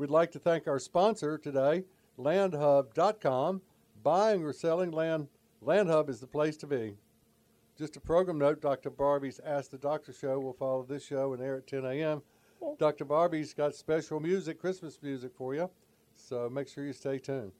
We'd 0.00 0.08
like 0.08 0.32
to 0.32 0.38
thank 0.38 0.66
our 0.66 0.78
sponsor 0.78 1.36
today, 1.36 1.84
LandHub.com. 2.18 3.60
Buying 4.02 4.42
or 4.42 4.54
selling 4.54 4.92
land, 4.92 5.28
LandHub 5.62 6.08
is 6.08 6.20
the 6.20 6.26
place 6.26 6.56
to 6.56 6.66
be. 6.66 6.96
Just 7.76 7.98
a 7.98 8.00
program 8.00 8.38
note 8.38 8.62
Dr. 8.62 8.88
Barbie's 8.88 9.40
Ask 9.44 9.70
the 9.70 9.76
Doctor 9.76 10.14
show 10.14 10.40
will 10.40 10.54
follow 10.54 10.84
this 10.84 11.04
show 11.04 11.34
and 11.34 11.42
air 11.42 11.58
at 11.58 11.66
10 11.66 11.84
a.m. 11.84 12.22
Dr. 12.78 13.04
Barbie's 13.04 13.52
got 13.52 13.74
special 13.74 14.20
music, 14.20 14.58
Christmas 14.58 14.98
music 15.02 15.32
for 15.34 15.54
you, 15.54 15.68
so 16.14 16.48
make 16.48 16.68
sure 16.68 16.86
you 16.86 16.94
stay 16.94 17.18
tuned. 17.18 17.52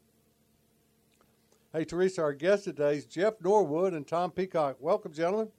Hey, 1.74 1.84
Teresa, 1.84 2.22
our 2.22 2.32
guest 2.32 2.64
today 2.64 2.96
is 2.96 3.04
Jeff 3.04 3.34
Norwood 3.42 3.92
and 3.92 4.08
Tom 4.08 4.30
Peacock. 4.30 4.76
Welcome, 4.80 5.12
gentlemen. 5.12 5.50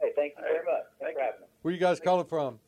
Hey, 0.00 0.10
thank 0.16 0.32
you 0.36 0.42
very 0.42 0.64
much. 0.64 0.86
Thanks 1.00 1.14
for 1.14 1.24
having 1.24 1.40
me. 1.42 1.46
Where 1.62 1.72
you 1.72 1.78
guys 1.78 2.00
calling 2.00 2.26
from? 2.26 2.58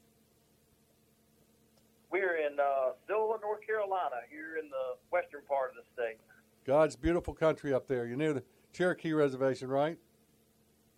We're 2.12 2.37
in 2.37 2.61
uh, 2.61 2.92
Zilla, 3.06 3.39
North 3.53 3.67
Carolina, 3.67 4.17
here 4.31 4.56
in 4.56 4.70
the 4.70 4.97
western 5.11 5.42
part 5.47 5.70
of 5.70 5.77
the 5.77 5.83
state. 5.92 6.17
God's 6.67 6.97
beautiful 6.97 7.34
country 7.34 7.75
up 7.75 7.86
there. 7.86 8.06
You're 8.06 8.17
near 8.17 8.33
the 8.33 8.42
Cherokee 8.72 9.12
Reservation, 9.12 9.69
right? 9.69 9.98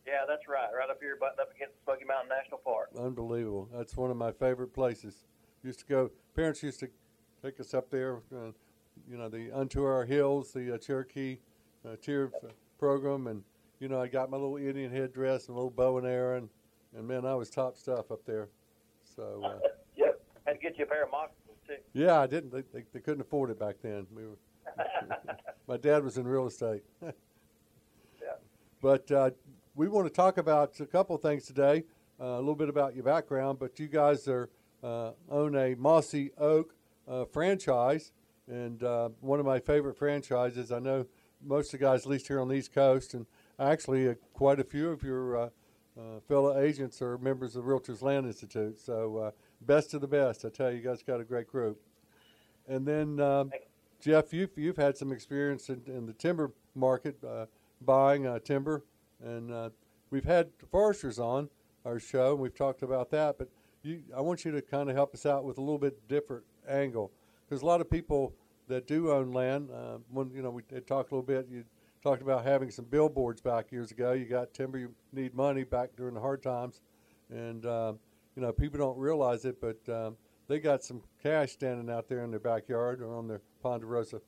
Yeah, 0.07 0.21
that's 0.29 0.47
right. 0.47 0.69
Right 0.73 0.89
up 0.89 0.99
here, 1.01 1.17
buttoned 1.19 1.41
up 1.41 1.51
against 1.53 1.75
Smoky 1.83 2.05
Mountain 2.05 2.29
National 2.29 2.59
Park. 2.59 2.91
Unbelievable. 2.97 3.69
That's 3.75 3.97
one 3.97 4.13
of 4.13 4.17
my 4.17 4.31
favorite 4.31 4.73
places. 4.73 5.27
Used 5.65 5.81
to 5.81 5.87
go. 5.87 6.11
Parents 6.37 6.63
used 6.63 6.79
to 6.79 6.89
take 7.43 7.59
us 7.59 7.75
up 7.75 7.91
there. 7.91 8.19
Uh, 8.33 8.53
you 9.11 9.17
know, 9.17 9.29
the 9.29 9.51
Unto 9.51 9.83
Our 9.83 10.05
Hills, 10.05 10.53
the 10.53 10.77
uh, 10.77 10.79
Cherokee 10.79 11.39
uh, 11.85 11.97
Tier 12.01 12.31
uh, 12.45 12.51
program, 12.79 13.27
and 13.27 13.43
you 13.81 13.89
know, 13.89 14.01
I 14.01 14.07
got 14.07 14.31
my 14.31 14.37
little 14.37 14.59
Indian 14.59 14.93
headdress 14.93 15.49
and 15.49 15.57
a 15.57 15.59
little 15.59 15.71
bow 15.71 15.99
and 15.99 16.07
arrow, 16.07 16.37
and, 16.37 16.49
and 16.97 17.09
man, 17.09 17.27
I 17.27 17.35
was 17.35 17.51
top 17.51 17.77
stuff 17.77 18.13
up 18.13 18.25
there. 18.25 18.49
So 19.17 19.43
uh, 19.45 19.59
Yep. 19.97 20.21
Had 20.47 20.53
to 20.53 20.59
get 20.59 20.79
you 20.79 20.85
a 20.85 20.87
pair 20.87 21.05
of 21.05 21.11
moccasins, 21.11 21.44
too. 21.67 21.77
yeah, 21.93 22.21
I 22.21 22.27
didn't. 22.27 22.53
They, 22.53 22.63
they, 22.73 22.85
they 22.93 23.01
couldn't 23.01 23.21
afford 23.21 23.51
it 23.51 23.59
back 23.59 23.77
then. 23.83 24.07
We 24.15 24.25
were. 24.27 24.39
my 25.69 25.77
dad 25.77 26.05
was 26.05 26.19
in 26.19 26.27
real 26.27 26.47
estate. 26.47 26.83
Yeah. 28.23 28.31
But 28.81 29.11
uh, 29.11 29.31
we 29.75 29.89
want 29.89 30.07
to 30.07 30.13
talk 30.13 30.39
about 30.39 30.81
a 30.81 30.87
couple 30.87 31.17
of 31.17 31.21
things 31.21 31.45
today. 31.45 31.85
Uh, 32.19 32.25
a 32.25 32.39
little 32.39 32.55
bit 32.55 32.71
about 32.71 32.95
your 32.95 33.05
background, 33.05 33.59
but 33.59 33.79
you 33.79 33.87
guys 33.87 34.27
are 34.29 34.49
uh, 34.83 35.11
own 35.29 35.55
a 35.57 35.75
Mossy 35.75 36.31
Oak 36.39 36.75
uh, 37.07 37.25
franchise, 37.27 38.13
and 38.49 38.83
uh, 38.83 39.11
one 39.21 39.41
of 39.41 39.47
my 39.47 39.59
favorite 39.59 39.99
franchises. 39.99 40.73
I 40.73 40.79
know 40.79 41.05
most 41.45 41.75
of 41.75 41.81
the 41.81 41.85
guys, 41.85 42.03
at 42.03 42.07
least 42.07 42.29
here 42.29 42.41
on 42.41 42.49
the 42.49 42.55
East 42.55 42.73
Coast, 42.73 43.15
and 43.15 43.27
actually 43.59 44.09
uh, 44.09 44.15
quite 44.33 44.61
a 44.61 44.65
few 44.65 44.91
of 44.91 45.03
your 45.03 45.37
uh, 45.37 45.49
uh, 45.99 46.21
fellow 46.27 46.59
agents 46.59 47.01
are 47.03 47.19
members 47.19 47.57
of 47.57 47.65
Realtors 47.65 48.03
Land 48.03 48.27
Institute. 48.27 48.79
So 48.79 49.17
uh, 49.19 49.31
best 49.67 49.95
of 49.95 50.01
the 50.01 50.09
best. 50.09 50.45
I 50.45 50.49
tell 50.49 50.71
you, 50.71 50.79
you 50.79 50.83
guys 50.83 51.03
got 51.03 51.21
a 51.21 51.25
great 51.25 51.49
group. 51.49 51.81
And 52.67 52.87
then 52.87 53.21
um, 53.21 53.51
Jeff, 54.01 54.33
you've 54.33 54.51
you've 54.57 54.77
had 54.77 54.97
some 54.97 55.13
experience 55.13 55.69
in, 55.69 55.83
in 55.87 56.07
the 56.07 56.13
timber 56.13 56.53
market, 56.75 57.17
uh, 57.25 57.47
buying 57.81 58.27
uh, 58.27 58.39
timber, 58.39 58.85
and 59.23 59.51
uh, 59.51 59.71
we've 60.11 60.25
had 60.25 60.49
foresters 60.71 61.19
on 61.19 61.49
our 61.85 61.99
show, 61.99 62.33
and 62.33 62.41
we've 62.41 62.55
talked 62.55 62.83
about 62.83 63.11
that. 63.11 63.39
But 63.39 63.49
you, 63.83 64.03
I 64.17 64.21
want 64.21 64.45
you 64.45 64.53
to 64.53 64.63
kind 64.63 64.89
of 64.89 64.97
help 64.97 65.15
us 65.15 65.27
out 65.27 65.45
with 65.45 65.59
a 65.59 65.61
little 65.61 65.79
bit 65.79 66.09
different 66.09 66.45
angle, 66.69 67.13
because 67.47 67.63
a 67.63 67.67
lot 67.67 67.81
of 67.81 67.91
people 67.91 68.35
that 68.69 68.87
do 68.87 69.11
own 69.11 69.33
land, 69.33 69.69
uh, 69.71 69.99
when 70.11 70.31
you 70.31 70.43
know 70.43 70.51
we 70.51 70.63
talked 70.63 71.13
a 71.13 71.15
little 71.15 71.23
bit, 71.23 71.47
you 71.51 71.65
talked 72.03 72.23
about 72.23 72.45
having 72.45 72.71
some 72.71 72.87
billboards 72.87 73.41
back 73.41 73.73
years 73.73 73.91
ago. 73.91 74.13
You 74.13 74.25
got 74.25 74.55
timber, 74.55 74.79
you 74.79 74.95
need 75.13 75.35
money 75.35 75.65
back 75.65 75.91
during 75.97 76.15
the 76.15 76.21
hard 76.21 76.43
times, 76.43 76.81
and 77.31 77.67
um, 77.67 77.99
you 78.37 78.43
know 78.43 78.53
people 78.53 78.79
don't 78.79 78.99
realize 78.99 79.45
it, 79.45 79.61
but 79.61 79.79
um, 79.93 80.17
they 80.49 80.59
got 80.59 80.83
some 80.83 81.03
cash 81.23 81.53
standing 81.53 81.91
out 81.91 82.09
there 82.09 82.25
in 82.25 82.31
their 82.31 82.41
backyard 82.41 83.01
or 83.01 83.15
on 83.15 83.29
their 83.29 83.41
Ponderosa. 83.63 84.21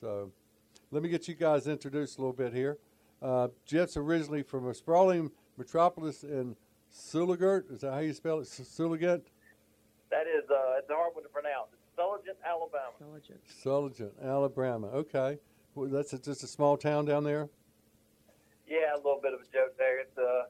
So 0.00 0.32
let 0.90 1.02
me 1.02 1.08
get 1.08 1.28
you 1.28 1.34
guys 1.34 1.66
introduced 1.66 2.18
a 2.18 2.20
little 2.20 2.32
bit 2.32 2.52
here. 2.52 2.78
Uh, 3.22 3.48
Jeff's 3.66 3.96
originally 3.96 4.42
from 4.42 4.68
a 4.68 4.74
sprawling 4.74 5.30
metropolis 5.56 6.24
in 6.24 6.56
Suligert. 6.92 7.70
Is 7.70 7.80
that 7.80 7.92
how 7.92 7.98
you 8.00 8.12
spell 8.12 8.40
it? 8.40 8.46
Sulligent? 8.46 9.24
That 10.10 10.26
is, 10.26 10.48
uh, 10.50 10.78
it's 10.78 10.90
a 10.90 10.94
hard 10.94 11.14
one 11.14 11.22
to 11.22 11.28
pronounce. 11.28 11.68
It's 11.72 11.96
Sulligent, 11.96 12.36
Alabama. 12.44 12.92
Intelligent. 12.98 13.40
Sulligent, 13.62 14.12
Alabama. 14.22 14.86
Okay. 14.88 15.38
Well, 15.74 15.88
that's 15.88 16.12
a, 16.12 16.18
just 16.18 16.42
a 16.42 16.48
small 16.48 16.76
town 16.76 17.04
down 17.04 17.24
there? 17.24 17.48
Yeah, 18.66 18.94
a 18.94 18.96
little 18.96 19.20
bit 19.22 19.34
of 19.34 19.40
a 19.40 19.52
joke 19.52 19.76
there. 19.78 20.00
It's 20.00 20.18
uh, 20.18 20.44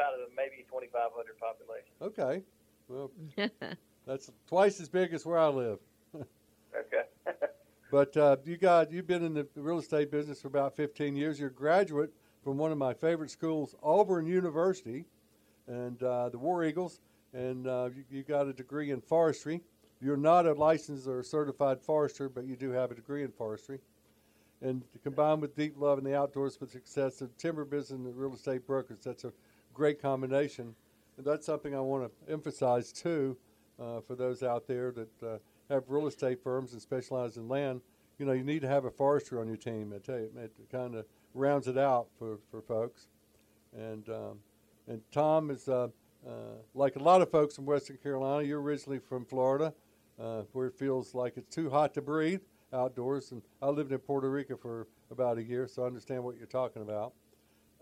about 0.00 0.14
a 0.14 0.26
maybe 0.34 0.64
2,500 0.68 1.38
population. 1.38 1.92
Okay. 2.00 2.42
Well, 2.88 3.10
that's 4.06 4.30
twice 4.48 4.80
as 4.80 4.88
big 4.88 5.12
as 5.12 5.26
where 5.26 5.38
I 5.38 5.48
live. 5.48 5.78
Okay. 6.72 7.02
But 7.90 8.16
uh, 8.16 8.36
you 8.44 8.56
got 8.56 8.92
you've 8.92 9.08
been 9.08 9.24
in 9.24 9.34
the 9.34 9.48
real 9.56 9.80
estate 9.80 10.12
business 10.12 10.40
for 10.40 10.46
about 10.46 10.76
15 10.76 11.16
years. 11.16 11.40
You're 11.40 11.48
a 11.48 11.52
graduate 11.52 12.12
from 12.44 12.56
one 12.56 12.70
of 12.70 12.78
my 12.78 12.94
favorite 12.94 13.32
schools, 13.32 13.74
Auburn 13.82 14.26
University, 14.26 15.06
and 15.66 16.00
uh, 16.00 16.28
the 16.28 16.38
War 16.38 16.62
Eagles, 16.62 17.00
and 17.34 17.66
uh, 17.66 17.88
you, 17.92 18.04
you 18.08 18.22
got 18.22 18.46
a 18.46 18.52
degree 18.52 18.92
in 18.92 19.00
forestry. 19.00 19.60
You're 20.00 20.16
not 20.16 20.46
a 20.46 20.52
licensed 20.52 21.08
or 21.08 21.24
certified 21.24 21.82
forester, 21.82 22.28
but 22.28 22.44
you 22.44 22.54
do 22.54 22.70
have 22.70 22.92
a 22.92 22.94
degree 22.94 23.24
in 23.24 23.32
forestry. 23.32 23.80
And 24.62 24.84
combined 25.02 25.42
with 25.42 25.56
deep 25.56 25.74
love 25.76 25.98
in 25.98 26.04
the 26.04 26.16
outdoors 26.16 26.60
with 26.60 26.70
success 26.70 27.20
of 27.22 27.36
timber 27.38 27.64
business 27.64 27.98
and 27.98 28.16
real 28.16 28.34
estate 28.34 28.68
brokers, 28.68 29.00
that's 29.02 29.24
a 29.24 29.32
great 29.74 30.00
combination. 30.00 30.74
And 31.16 31.26
that's 31.26 31.46
something 31.46 31.74
I 31.74 31.80
want 31.80 32.10
to 32.10 32.32
emphasize 32.32 32.92
too 32.92 33.36
uh, 33.80 34.00
for 34.00 34.14
those 34.14 34.42
out 34.42 34.66
there 34.66 34.92
that 34.92 35.22
uh, 35.22 35.38
have 35.68 35.84
real 35.88 36.06
estate 36.06 36.42
firms 36.42 36.72
and 36.72 36.80
specialize 36.80 37.36
in 37.36 37.48
land. 37.48 37.80
You 38.18 38.26
know, 38.26 38.32
you 38.32 38.44
need 38.44 38.60
to 38.62 38.68
have 38.68 38.84
a 38.84 38.90
forester 38.90 39.40
on 39.40 39.46
your 39.46 39.56
team. 39.56 39.92
I 39.94 39.98
tell 39.98 40.18
you, 40.18 40.30
it 40.36 40.52
kind 40.70 40.94
of 40.94 41.06
rounds 41.34 41.68
it 41.68 41.78
out 41.78 42.08
for, 42.18 42.38
for 42.50 42.60
folks. 42.60 43.08
And 43.76 44.08
um, 44.08 44.38
and 44.88 45.00
Tom 45.12 45.50
is 45.50 45.68
uh, 45.68 45.88
uh, 46.26 46.32
like 46.74 46.96
a 46.96 46.98
lot 46.98 47.22
of 47.22 47.30
folks 47.30 47.58
in 47.58 47.64
Western 47.64 47.96
Carolina. 47.98 48.44
You're 48.44 48.60
originally 48.60 48.98
from 48.98 49.24
Florida, 49.24 49.72
uh, 50.20 50.42
where 50.52 50.66
it 50.66 50.74
feels 50.74 51.14
like 51.14 51.36
it's 51.36 51.54
too 51.54 51.70
hot 51.70 51.94
to 51.94 52.02
breathe 52.02 52.40
outdoors. 52.72 53.30
And 53.30 53.42
I 53.62 53.68
lived 53.68 53.92
in 53.92 53.98
Puerto 53.98 54.28
Rico 54.28 54.56
for 54.56 54.88
about 55.10 55.38
a 55.38 55.42
year, 55.42 55.68
so 55.68 55.84
I 55.84 55.86
understand 55.86 56.24
what 56.24 56.36
you're 56.36 56.46
talking 56.46 56.82
about. 56.82 57.12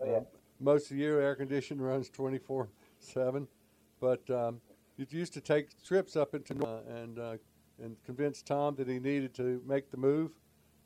Oh, 0.01 0.05
yeah. 0.05 0.19
Most 0.59 0.91
of 0.91 0.97
the 0.97 1.03
year, 1.03 1.21
air 1.21 1.35
conditioning 1.35 1.83
runs 1.83 2.09
24 2.09 2.69
7. 2.99 3.47
But 3.99 4.29
um, 4.29 4.61
you 4.97 5.05
used 5.09 5.33
to 5.33 5.41
take 5.41 5.81
trips 5.83 6.15
up 6.15 6.35
into 6.35 6.55
uh, 6.65 6.81
and 6.87 7.19
uh, 7.19 7.37
and 7.81 7.95
convinced 8.03 8.45
Tom 8.45 8.75
that 8.75 8.87
he 8.87 8.99
needed 8.99 9.33
to 9.35 9.61
make 9.65 9.89
the 9.89 9.97
move. 9.97 10.31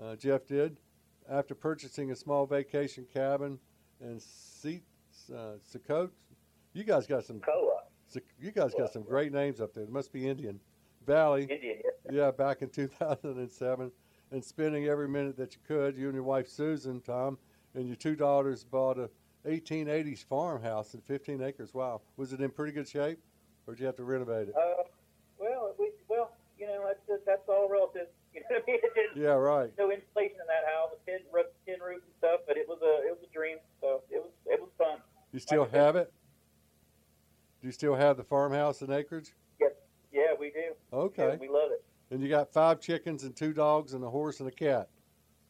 Uh, 0.01 0.15
Jeff 0.15 0.45
did. 0.45 0.77
After 1.29 1.55
purchasing 1.55 2.11
a 2.11 2.15
small 2.15 2.45
vacation 2.45 3.05
cabin 3.11 3.57
and 4.01 4.21
Seat 4.21 4.83
uh. 5.33 6.07
You 6.73 6.83
guys 6.83 7.07
got 7.07 7.25
some. 7.25 7.41
You 8.39 8.51
guys 8.51 8.73
got 8.77 8.91
some 8.91 9.03
great 9.03 9.31
names 9.31 9.61
up 9.61 9.73
there. 9.73 9.83
It 9.83 9.91
must 9.91 10.11
be 10.11 10.27
Indian 10.27 10.59
Valley. 11.05 11.43
Indian. 11.43 11.81
Yeah, 12.11 12.31
back 12.31 12.61
in 12.61 12.69
2007, 12.69 13.91
and 14.31 14.43
spending 14.43 14.85
every 14.85 15.07
minute 15.07 15.37
that 15.37 15.53
you 15.53 15.59
could. 15.67 15.95
You 15.97 16.07
and 16.07 16.15
your 16.15 16.23
wife 16.23 16.49
Susan, 16.49 17.01
Tom, 17.01 17.37
and 17.75 17.87
your 17.87 17.95
two 17.95 18.15
daughters 18.15 18.63
bought 18.63 18.99
a 18.99 19.09
1880s 19.45 20.23
farmhouse 20.23 20.93
at 20.95 21.03
15 21.03 21.41
acres. 21.41 21.73
Wow, 21.73 22.01
was 22.17 22.33
it 22.33 22.41
in 22.41 22.49
pretty 22.51 22.71
good 22.71 22.87
shape, 22.87 23.19
or 23.67 23.73
did 23.73 23.81
you 23.81 23.85
have 23.85 23.95
to 23.97 24.03
renovate 24.03 24.49
it? 24.49 24.55
Uh, 24.55 24.83
well, 25.37 25.75
we 25.77 25.91
well, 26.07 26.31
you 26.57 26.67
know, 26.67 26.83
that's 26.85 26.99
just, 27.07 27.25
that's 27.25 27.47
all 27.47 27.69
relative. 27.69 28.07
You 28.33 28.41
know 28.49 28.55
what 28.55 28.63
I 28.67 28.71
mean? 28.71 28.79
It 28.83 29.21
Yeah, 29.21 29.33
right. 29.33 29.69
no 29.77 29.91
insulation 29.91 30.37
in 30.41 30.47
that 30.47 30.65
house, 30.73 30.89
tin 31.05 31.19
roof, 31.31 31.45
tin 31.67 31.75
roof 31.85 32.01
and 32.01 32.13
stuff, 32.17 32.39
but 32.47 32.57
it 32.57 32.67
was 32.67 32.79
a 32.81 33.07
it 33.07 33.11
was 33.11 33.19
a 33.23 33.31
dream. 33.31 33.57
So 33.79 34.01
it 34.09 34.17
was 34.23 34.31
it 34.47 34.59
was 34.59 34.69
fun. 34.75 34.97
You 35.31 35.39
still 35.39 35.65
have 35.65 35.95
it? 35.95 36.11
Do 37.61 37.67
you 37.67 37.71
still 37.71 37.93
have 37.93 38.17
the 38.17 38.23
farmhouse 38.23 38.81
and 38.81 38.91
acreage? 38.91 39.33
Yeah, 40.13 40.33
we 40.39 40.51
do. 40.51 40.73
Okay. 40.93 41.29
Yeah, 41.29 41.35
we 41.35 41.49
love 41.49 41.71
it. 41.71 41.83
And 42.11 42.21
you 42.21 42.29
got 42.29 42.53
five 42.53 42.79
chickens 42.79 43.23
and 43.23 43.35
two 43.35 43.51
dogs 43.51 43.93
and 43.93 44.03
a 44.03 44.09
horse 44.09 44.39
and 44.39 44.47
a 44.47 44.51
cat. 44.51 44.89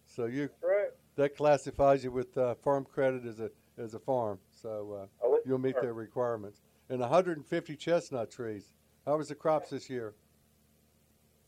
So 0.06 0.26
you 0.26 0.50
right. 0.64 0.88
that 1.16 1.36
classifies 1.36 2.04
you 2.04 2.12
with 2.12 2.38
uh, 2.38 2.56
farm 2.56 2.86
credit 2.86 3.26
as 3.26 3.40
a 3.42 3.50
as 3.78 3.94
a 3.94 4.00
farm. 4.00 4.40
So 4.52 5.00
uh, 5.04 5.06
Oh, 5.24 5.40
you'll 5.46 5.58
meet 5.60 5.76
their 5.82 5.94
requirements. 5.94 6.62
And 6.90 7.00
150 7.00 7.76
chestnut 7.76 8.32
trees. 8.32 8.74
How 9.06 9.18
was 9.18 9.30
the 9.30 9.36
crops 9.36 9.70
this 9.70 9.90
year? 9.90 10.14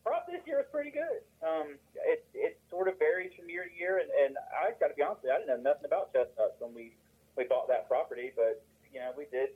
Crop 0.03 0.27
this 0.27 0.41
year 0.45 0.57
was 0.57 0.65
pretty 0.71 0.91
good. 0.91 1.21
Um, 1.45 1.75
it 2.05 2.25
it 2.33 2.59
sort 2.69 2.87
of 2.87 2.99
varies 2.99 3.31
from 3.37 3.49
year 3.49 3.65
to 3.65 3.73
year, 3.73 3.99
and 3.99 4.09
and 4.25 4.35
I 4.53 4.71
got 4.79 4.89
to 4.89 4.93
be 4.93 5.01
honest 5.01 5.23
with 5.23 5.29
you, 5.29 5.35
I 5.35 5.39
didn't 5.39 5.63
know 5.63 5.69
nothing 5.71 5.85
about 5.85 6.13
chestnuts 6.13 6.55
when 6.59 6.73
we 6.75 6.93
we 7.37 7.45
bought 7.45 7.67
that 7.69 7.87
property, 7.87 8.31
but 8.35 8.61
you 8.93 8.99
know 8.99 9.11
we 9.17 9.25
did 9.31 9.49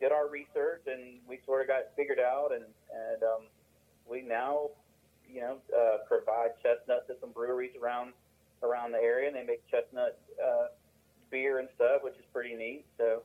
did 0.00 0.12
our 0.12 0.28
research 0.28 0.82
and 0.86 1.18
we 1.28 1.40
sort 1.44 1.62
of 1.62 1.68
got 1.68 1.80
it 1.80 1.92
figured 1.96 2.20
out, 2.20 2.50
and 2.54 2.64
and 2.64 3.22
um, 3.22 3.42
we 4.08 4.22
now 4.22 4.70
you 5.28 5.40
know 5.40 5.58
uh, 5.74 5.98
provide 6.06 6.54
chestnuts 6.62 7.08
to 7.08 7.16
some 7.20 7.30
breweries 7.32 7.74
around 7.80 8.12
around 8.62 8.92
the 8.92 8.98
area, 9.02 9.26
and 9.26 9.36
they 9.36 9.44
make 9.44 9.66
chestnut 9.68 10.18
uh, 10.38 10.68
beer 11.30 11.58
and 11.58 11.68
stuff, 11.74 12.02
which 12.02 12.14
is 12.14 12.24
pretty 12.32 12.54
neat. 12.54 12.84
So 12.98 13.22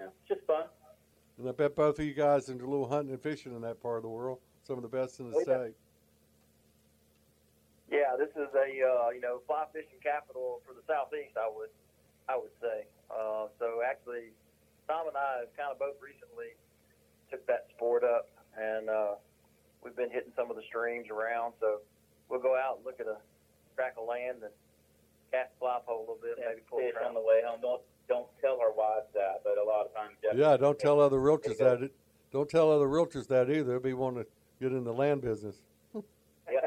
know, 0.00 0.08
it's 0.08 0.28
just 0.28 0.46
fun. 0.46 0.64
And 1.38 1.48
I 1.48 1.52
bet 1.52 1.74
both 1.74 1.98
of 1.98 2.04
you 2.04 2.14
guys 2.14 2.48
into 2.48 2.64
a 2.64 2.70
little 2.70 2.88
hunting 2.88 3.12
and 3.12 3.22
fishing 3.22 3.54
in 3.54 3.62
that 3.62 3.80
part 3.80 3.96
of 3.96 4.02
the 4.02 4.08
world. 4.08 4.38
Some 4.62 4.76
of 4.76 4.82
the 4.82 4.88
best 4.88 5.20
in 5.20 5.30
the 5.30 5.36
Oh, 5.36 5.38
yeah. 5.38 5.44
state. 5.44 5.76
Yeah, 7.90 8.14
this 8.16 8.30
is 8.36 8.48
a 8.54 8.68
uh, 8.86 9.10
you 9.10 9.20
know 9.20 9.40
fly 9.46 9.66
fishing 9.72 9.98
capital 10.02 10.62
for 10.64 10.74
the 10.74 10.82
southeast. 10.86 11.36
I 11.36 11.50
would 11.50 11.70
I 12.28 12.36
would 12.36 12.54
say. 12.62 12.86
Uh, 13.10 13.48
so 13.58 13.82
actually, 13.82 14.30
Tom 14.86 15.08
and 15.08 15.16
I 15.16 15.42
have 15.42 15.56
kind 15.56 15.72
of 15.72 15.78
both 15.78 15.98
recently 15.98 16.54
took 17.30 17.44
that 17.46 17.66
sport 17.74 18.04
up, 18.04 18.28
and 18.56 18.88
uh, 18.88 19.14
we've 19.82 19.96
been 19.96 20.10
hitting 20.10 20.30
some 20.36 20.50
of 20.50 20.56
the 20.56 20.62
streams 20.68 21.10
around. 21.10 21.54
So 21.58 21.80
we'll 22.28 22.42
go 22.42 22.54
out 22.54 22.76
and 22.76 22.86
look 22.86 23.00
at 23.00 23.06
a 23.10 23.18
track 23.74 23.94
of 23.98 24.06
land 24.06 24.38
and 24.46 24.54
cast 25.30 25.50
fly 25.58 25.78
pole 25.86 25.98
a 25.98 26.00
little 26.00 26.18
bit, 26.22 26.36
maybe 26.38 26.60
pull 26.68 26.78
a 26.78 26.82
fish 26.82 26.94
on 27.04 27.14
the 27.14 27.20
way 27.20 27.42
home. 27.44 27.60
Don't 27.62 27.82
don't 28.08 28.26
tell 28.40 28.58
our 28.60 28.72
wives 28.72 29.06
that, 29.14 29.42
but 29.44 29.56
a 29.56 29.62
lot 29.64 29.86
of 29.86 29.94
times, 29.94 30.14
Jeff, 30.22 30.34
Yeah, 30.34 30.56
don't 30.56 30.78
tell 30.78 31.00
other 31.00 31.18
realtors 31.18 31.58
that. 31.58 31.82
It, 31.82 31.92
don't 32.32 32.48
tell 32.48 32.70
other 32.70 32.86
realtors 32.86 33.28
that 33.28 33.50
either. 33.50 33.64
They'll 33.64 33.80
be 33.80 33.94
wanting 33.94 34.24
to 34.24 34.30
get 34.60 34.72
in 34.72 34.84
the 34.84 34.92
land 34.92 35.22
business. 35.22 35.56
Yeah, 36.50 36.66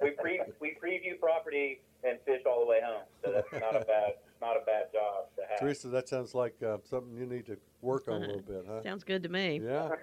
we 0.00 0.10
pre 0.10 0.40
we 0.60 0.76
preview 0.80 1.18
property 1.18 1.80
and 2.04 2.18
fish 2.24 2.42
all 2.46 2.60
the 2.60 2.66
way 2.66 2.78
home, 2.84 3.02
so 3.24 3.32
that's 3.32 3.52
not 3.52 3.74
a 3.74 3.84
bad 3.84 4.12
not 4.40 4.56
a 4.56 4.64
bad 4.64 4.92
job 4.92 5.24
to 5.36 5.42
have. 5.48 5.58
Teresa, 5.58 5.88
that 5.88 6.08
sounds 6.08 6.34
like 6.34 6.54
uh, 6.62 6.76
something 6.84 7.16
you 7.16 7.26
need 7.26 7.46
to 7.46 7.56
work 7.80 8.06
on 8.06 8.22
a 8.22 8.26
little 8.26 8.42
bit, 8.42 8.64
huh? 8.68 8.82
Sounds 8.82 9.02
good 9.02 9.22
to 9.24 9.28
me. 9.28 9.60
Yeah. 9.64 9.88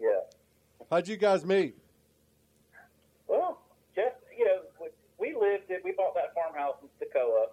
Yeah. 0.00 0.08
How'd 0.90 1.06
you 1.06 1.16
guys 1.16 1.44
meet? 1.44 1.76
Well, 3.28 3.62
Jeff, 3.94 4.14
you 4.36 4.44
know, 4.44 4.62
we, 4.80 4.88
we 5.28 5.31
lived 5.42 5.66
in, 5.74 5.82
we 5.82 5.90
bought 5.90 6.14
that 6.14 6.30
farmhouse 6.38 6.78
in 6.78 6.88
Socoa, 7.02 7.50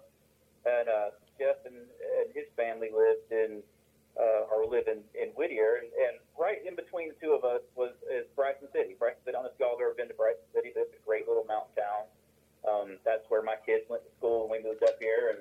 and 0.62 0.86
uh, 0.86 1.10
Jeff 1.34 1.58
and, 1.66 1.74
and 1.74 2.30
his 2.30 2.46
family 2.54 2.94
lived 2.94 3.26
in 3.34 3.66
uh, 4.14 4.46
or 4.50 4.66
live 4.66 4.86
in, 4.86 5.02
in 5.18 5.34
Whittier, 5.34 5.82
and, 5.82 5.90
and 5.90 6.14
right 6.38 6.62
in 6.62 6.74
between 6.78 7.10
the 7.10 7.18
two 7.18 7.34
of 7.34 7.42
us 7.42 7.62
was 7.74 7.94
is 8.10 8.26
Bryson 8.34 8.70
City. 8.70 8.94
Bryson 8.98 9.18
City. 9.26 9.34
I 9.34 9.42
don't 9.42 9.50
know 9.50 9.54
if 9.54 9.58
y'all 9.58 9.74
have 9.74 9.82
ever 9.82 9.94
been 9.94 10.10
to 10.10 10.18
Bryson 10.18 10.46
City, 10.54 10.70
but 10.74 10.86
it's 10.86 10.94
a 10.98 11.02
great 11.02 11.26
little 11.26 11.46
mountain 11.46 11.74
town. 11.74 12.02
Um, 12.66 12.88
that's 13.02 13.24
where 13.30 13.42
my 13.42 13.56
kids 13.64 13.88
went 13.88 14.04
to 14.04 14.12
school 14.18 14.46
when 14.46 14.60
we 14.60 14.68
moved 14.68 14.82
up 14.82 14.98
here, 15.00 15.34
and 15.34 15.40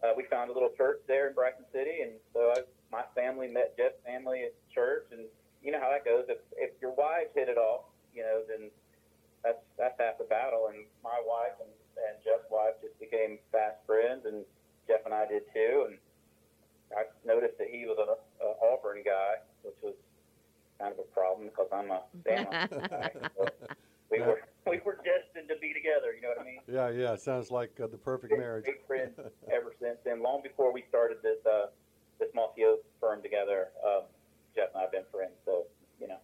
uh, 0.00 0.12
we 0.16 0.24
found 0.30 0.48
a 0.50 0.54
little 0.54 0.72
church 0.74 1.02
there 1.06 1.28
in 1.28 1.34
Bryson 1.34 1.66
City, 1.74 2.02
and 2.02 2.16
so 2.32 2.54
I, 2.56 2.64
my 2.90 3.04
family 3.12 3.50
met 3.50 3.76
Jeff's 3.76 4.00
family 4.06 4.48
at 4.48 4.54
church, 4.72 5.10
and 5.12 5.28
you 5.60 5.72
know 5.72 5.82
how 5.82 5.90
that 5.90 6.06
goes. 6.06 6.24
If 6.30 6.40
if 6.56 6.72
your 6.80 6.94
wives 6.94 7.34
hit 7.34 7.50
it 7.50 7.58
off, 7.58 7.90
you 8.14 8.22
know, 8.22 8.40
then 8.48 8.70
that's 9.44 9.60
that's 9.76 9.98
half 10.00 10.16
the 10.16 10.24
battle. 10.24 10.72
And 10.72 10.88
my 11.04 11.20
wife 11.26 11.58
and, 11.60 11.72
and 12.08 12.16
Jeff's 12.24 12.48
wife 12.48 12.80
just 12.80 12.96
became 13.24 13.38
fast 13.52 13.76
friends, 13.86 14.24
and 14.26 14.44
Jeff 14.86 15.00
and 15.04 15.14
I 15.14 15.26
did 15.26 15.42
too. 15.52 15.86
And 15.88 15.98
I 16.96 17.02
noticed 17.26 17.58
that 17.58 17.68
he 17.70 17.86
was 17.86 17.96
an 17.98 18.08
a 18.08 18.66
Auburn 18.66 19.02
guy, 19.04 19.34
which 19.62 19.74
was 19.82 19.94
kind 20.78 20.92
of 20.92 20.98
a 20.98 21.08
problem 21.14 21.48
because 21.48 21.68
I'm 21.72 21.90
a 21.90 22.02
Bama. 22.28 22.88
guy. 22.90 23.10
So 23.36 23.46
we 24.10 24.20
were 24.20 24.40
we 24.66 24.80
were 24.84 24.98
destined 25.04 25.48
to 25.48 25.56
be 25.60 25.72
together. 25.72 26.14
You 26.14 26.22
know 26.22 26.28
what 26.28 26.40
I 26.40 26.44
mean? 26.44 26.60
Yeah, 26.70 26.90
yeah. 26.90 27.16
Sounds 27.16 27.50
like 27.50 27.78
uh, 27.82 27.86
the 27.86 27.98
perfect 27.98 28.30
Big- 28.30 28.38
marriage. 28.40 28.64
Big 28.66 28.86
friends 28.86 29.18
ever 29.52 29.72
since 29.80 29.98
then. 30.04 30.22
Long 30.22 30.42
before 30.42 30.72
we 30.72 30.84
started 30.88 31.18
this 31.22 31.38
uh, 31.46 31.66
this 32.18 32.28
Mossy 32.34 32.64
Oak 32.64 32.84
firm 33.00 33.22
together, 33.22 33.68
um, 33.86 34.02
Jeff 34.54 34.68
and 34.74 34.78
I 34.78 34.82
have 34.82 34.92
been 34.92 35.04
friends. 35.10 35.32
So 35.44 35.64
you 36.00 36.08
know. 36.08 36.18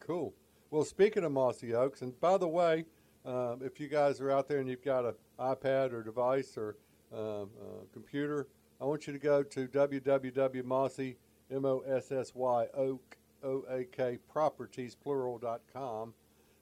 Cool. 0.00 0.32
Well, 0.70 0.84
speaking 0.84 1.24
of 1.24 1.32
Mossy 1.32 1.74
Oaks, 1.74 2.00
and 2.00 2.18
by 2.20 2.38
the 2.38 2.46
way, 2.46 2.84
um, 3.24 3.60
if 3.62 3.78
you 3.80 3.88
guys 3.88 4.20
are 4.20 4.30
out 4.30 4.48
there 4.48 4.58
and 4.58 4.68
you've 4.68 4.84
got 4.84 5.04
an 5.04 5.14
iPad 5.38 5.92
or 5.92 6.02
device 6.02 6.56
or 6.56 6.76
um, 7.12 7.50
uh, 7.60 7.84
computer, 7.92 8.48
I 8.80 8.84
want 8.84 9.06
you 9.06 9.12
to 9.12 9.18
go 9.18 9.42
to 9.42 9.68
www.mossy, 9.68 11.16
M-O-S-S-Y, 11.50 12.66
oak, 12.74 13.16
O-A-K, 13.42 14.18
properties, 14.30 14.96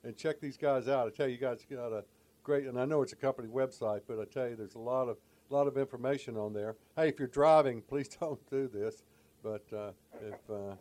and 0.05 0.17
check 0.17 0.41
these 0.41 0.57
guys 0.57 0.89
out. 0.89 1.07
I 1.07 1.11
tell 1.11 1.29
you, 1.29 1.37
guys, 1.37 1.65
you 1.69 1.77
guys 1.77 1.91
got 1.91 1.93
a 1.93 2.05
great, 2.43 2.67
and 2.67 2.79
I 2.79 2.85
know 2.85 3.03
it's 3.03 3.13
a 3.13 3.17
company 3.17 3.49
website, 3.49 4.03
but 4.09 4.19
I 4.19 4.25
tell 4.25 4.49
you, 4.49 4.57
there's 4.57 4.75
a 4.75 4.81
lot 4.81 5.09
of 5.09 5.19
lot 5.51 5.67
of 5.67 5.79
information 5.79 6.37
on 6.37 6.53
there. 6.53 6.77
Hey, 6.97 7.09
if 7.09 7.19
you're 7.19 7.29
driving, 7.29 7.83
please 7.89 8.09
don't 8.09 8.39
do 8.51 8.69
this. 8.69 9.03
But 9.43 9.65
uh, 9.73 9.93
if 10.21 10.51
uh, 10.51 10.75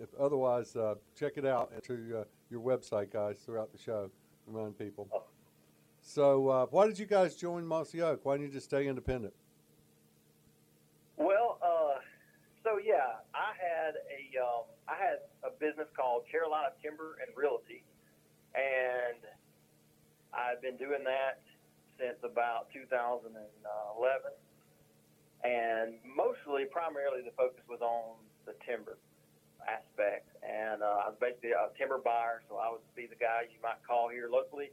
if 0.00 0.08
otherwise, 0.18 0.76
uh, 0.76 0.94
check 1.18 1.36
it 1.36 1.46
out 1.46 1.72
to 1.84 2.20
uh, 2.20 2.24
your 2.50 2.60
website, 2.60 3.12
guys, 3.12 3.38
throughout 3.44 3.72
the 3.72 3.78
show. 3.78 4.10
Remind 4.46 4.78
people. 4.78 5.08
So, 6.00 6.48
uh, 6.48 6.66
why 6.66 6.86
did 6.86 6.98
you 6.98 7.06
guys 7.06 7.34
join 7.34 7.64
Mossy 7.64 8.02
Oak? 8.02 8.20
Why 8.24 8.36
didn't 8.36 8.48
you 8.48 8.52
just 8.52 8.66
stay 8.66 8.86
independent? 8.86 9.32
Well, 11.16 11.58
uh, 11.62 12.00
so 12.62 12.78
yeah, 12.84 13.24
I 13.34 13.56
had 13.56 13.94
a 14.12 14.44
um, 14.44 14.64
I 14.86 14.96
had 15.00 15.24
a 15.42 15.50
business 15.58 15.88
called 15.96 16.24
Carolina 16.30 16.76
Timber 16.82 17.16
and 17.24 17.34
Realty, 17.34 17.84
and 18.54 19.16
I've 20.34 20.60
been 20.60 20.76
doing 20.76 21.04
that 21.04 21.40
since 21.98 22.18
about 22.24 22.68
2011, 22.74 23.14
and 25.44 25.94
mostly, 26.04 26.66
primarily, 26.68 27.22
the 27.24 27.32
focus 27.36 27.62
was 27.68 27.80
on 27.80 28.16
the 28.44 28.52
timber 28.66 28.98
aspect, 29.66 30.28
and 30.44 30.82
uh, 30.82 31.04
I 31.04 31.12
was 31.12 31.18
basically 31.20 31.52
a 31.52 31.72
timber 31.78 31.98
buyer, 31.98 32.42
so 32.48 32.56
I 32.56 32.70
would 32.70 32.84
be 32.94 33.06
the 33.06 33.18
guy 33.18 33.48
you 33.48 33.60
might 33.62 33.80
call 33.86 34.08
here 34.08 34.28
locally, 34.30 34.70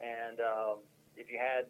and 0.00 0.40
um, 0.40 0.84
if 1.16 1.30
you 1.30 1.38
had 1.38 1.66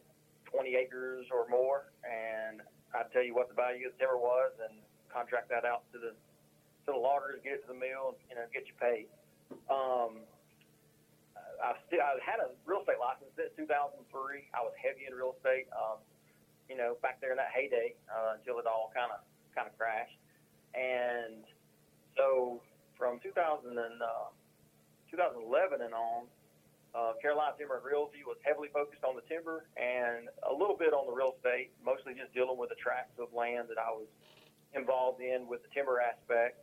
20 0.51 0.75
acres 0.77 1.27
or 1.31 1.47
more, 1.49 1.93
and 2.05 2.63
I'd 2.95 3.11
tell 3.13 3.23
you 3.23 3.35
what 3.35 3.49
the 3.49 3.59
value 3.59 3.87
of 3.87 3.95
the 3.95 3.99
timber 4.03 4.19
was 4.19 4.53
and 4.63 4.79
contract 5.11 5.51
that 5.51 5.65
out 5.65 5.87
to 5.93 5.99
the 5.99 6.13
to 6.87 6.97
the 6.97 6.99
loggers, 6.99 7.39
get 7.45 7.61
it 7.61 7.63
to 7.69 7.71
the 7.75 7.79
mill, 7.79 8.17
and 8.17 8.19
you 8.31 8.35
know 8.35 8.47
get 8.51 8.65
you 8.67 8.75
paid. 8.81 9.07
Um, 9.69 10.25
I 11.61 11.77
still 11.87 12.01
I 12.01 12.17
had 12.25 12.41
a 12.41 12.49
real 12.65 12.81
estate 12.81 12.99
license 12.99 13.31
since 13.37 13.53
2003. 13.59 14.01
I 14.57 14.61
was 14.65 14.73
heavy 14.81 15.05
in 15.05 15.13
real 15.13 15.37
estate. 15.37 15.69
Um, 15.77 16.01
you 16.71 16.79
know, 16.79 16.95
back 17.03 17.21
there 17.21 17.35
in 17.35 17.39
that 17.43 17.51
heyday 17.51 17.99
uh, 18.07 18.39
until 18.39 18.63
it 18.63 18.67
all 18.67 18.95
kind 18.95 19.11
of 19.11 19.21
kind 19.53 19.67
of 19.67 19.75
crashed. 19.75 20.17
And 20.73 21.43
2000 23.35 23.79
and 23.79 24.03
uh, 24.03 24.29
2011 25.11 25.83
and 25.83 25.95
on, 25.95 26.27
uh, 26.95 27.15
Carolina 27.23 27.55
Timber 27.55 27.79
and 27.79 27.87
Realty 27.87 28.27
was 28.27 28.37
heavily 28.43 28.67
focused 28.75 29.07
on 29.07 29.15
the 29.15 29.23
timber 29.31 29.71
and 29.79 30.27
a 30.43 30.51
little 30.51 30.75
bit 30.75 30.91
on 30.91 31.07
the 31.07 31.15
real 31.15 31.39
estate, 31.39 31.71
mostly 31.87 32.19
just 32.19 32.35
dealing 32.35 32.59
with 32.59 32.75
the 32.75 32.81
tracts 32.83 33.15
of 33.23 33.31
land 33.31 33.71
that 33.71 33.79
I 33.79 33.95
was 33.95 34.11
involved 34.75 35.23
in 35.23 35.47
with 35.47 35.63
the 35.63 35.71
timber 35.71 36.03
aspect. 36.03 36.59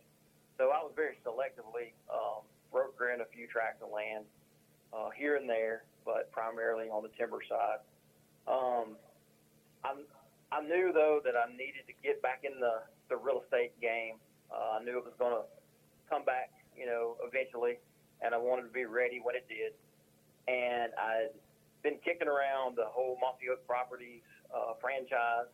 So 0.59 0.75
I 0.75 0.83
was 0.83 0.91
very 0.95 1.15
selectively 1.23 1.95
um, 2.11 2.43
brokering 2.71 3.23
a 3.23 3.29
few 3.31 3.47
tracts 3.47 3.79
of 3.79 3.87
land 3.87 4.27
uh, 4.91 5.15
here 5.15 5.39
and 5.39 5.47
there, 5.47 5.87
but 6.03 6.27
primarily 6.35 6.91
on 6.91 7.03
the 7.03 7.13
timber 7.15 7.39
side. 7.47 7.79
Um, 8.47 8.99
I'm 9.83 10.03
I 10.51 10.63
knew 10.63 10.95
though 10.95 11.19
that 11.27 11.35
I 11.35 11.51
needed 11.51 11.83
to 11.87 11.95
get 11.99 12.21
back 12.23 12.47
in 12.47 12.59
the 12.59 12.83
the 13.09 13.15
real 13.15 13.43
estate 13.43 13.75
game. 13.79 14.15
Uh, 14.47 14.79
I 14.79 14.83
knew 14.83 14.95
it 14.97 15.03
was 15.03 15.15
going 15.19 15.35
to 15.35 15.43
come 16.09 16.23
back, 16.23 16.51
you 16.77 16.85
know, 16.85 17.17
eventually, 17.25 17.81
and 18.21 18.33
I 18.33 18.37
wanted 18.37 18.63
to 18.63 18.73
be 18.73 18.85
ready 18.85 19.19
when 19.21 19.35
it 19.35 19.49
did. 19.49 19.73
And 20.47 20.93
I'd 20.95 21.35
been 21.83 21.97
kicking 22.05 22.27
around 22.27 22.77
the 22.77 22.85
whole 22.87 23.17
Mossy 23.19 23.49
Oak 23.51 23.65
Properties 23.67 24.23
uh, 24.53 24.73
franchise. 24.79 25.49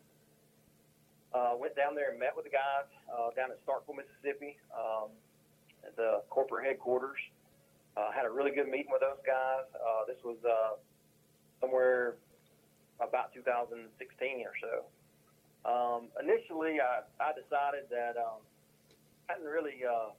Uh, 1.33 1.57
went 1.57 1.75
down 1.75 1.95
there 1.95 2.11
and 2.11 2.19
met 2.19 2.35
with 2.35 2.45
the 2.45 2.53
guys 2.53 2.85
uh, 3.09 3.33
down 3.33 3.49
at 3.49 3.57
Starkville, 3.65 3.97
Mississippi, 3.97 4.53
um, 4.69 5.09
at 5.81 5.95
the 5.97 6.21
corporate 6.29 6.65
headquarters. 6.65 7.17
Uh, 7.97 8.11
had 8.13 8.25
a 8.25 8.29
really 8.29 8.53
good 8.53 8.69
meeting 8.69 8.93
with 8.93 9.01
those 9.01 9.21
guys. 9.25 9.65
Uh, 9.73 10.05
this 10.05 10.17
was 10.23 10.37
uh, 10.45 10.77
somewhere 11.61 12.15
about 13.01 13.33
2016 13.33 13.89
or 14.45 14.53
so. 14.61 14.85
Um, 15.65 16.11
initially, 16.21 16.77
I, 16.81 17.01
I 17.17 17.31
decided 17.33 17.89
that 17.89 18.13
um, 18.17 18.43
I 19.29 19.33
hadn't 19.33 19.47
really 19.47 19.81
uh, 19.81 20.11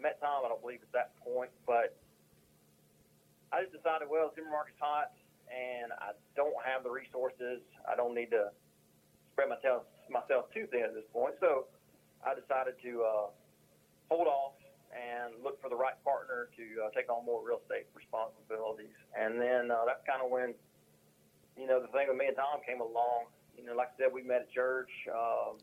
met 0.00 0.20
Tom, 0.20 0.44
I 0.44 0.48
don't 0.48 0.60
believe, 0.60 0.82
at 0.82 0.92
that 0.92 1.16
point, 1.22 1.50
but 1.66 1.96
I 3.52 3.62
just 3.62 3.72
decided, 3.72 4.10
well, 4.10 4.32
timber 4.34 4.50
market's 4.50 4.80
hot, 4.80 5.14
and 5.46 5.92
I 6.00 6.16
don't 6.34 6.56
have 6.64 6.82
the 6.82 6.90
resources. 6.90 7.62
I 7.86 7.94
don't 7.94 8.14
need 8.14 8.30
to 8.34 8.50
spread 9.32 9.48
myself 9.48 9.84
myself 10.10 10.52
too 10.52 10.66
thin 10.70 10.84
at 10.84 10.94
this 10.94 11.08
point. 11.12 11.34
So 11.40 11.66
I 12.20 12.34
decided 12.36 12.76
to 12.84 12.92
uh, 13.02 13.26
hold 14.10 14.28
off 14.28 14.58
and 14.92 15.34
look 15.42 15.60
for 15.60 15.68
the 15.68 15.76
right 15.76 15.96
partner 16.04 16.48
to 16.54 16.64
uh, 16.86 16.90
take 16.94 17.10
on 17.10 17.24
more 17.24 17.42
real 17.42 17.58
estate 17.64 17.88
responsibilities. 17.94 18.94
And 19.16 19.40
then 19.40 19.70
uh, 19.70 19.88
that's 19.88 20.04
kind 20.06 20.22
of 20.22 20.30
when, 20.30 20.54
you 21.58 21.66
know, 21.66 21.82
the 21.82 21.90
thing 21.90 22.06
with 22.06 22.18
me 22.18 22.30
and 22.30 22.36
Tom 22.36 22.62
came 22.62 22.80
along. 22.80 23.32
You 23.58 23.66
know, 23.66 23.74
like 23.74 23.94
I 23.98 24.06
said, 24.06 24.10
we 24.12 24.22
met 24.22 24.46
at 24.46 24.50
church. 24.50 24.90
Uh, 25.08 25.58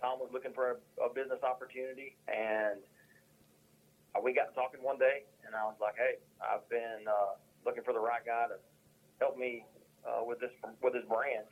Tom 0.00 0.18
was 0.18 0.30
looking 0.32 0.52
for 0.52 0.76
a, 0.98 1.04
a 1.04 1.08
business 1.12 1.40
opportunity, 1.46 2.16
and 2.28 2.82
we 4.20 4.34
got 4.34 4.52
talking 4.54 4.82
one 4.82 4.98
day, 4.98 5.24
and 5.46 5.54
I 5.56 5.64
was 5.64 5.76
like, 5.80 5.96
"Hey, 5.96 6.20
I've 6.42 6.66
been 6.68 7.08
uh, 7.08 7.40
looking 7.64 7.82
for 7.82 7.92
the 7.96 8.02
right 8.02 8.20
guy 8.24 8.48
to 8.52 8.58
help 9.20 9.38
me 9.38 9.64
uh, 10.04 10.20
with 10.26 10.40
this 10.40 10.52
with 10.82 10.92
his 10.94 11.04
brand, 11.08 11.48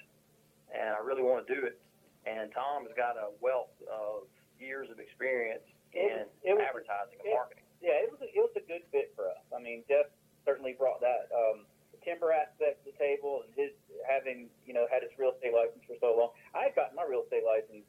and 0.75 0.93
I 0.93 1.01
really 1.01 1.23
want 1.23 1.47
to 1.47 1.49
do 1.49 1.65
it." 1.65 1.81
And 2.29 2.53
Tom 2.53 2.85
has 2.85 2.93
got 2.99 3.17
a 3.17 3.33
wealth 3.41 3.73
of 3.89 4.29
years 4.61 4.91
of 4.93 5.01
experience 5.01 5.65
in 5.97 6.29
It- 6.29 6.31
it 6.45 6.53
was- 6.53 6.63
advertising 6.69 7.17
and 7.25 7.29
it- 7.33 7.35
marketing. 7.35 7.65
Yeah, 7.81 7.97
it 8.05 8.13
was 8.13 8.21
a, 8.21 8.29
it 8.29 8.37
was 8.45 8.53
a 8.61 8.65
good 8.69 8.85
fit 8.93 9.15
for 9.17 9.25
us. 9.33 9.41
I 9.57 9.59
mean, 9.59 9.85
Jeff 9.89 10.05
certainly 10.45 10.75
brought 10.77 11.01
that 11.01 11.33
um, 11.33 11.65
timber 12.05 12.29
aspect 12.31 12.85
to 12.85 12.93
the 12.93 12.97
table, 13.01 13.41
and 13.43 13.49
his 13.57 13.73
having 14.05 14.51
you 14.69 14.75
know 14.77 14.85
had 14.93 15.01
his 15.03 15.11
real 15.17 15.33
estate 15.33 15.55
license 15.57 15.81
for 15.89 15.97
so 15.99 16.13
long. 16.13 16.31
I 16.53 16.65
had 16.69 16.75
gotten 16.77 16.93
my 16.95 17.05
real 17.09 17.25
estate 17.25 17.41
license. 17.45 17.89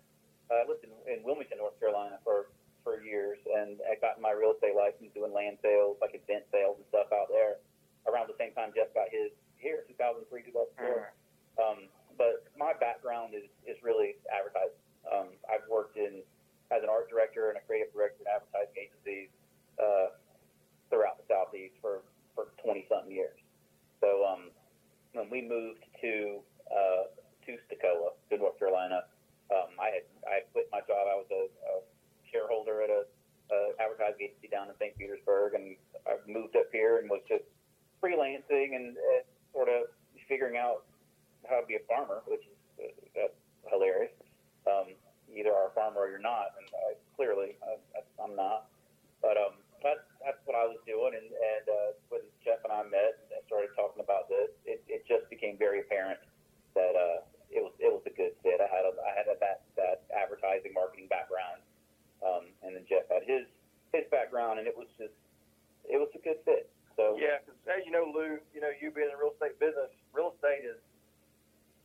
Uh, 0.49 0.63
I 0.63 0.67
lived 0.67 0.83
in, 0.87 0.91
in 1.11 1.23
Wilmington, 1.23 1.57
North 1.59 1.77
Carolina, 1.79 2.19
for 2.23 2.47
for 2.83 3.01
years, 3.01 3.37
and 3.45 3.77
I 3.85 3.95
got 4.01 4.21
my 4.21 4.31
real 4.31 4.53
estate 4.53 4.75
license 4.75 5.13
doing 5.13 5.33
land 5.33 5.57
sales, 5.61 5.97
like 6.01 6.17
event 6.17 6.45
sales 6.51 6.77
and 6.81 6.85
stuff 6.89 7.09
out 7.13 7.29
there. 7.29 7.61
Around 8.09 8.33
the 8.33 8.37
same 8.41 8.53
time, 8.57 8.73
Jeff 8.73 8.89
got 8.97 9.13
his 9.13 9.29
here, 9.61 9.85
2003, 9.85 10.25
2004. 10.49 11.13
Um, 11.61 11.91
but 12.17 12.49
my 12.57 12.73
background 12.73 13.37
is, 13.37 13.45
is 13.69 13.77
really 13.85 14.17
advertising. 14.33 14.81
Um, 15.05 15.37
I've 15.45 15.65
worked 15.69 15.97
in 15.97 16.25
as 16.73 16.81
an 16.81 16.89
art 16.89 17.09
director 17.09 17.49
and 17.53 17.57
a 17.59 17.63
creative 17.67 17.93
director 17.93 18.23
in 18.25 18.29
advertising 18.31 18.77
agencies 18.77 19.29
uh, 19.77 20.15
throughout 20.89 21.19
the 21.21 21.25
southeast 21.27 21.75
for 21.81 22.01
for 22.33 22.55
20 22.63 22.87
something 22.87 23.11
years. 23.11 23.35
So 23.99 24.23
um, 24.23 24.49
when 25.13 25.29
we 25.29 25.43
moved 25.43 25.83
to 26.01 26.39
uh, 26.71 27.11
to 27.45 27.51
Stokola, 27.67 28.15
to 28.31 28.37
North 28.37 28.57
Carolina, 28.57 29.03
um, 29.51 29.75
I 29.75 29.99
had 29.99 30.05
I 30.23 30.31
had 30.41 30.45
quit 30.55 30.71
my 30.71 30.79
job. 30.87 31.03
I 31.11 31.15
was 31.19 31.29
a, 31.29 31.43
a 31.51 31.73
shareholder 32.31 32.81
at 32.81 32.89
a, 32.89 33.03
a 33.53 33.57
advertising 33.79 34.31
agency 34.31 34.47
down 34.47 34.67
in 34.69 34.75
St. 34.79 34.95
Petersburg, 34.97 35.53
and 35.55 35.75
I 36.07 36.17
moved 36.27 36.55
up 36.55 36.67
here 36.71 36.97
and 36.99 37.09
was 37.09 37.21
just 37.27 37.43
freelancing 38.01 38.75
and 38.75 38.97
uh, 38.97 39.21
sort 39.53 39.69
of 39.69 39.91
figuring 40.27 40.57
out 40.57 40.85
how 41.49 41.59
to 41.59 41.65
be 41.67 41.75
a 41.75 41.83
farmer, 41.87 42.23
which 42.27 42.41
is 42.47 42.57
uh, 42.79 42.87
that's 43.15 43.37
hilarious. 43.69 44.11
Um, 44.65 44.95
either 45.33 45.51
are 45.53 45.67
a 45.69 45.73
farmer 45.75 46.05
or 46.05 46.09
you're 46.09 46.21
not, 46.23 46.53
and 46.59 46.67
I, 46.89 46.89
clearly 47.15 47.55
I, 47.63 47.77
I- 47.97 48.23
I'm 48.23 48.35
not. 48.35 48.67
But 49.21 49.37
um, 49.37 49.57
that's 49.85 50.01
that's 50.21 50.41
what 50.45 50.57
I 50.57 50.65
was 50.65 50.77
doing, 50.85 51.13
and 51.13 51.29
and 51.29 51.65
uh, 51.69 51.89
when 52.09 52.21
Jeff 52.45 52.61
and 52.65 52.73
I 52.73 52.81
met 52.89 53.17
and 53.29 53.41
started 53.45 53.69
talking 53.77 54.01
about 54.01 54.29
this, 54.29 54.49
it, 54.65 54.81
it 54.89 55.05
just 55.09 55.29
became 55.29 55.57
very 55.57 55.81
apparent 55.81 56.17
that 56.73 56.93
uh, 56.97 57.21
it 57.53 57.61
was 57.61 57.73
it 57.77 57.89
was 57.93 58.01
a 58.09 58.13
good 58.13 58.33
fit. 58.41 58.57
I 58.61 58.69
had 58.69 58.85
a, 58.85 58.93
I 58.97 59.11
had 59.17 59.27
a, 59.29 59.37
that 59.41 59.65
that 59.77 59.97
advertising 60.13 60.73
marketing 60.73 61.05
background, 61.09 61.61
um, 62.21 62.49
and 62.63 62.75
then 62.75 62.85
Jeff 62.87 63.09
had 63.09 63.25
his 63.25 63.45
his 63.93 64.05
background, 64.09 64.59
and 64.59 64.67
it 64.67 64.77
was 64.77 64.87
just 64.97 65.13
it 65.85 65.97
was 65.97 66.09
a 66.15 66.21
good 66.21 66.39
fit. 66.45 66.69
So 66.95 67.17
Yeah, 67.17 67.41
because 67.41 67.57
as 67.67 67.81
you 67.85 67.91
know, 67.91 68.05
Lou, 68.05 68.37
you 68.53 68.61
know, 68.61 68.69
you 68.69 68.91
being 68.91 69.09
in 69.09 69.13
the 69.15 69.19
real 69.19 69.33
estate 69.33 69.57
business, 69.57 69.89
real 70.13 70.35
estate 70.35 70.67
is 70.67 70.77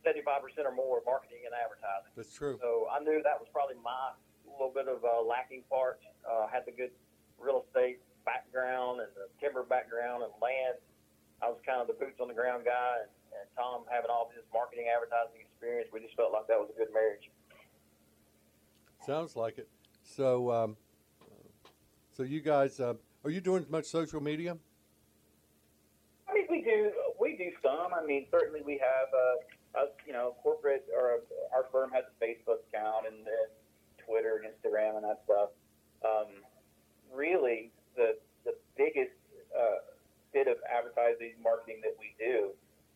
75% 0.05 0.45
or 0.63 0.75
more 0.75 1.01
marketing 1.03 1.43
and 1.47 1.55
advertising. 1.55 2.11
That's 2.15 2.31
true. 2.31 2.59
So 2.61 2.87
I 2.91 3.01
knew 3.01 3.19
that 3.23 3.39
was 3.39 3.49
probably 3.51 3.79
my 3.81 4.13
little 4.45 4.71
bit 4.71 4.87
of 4.87 5.03
uh, 5.03 5.23
lacking 5.23 5.63
part. 5.67 5.99
Uh, 6.23 6.47
had 6.47 6.63
the 6.67 6.75
good 6.75 6.91
real 7.39 7.65
estate 7.67 7.99
background 8.23 8.99
and 9.01 9.11
the 9.15 9.31
timber 9.39 9.63
background 9.63 10.23
and 10.23 10.31
land. 10.43 10.79
I 11.41 11.47
was 11.47 11.61
kind 11.63 11.79
of 11.79 11.87
the 11.87 11.95
boots 11.95 12.19
on 12.19 12.27
the 12.27 12.37
ground 12.37 12.65
guy, 12.65 13.05
and, 13.05 13.11
and 13.31 13.45
Tom 13.55 13.85
having 13.87 14.09
all 14.09 14.29
his 14.33 14.43
marketing 14.51 14.89
advertising 14.89 15.39
experience. 15.39 15.89
We 15.93 16.01
just 16.01 16.17
felt 16.17 16.33
like 16.33 16.47
that 16.47 16.57
was 16.57 16.69
a 16.73 16.77
good 16.77 16.91
marriage. 16.91 17.29
Sounds 19.05 19.35
like 19.37 19.57
it. 19.57 19.69
So, 20.15 20.51
um, 20.51 20.77
so 22.15 22.23
you 22.23 22.41
guys, 22.41 22.79
uh, 22.79 22.93
are 23.23 23.29
you 23.29 23.41
doing 23.41 23.65
much 23.69 23.85
social 23.85 24.21
media? 24.21 24.57
I 26.27 26.33
mean, 26.33 26.47
we 26.49 26.61
do 26.61 26.91
we 27.19 27.35
do 27.35 27.51
some. 27.61 27.93
I 27.93 28.05
mean, 28.05 28.25
certainly 28.31 28.61
we 28.65 28.79
have 28.79 29.09
uh, 29.13 29.83
us, 29.83 29.89
you 30.07 30.13
know, 30.13 30.35
corporate 30.41 30.85
or 30.95 31.19
our 31.53 31.65
firm 31.71 31.91
has 31.91 32.05
a 32.05 32.25
Facebook 32.25 32.63
account 32.69 33.05
and, 33.07 33.17
and 33.17 33.51
Twitter 34.03 34.41
and 34.41 34.51
Instagram 34.51 34.95
and 34.95 35.03
that 35.03 35.21
stuff. 35.25 35.49
Um, 36.03 36.27
really, 37.13 37.71
the 37.95 38.17
the 38.45 38.55
biggest 38.77 39.11
uh, 39.55 39.83
bit 40.33 40.47
of 40.47 40.57
advertising 40.71 41.33
marketing 41.43 41.81
that 41.83 41.95
we 41.99 42.15
do, 42.17 42.51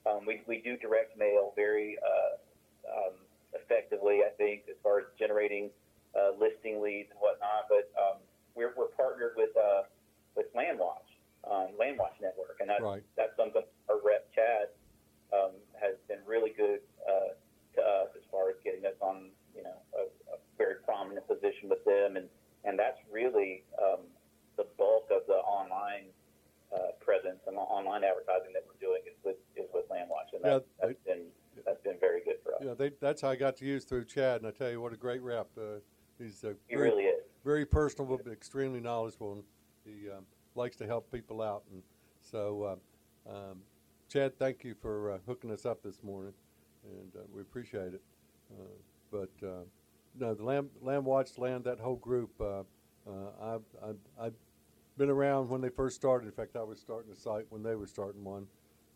um, 0.09 0.25
we 0.25 0.41
we 0.47 0.59
do 0.61 0.77
direct 0.77 1.17
mail 1.17 1.53
very 1.55 1.97
uh, 2.01 2.97
um, 2.97 3.13
effectively. 3.53 4.21
I 4.25 4.29
think 4.37 4.63
as 4.69 4.77
far 4.81 4.99
as 4.99 5.05
generating 5.19 5.69
uh, 6.15 6.31
listing 6.39 6.81
leads 6.81 7.09
and 7.11 7.19
whatnot. 7.19 7.67
But 7.69 7.91
um, 7.99 8.17
we're 8.55 8.73
we're 8.75 8.91
partnered 8.95 9.33
with 9.35 9.55
uh, 9.57 9.83
with 10.35 10.53
Landwatch, 10.55 11.07
um, 11.49 11.73
Landwatch 11.79 12.19
Network, 12.21 12.57
and 12.59 12.69
that's 12.69 12.81
Right. 12.81 13.03
that's 13.15 13.35
something 13.37 13.63
our 13.89 13.99
rep 14.03 14.27
Chad 14.33 14.69
um, 15.33 15.51
has 15.79 15.95
been 16.07 16.19
really 16.25 16.51
good 16.51 16.79
uh, 17.07 17.35
to 17.75 17.81
us 17.81 18.09
as 18.15 18.23
far 18.31 18.49
as 18.49 18.55
getting 18.63 18.85
us 18.85 18.95
on, 19.01 19.31
you 19.55 19.63
know, 19.63 19.77
a, 19.95 20.03
a 20.35 20.37
very 20.57 20.75
prominent 20.83 21.27
position 21.27 21.69
with 21.69 21.83
them, 21.85 22.17
and 22.17 22.27
and 22.63 22.77
that's 22.77 22.99
really 23.11 23.63
um, 23.81 24.01
the 24.57 24.65
bulk 24.77 25.09
of 25.11 25.23
the 25.27 25.39
online 25.47 26.05
uh, 26.73 26.91
presence 26.99 27.39
and 27.47 27.57
online 27.57 28.03
advertising 28.03 28.53
that 28.53 28.63
we're 28.67 28.79
doing 28.79 29.01
is 29.07 29.17
with 29.23 29.37
is 29.55 29.69
with 29.73 29.87
Landwatch, 29.89 30.33
and 30.33 30.43
that, 30.43 30.63
Yeah, 30.81 30.87
that's 30.87 30.99
been 31.05 31.23
that's 31.65 31.81
been 31.83 31.99
very 31.99 32.23
good 32.23 32.37
for 32.43 32.55
us. 32.55 32.61
Yeah, 32.63 32.73
they, 32.73 32.91
that's 33.01 33.21
how 33.21 33.29
I 33.29 33.35
got 33.35 33.57
to 33.57 33.65
use 33.65 33.83
through 33.83 34.05
Chad, 34.05 34.41
and 34.41 34.47
I 34.47 34.51
tell 34.51 34.69
you 34.69 34.81
what 34.81 34.93
a 34.93 34.97
great 34.97 35.21
rep. 35.21 35.47
Uh, 35.57 35.79
he's 36.21 36.43
uh, 36.43 36.53
He 36.67 36.75
very, 36.75 36.89
really 36.89 37.03
is. 37.03 37.23
very 37.43 37.65
personable, 37.65 38.19
but 38.23 38.31
extremely 38.31 38.79
knowledgeable, 38.79 39.33
and 39.33 39.43
he 39.85 40.09
um, 40.09 40.25
likes 40.55 40.75
to 40.77 40.85
help 40.85 41.11
people 41.11 41.41
out. 41.41 41.63
And 41.71 41.81
so, 42.21 42.79
uh, 43.27 43.31
um, 43.31 43.57
Chad, 44.09 44.37
thank 44.37 44.63
you 44.63 44.75
for 44.81 45.11
uh, 45.11 45.17
hooking 45.25 45.51
us 45.51 45.65
up 45.65 45.81
this 45.83 46.03
morning, 46.03 46.33
and 46.83 47.15
uh, 47.15 47.25
we 47.33 47.41
appreciate 47.41 47.93
it. 47.93 48.01
Uh, 48.51 48.63
but 49.11 49.47
uh, 49.47 49.63
no, 50.19 50.33
the 50.33 50.43
Lamb, 50.43 50.69
Lamb 50.81 51.05
Watch 51.05 51.37
Land, 51.37 51.63
that 51.63 51.79
whole 51.79 51.95
group, 51.95 52.31
uh, 52.39 52.63
uh, 53.07 53.31
I've, 53.41 53.61
I've, 53.83 53.95
I've 54.19 54.33
been 54.97 55.09
around 55.09 55.49
when 55.49 55.61
they 55.61 55.69
first 55.69 55.95
started. 55.95 56.25
In 56.25 56.33
fact, 56.33 56.55
I 56.55 56.63
was 56.63 56.79
starting 56.79 57.11
a 57.11 57.15
site 57.15 57.45
when 57.49 57.63
they 57.63 57.75
were 57.75 57.87
starting 57.87 58.23
one 58.23 58.47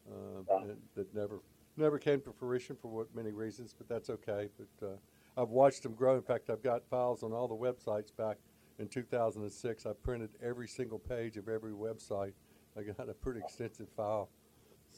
uh, 0.09 0.57
and 0.61 0.77
that 0.95 1.13
never 1.15 1.39
never 1.77 1.97
came 1.99 2.21
to 2.21 2.31
fruition 2.31 2.75
for 2.81 2.87
what 2.89 3.13
many 3.15 3.31
reasons, 3.31 3.73
but 3.77 3.87
that's 3.87 4.09
okay. 4.09 4.49
But 4.57 4.87
uh, 4.87 4.91
I've 5.37 5.49
watched 5.49 5.83
them 5.83 5.93
grow. 5.93 6.15
In 6.15 6.21
fact, 6.21 6.49
I've 6.49 6.63
got 6.63 6.83
files 6.89 7.23
on 7.23 7.33
all 7.33 7.47
the 7.47 7.55
websites 7.55 8.15
back 8.15 8.37
in 8.79 8.87
2006. 8.87 9.85
I 9.85 9.91
printed 10.03 10.29
every 10.43 10.67
single 10.67 10.99
page 10.99 11.37
of 11.37 11.49
every 11.49 11.73
website. 11.73 12.33
I 12.77 12.83
got 12.83 13.09
a 13.09 13.13
pretty 13.13 13.39
extensive 13.39 13.87
file. 13.95 14.29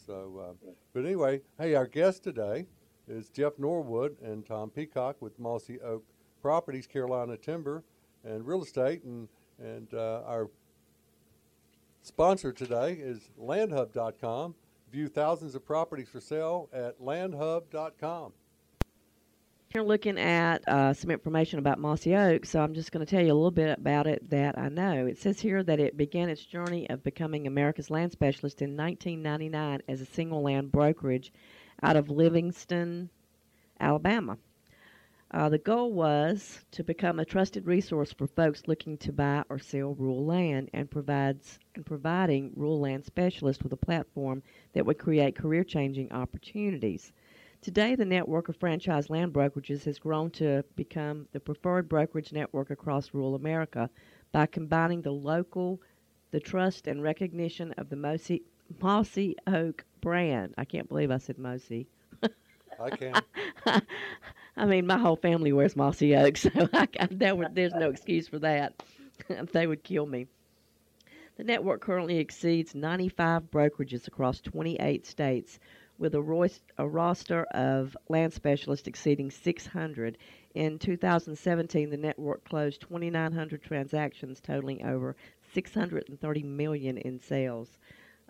So, 0.06 0.56
uh, 0.66 0.72
but 0.94 1.06
anyway, 1.06 1.42
hey, 1.60 1.76
our 1.76 1.88
guest 1.88 2.24
today 2.24 2.68
is 3.08 3.30
Jeff 3.30 3.54
Norwood 3.58 4.18
and 4.22 4.46
Tom 4.46 4.70
Peacock 4.70 5.22
with 5.22 5.40
Mossy 5.40 5.80
Oak 5.82 6.04
Properties, 6.42 6.86
Carolina 6.86 7.36
Timber, 7.38 7.84
and 8.24 8.46
Real 8.46 8.64
Estate, 8.64 9.04
and 9.04 9.28
and 9.60 9.92
uh, 9.94 10.22
our 10.26 10.50
sponsor 12.04 12.52
today 12.52 12.94
is 12.94 13.32
LandHub.com. 13.42 14.54
View 14.92 15.08
thousands 15.08 15.56
of 15.56 15.66
properties 15.66 16.08
for 16.08 16.22
sale 16.22 16.70
at 16.72 17.00
LandHub.com. 17.02 18.34
We're 19.78 19.84
looking 19.84 20.18
at 20.18 20.68
uh, 20.68 20.92
some 20.96 21.12
information 21.12 21.60
about 21.60 21.78
Mossy 21.78 22.16
Oak, 22.16 22.48
so 22.48 22.62
I'm 22.62 22.74
just 22.74 22.92
going 22.92 23.06
to 23.06 23.10
tell 23.10 23.24
you 23.24 23.32
a 23.32 23.36
little 23.36 23.52
bit 23.52 23.78
about 23.78 24.08
it 24.08 24.28
that 24.32 24.58
I 24.58 24.70
know. 24.70 25.06
It 25.06 25.20
says 25.20 25.40
here 25.40 25.62
that 25.62 25.80
it 25.80 25.96
began 25.96 26.30
its 26.30 26.44
journey 26.44 26.90
of 26.90 27.04
becoming 27.04 27.46
America's 27.46 27.92
land 27.92 28.12
specialist 28.12 28.64
in 28.64 28.76
1999 28.76 29.84
as 29.88 30.02
a 30.02 30.06
single 30.06 30.42
land 30.42 30.72
brokerage 30.72 31.32
out 31.84 31.96
of 31.96 32.10
Livingston, 32.10 33.12
Alabama. 33.80 34.40
Uh, 35.30 35.48
the 35.48 35.60
goal 35.60 35.94
was 35.94 36.66
to 36.72 36.84
become 36.84 37.20
a 37.20 37.26
trusted 37.26 37.68
resource 37.68 38.12
for 38.12 38.26
folks 38.26 38.64
looking 38.66 38.98
to 38.98 39.14
buy 39.14 39.44
or 39.48 39.60
sell 39.60 39.94
rural 39.94 40.26
land 40.26 40.72
and 40.74 40.90
provides 40.90 41.60
and 41.76 41.86
providing 41.86 42.52
rural 42.56 42.80
land 42.80 43.06
specialists 43.06 43.62
with 43.62 43.74
a 43.74 43.78
platform 43.78 44.42
that 44.74 44.88
would 44.88 44.98
create 44.98 45.36
career 45.36 45.64
changing 45.64 46.12
opportunities. 46.12 47.12
Today, 47.68 47.96
the 47.96 48.06
network 48.06 48.48
of 48.48 48.56
franchise 48.56 49.10
land 49.10 49.34
brokerages 49.34 49.84
has 49.84 50.00
grown 50.00 50.32
to 50.32 50.64
become 50.78 51.28
the 51.34 51.40
preferred 51.42 51.90
brokerage 51.90 52.32
network 52.32 52.70
across 52.70 53.14
rural 53.14 53.36
America 53.36 53.90
by 54.32 54.46
combining 54.46 55.02
the 55.02 55.12
local, 55.12 55.82
the 56.32 56.40
trust 56.40 56.88
and 56.88 57.04
recognition 57.04 57.74
of 57.74 57.90
the 57.90 57.98
Mossy, 57.98 58.44
Mossy 58.82 59.36
Oak 59.48 59.84
brand. 60.00 60.54
I 60.58 60.64
can't 60.64 60.88
believe 60.88 61.12
I 61.12 61.18
said 61.18 61.38
Mossy. 61.38 61.88
I 62.80 62.90
can. 62.90 63.22
I 64.56 64.66
mean, 64.66 64.88
my 64.88 64.98
whole 64.98 65.18
family 65.18 65.52
wears 65.52 65.76
Mossy 65.76 66.16
Oak, 66.16 66.38
so 66.38 66.50
I, 66.72 67.34
would, 67.34 67.54
there's 67.54 67.74
no 67.74 67.90
excuse 67.90 68.30
for 68.30 68.40
that. 68.40 68.82
they 69.52 69.68
would 69.68 69.84
kill 69.84 70.06
me. 70.06 70.28
The 71.36 71.44
network 71.44 71.82
currently 71.82 72.18
exceeds 72.18 72.74
95 72.74 73.52
brokerages 73.52 74.08
across 74.08 74.40
28 74.40 75.06
states, 75.06 75.60
with 75.98 76.16
a, 76.16 76.22
roist, 76.22 76.62
a 76.78 76.88
roster 76.88 77.44
of 77.52 77.98
land 78.10 78.34
specialists 78.34 78.88
exceeding 78.88 79.32
600. 79.32 80.18
In 80.56 80.80
2017, 80.80 81.90
the 81.90 81.98
network 81.98 82.44
closed 82.44 82.82
2,900 82.82 83.62
transactions, 83.62 84.40
totaling 84.40 84.86
over 84.86 85.16
630 85.54 86.44
million 86.44 86.98
in 86.98 87.20
sales. 87.20 87.78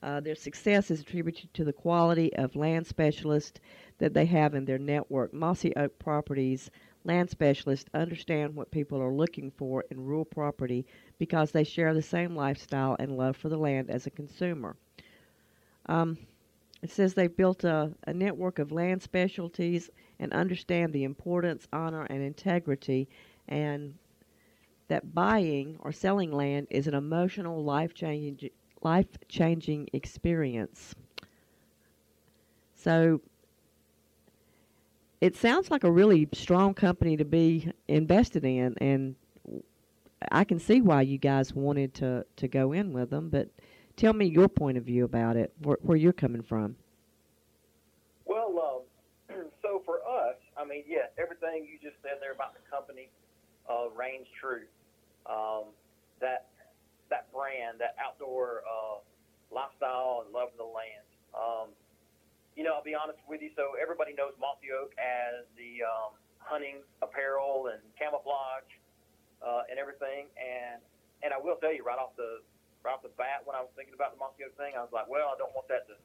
Uh, 0.03 0.19
their 0.19 0.35
success 0.35 0.91
is 0.91 1.01
attributed 1.01 1.53
to 1.53 1.63
the 1.63 1.73
quality 1.73 2.33
of 2.35 2.55
land 2.55 2.85
specialists 2.85 3.59
that 3.97 4.13
they 4.13 4.25
have 4.25 4.53
in 4.53 4.65
their 4.65 4.77
network. 4.77 5.33
Mossy 5.33 5.75
Oak 5.75 5.97
Properties 5.97 6.69
land 7.03 7.29
specialists 7.29 7.89
understand 7.93 8.53
what 8.53 8.69
people 8.69 9.01
are 9.01 9.13
looking 9.13 9.49
for 9.49 9.85
in 9.89 10.05
rural 10.05 10.25
property 10.25 10.85
because 11.17 11.51
they 11.51 11.63
share 11.63 11.93
the 11.93 12.01
same 12.01 12.35
lifestyle 12.35 12.95
and 12.99 13.17
love 13.17 13.35
for 13.37 13.49
the 13.49 13.57
land 13.57 13.89
as 13.89 14.05
a 14.05 14.11
consumer. 14.11 14.75
Um, 15.87 16.17
it 16.81 16.91
says 16.91 17.13
they've 17.13 17.35
built 17.35 17.63
a, 17.63 17.91
a 18.05 18.13
network 18.13 18.59
of 18.59 18.71
land 18.71 19.01
specialties 19.01 19.89
and 20.19 20.31
understand 20.33 20.93
the 20.93 21.03
importance, 21.03 21.67
honor, 21.73 22.03
and 22.03 22.21
integrity, 22.21 23.07
and 23.47 23.95
that 24.87 25.13
buying 25.13 25.77
or 25.79 25.91
selling 25.91 26.31
land 26.31 26.67
is 26.69 26.87
an 26.87 26.93
emotional, 26.93 27.63
life 27.63 27.93
changing 27.93 28.51
life 28.83 29.07
changing 29.27 29.89
experience. 29.93 30.93
So 32.75 33.21
it 35.19 35.35
sounds 35.35 35.71
like 35.71 35.83
a 35.83 35.91
really 35.91 36.29
strong 36.33 36.75
company 36.75 37.17
to 37.17 37.25
be 37.25 37.71
invested 37.87 38.45
in, 38.45 38.75
and 38.79 39.15
I 40.31 40.43
can 40.43 40.59
see 40.59 40.81
why 40.81 41.01
you 41.01 41.17
guys 41.17 41.53
wanted 41.53 41.93
to, 41.95 42.25
to 42.37 42.47
go 42.47 42.71
in 42.71 42.93
with 42.93 43.09
them. 43.09 43.29
But 43.29 43.49
tell 43.97 44.13
me 44.13 44.25
your 44.25 44.47
point 44.47 44.77
of 44.77 44.85
view 44.85 45.03
about 45.03 45.35
it, 45.35 45.51
where, 45.61 45.77
where 45.81 45.97
you're 45.97 46.13
coming 46.13 46.43
from. 46.43 46.75
Well, 48.25 48.85
um, 49.29 49.35
so 49.61 49.81
for 49.85 49.97
us, 50.07 50.37
I 50.55 50.63
mean, 50.63 50.83
yes, 50.87 51.09
everything 51.19 51.67
you 51.67 51.77
just 51.81 52.01
said 52.01 52.21
there 52.21 52.31
about 52.31 52.53
the 52.53 52.63
company 52.69 53.09
uh, 53.69 53.89
reigns 53.91 54.27
true. 54.39 54.63
Um, 55.25 55.73
that 56.21 56.47
that 57.09 57.31
brand, 57.33 57.79
that 57.79 57.95
outdoor 57.99 58.63
uh, 58.63 59.03
lifestyle 59.51 60.23
and 60.23 60.33
love 60.33 60.55
of 60.55 60.59
the 60.59 60.67
land. 60.67 61.07
Um, 61.35 61.67
you 62.55 62.63
know, 62.63 62.73
I'll 62.73 62.83
be 62.83 62.95
honest 62.95 63.19
with 63.27 63.41
you. 63.41 63.51
So 63.55 63.77
everybody 63.79 64.13
knows 64.17 64.33
Mossy 64.39 64.73
Oak 64.73 64.91
as 64.97 65.45
the 65.55 65.85
um, 65.85 66.17
hunting 66.39 66.81
apparel 67.03 67.69
and 67.71 67.79
camouflage 67.99 68.67
uh, 69.43 69.69
and 69.69 69.77
everything. 69.77 70.31
And 70.39 70.81
and 71.23 71.33
I 71.33 71.39
will 71.39 71.57
tell 71.57 71.73
you 71.73 71.83
right 71.83 71.99
off 71.99 72.15
the 72.17 72.41
right 72.87 72.95
off 72.95 73.03
the 73.03 73.11
bat, 73.19 73.43
when 73.43 73.59
I 73.59 73.59
was 73.59 73.75
thinking 73.75 73.91
about 73.91 74.15
the 74.15 74.23
Oak 74.23 74.39
thing, 74.55 74.79
I 74.79 74.81
was 74.81 74.95
like, 74.95 75.11
well, 75.11 75.35
I 75.35 75.35
don't 75.35 75.51
want 75.51 75.67
that 75.67 75.83
to 75.91 75.99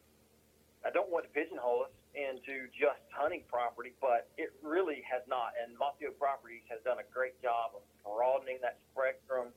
I 0.82 0.90
don't 0.90 1.06
want 1.14 1.22
to 1.22 1.30
pigeonhole 1.30 1.86
us 1.86 1.94
into 2.10 2.66
just 2.74 2.98
hunting 3.14 3.46
property, 3.46 3.94
but 4.02 4.26
it 4.34 4.50
really 4.66 4.98
has 5.06 5.22
not. 5.30 5.54
And 5.54 5.78
Oak 5.78 6.02
Properties 6.18 6.66
has 6.66 6.82
done 6.82 6.98
a 6.98 7.06
great 7.06 7.38
job 7.38 7.78
of 7.78 7.86
broadening 8.02 8.58
that 8.66 8.82
spectrum 8.90 9.54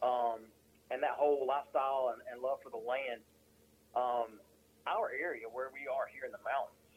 um, 0.00 0.48
and 0.88 1.04
that 1.04 1.20
whole 1.20 1.44
lifestyle 1.44 2.16
and, 2.16 2.24
and 2.24 2.40
love 2.40 2.64
for 2.64 2.72
the 2.72 2.80
land. 2.80 3.20
Um, 3.92 4.40
our 4.88 5.12
area 5.12 5.44
where 5.44 5.68
we 5.76 5.84
are 5.84 6.08
here 6.08 6.24
in 6.24 6.32
the 6.32 6.40
mountains, 6.40 6.88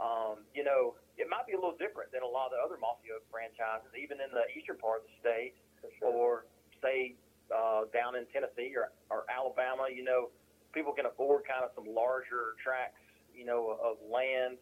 um, 0.00 0.36
you 0.56 0.64
know, 0.64 0.96
it 1.20 1.28
might 1.28 1.44
be 1.44 1.52
a 1.52 1.60
little 1.60 1.76
different 1.76 2.08
than 2.08 2.24
a 2.24 2.32
lot 2.32 2.48
of 2.48 2.56
the 2.56 2.60
other 2.64 2.80
Mossy 2.80 3.12
Oak 3.12 3.22
franchises, 3.28 3.92
even 3.92 4.16
in 4.16 4.32
the 4.32 4.48
eastern 4.56 4.80
part 4.80 5.04
of 5.04 5.12
the 5.12 5.14
state, 5.20 5.52
sure. 6.00 6.08
or 6.08 6.48
say 6.80 7.20
uh, 7.50 7.88
down 7.92 8.16
in 8.16 8.24
Tennessee 8.32 8.72
or, 8.76 8.92
or 9.10 9.24
Alabama. 9.28 9.88
You 9.92 10.04
know, 10.04 10.30
people 10.72 10.92
can 10.92 11.06
afford 11.06 11.44
kind 11.44 11.64
of 11.64 11.70
some 11.74 11.88
larger 11.88 12.56
tracts, 12.62 13.00
you 13.34 13.44
know, 13.44 13.76
of 13.82 13.98
land. 14.04 14.56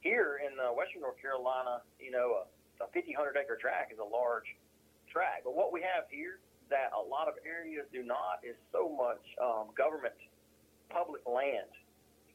Here 0.00 0.36
in 0.44 0.52
uh, 0.60 0.68
western 0.76 1.00
North 1.00 1.16
Carolina, 1.16 1.80
you 1.96 2.12
know, 2.12 2.44
a, 2.44 2.84
a 2.84 2.86
50, 2.92 3.16
100 3.16 3.40
acre 3.40 3.56
tract 3.56 3.88
is 3.88 3.98
a 3.98 4.04
large 4.04 4.44
tract. 5.08 5.48
But 5.48 5.56
what 5.56 5.72
we 5.72 5.80
have 5.80 6.04
here 6.12 6.44
that 6.70 6.92
a 6.96 7.00
lot 7.00 7.28
of 7.28 7.34
areas 7.44 7.84
do 7.92 8.02
not 8.02 8.40
is 8.44 8.56
so 8.72 8.88
much 8.88 9.20
um, 9.40 9.72
government 9.76 10.16
public 10.88 11.20
land 11.26 11.68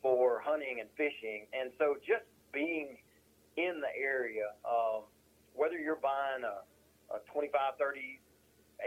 for 0.01 0.41
hunting 0.43 0.79
and 0.79 0.89
fishing. 0.95 1.45
And 1.53 1.71
so 1.77 1.95
just 2.05 2.25
being 2.53 2.97
in 3.57 3.81
the 3.81 3.91
area, 3.97 4.55
um, 4.63 5.03
whether 5.55 5.77
you're 5.77 5.99
buying 5.99 6.43
a, 6.43 6.63
a 7.13 7.19
25, 7.31 7.75
30 7.79 8.19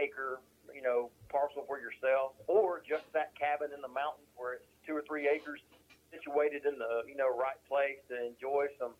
acre, 0.01 0.41
you 0.73 0.81
know, 0.81 1.09
parcel 1.29 1.63
for 1.67 1.79
yourself 1.79 2.33
or 2.47 2.81
just 2.87 3.05
that 3.13 3.31
cabin 3.37 3.69
in 3.73 3.81
the 3.81 3.87
mountains 3.87 4.27
where 4.35 4.53
it's 4.53 4.67
two 4.85 4.93
or 4.93 5.03
three 5.07 5.29
acres 5.29 5.61
situated 6.11 6.65
in 6.65 6.77
the, 6.77 7.01
you 7.07 7.15
know, 7.15 7.29
right 7.29 7.57
place 7.69 7.97
to 8.09 8.15
enjoy 8.17 8.67
some, 8.77 8.93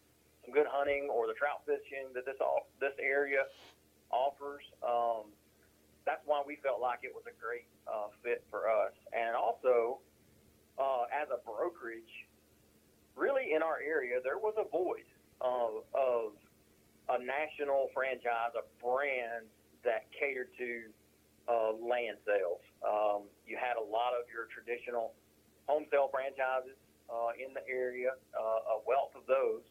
some 0.45 0.53
good 0.53 0.67
hunting 0.69 1.09
or 1.11 1.27
the 1.27 1.33
trout 1.33 1.61
fishing 1.65 2.09
that 2.13 2.25
this, 2.25 2.37
all, 2.41 2.67
this 2.79 2.93
area 3.01 3.45
offers. 4.09 4.63
Um, 4.81 5.29
that's 6.05 6.21
why 6.25 6.41
we 6.45 6.57
felt 6.61 6.81
like 6.81 6.99
it 7.03 7.13
was 7.13 7.23
a 7.27 7.35
great 7.39 7.65
uh, 7.87 8.11
fit 8.23 8.43
for 8.49 8.69
us. 8.69 8.93
And 9.13 9.35
also, 9.35 9.99
uh, 10.77 11.05
as 11.13 11.29
a 11.29 11.39
brokerage, 11.45 12.27
really 13.15 13.53
in 13.53 13.61
our 13.61 13.79
area, 13.79 14.19
there 14.23 14.37
was 14.37 14.53
a 14.57 14.67
void 14.69 15.07
of, 15.39 15.85
of 15.93 16.33
a 17.09 17.23
national 17.23 17.89
franchise, 17.93 18.51
a 18.57 18.65
brand 18.83 19.45
that 19.83 20.07
catered 20.17 20.49
to 20.57 20.89
uh, 21.47 21.73
land 21.77 22.17
sales. 22.25 22.63
Um, 22.83 23.27
you 23.47 23.57
had 23.59 23.75
a 23.75 23.85
lot 23.85 24.15
of 24.15 24.27
your 24.31 24.47
traditional 24.51 25.13
home 25.67 25.85
sale 25.91 26.09
franchises 26.11 26.75
uh, 27.11 27.35
in 27.39 27.53
the 27.53 27.63
area, 27.67 28.15
uh, 28.35 28.75
a 28.75 28.83
wealth 28.87 29.15
of 29.15 29.27
those 29.27 29.63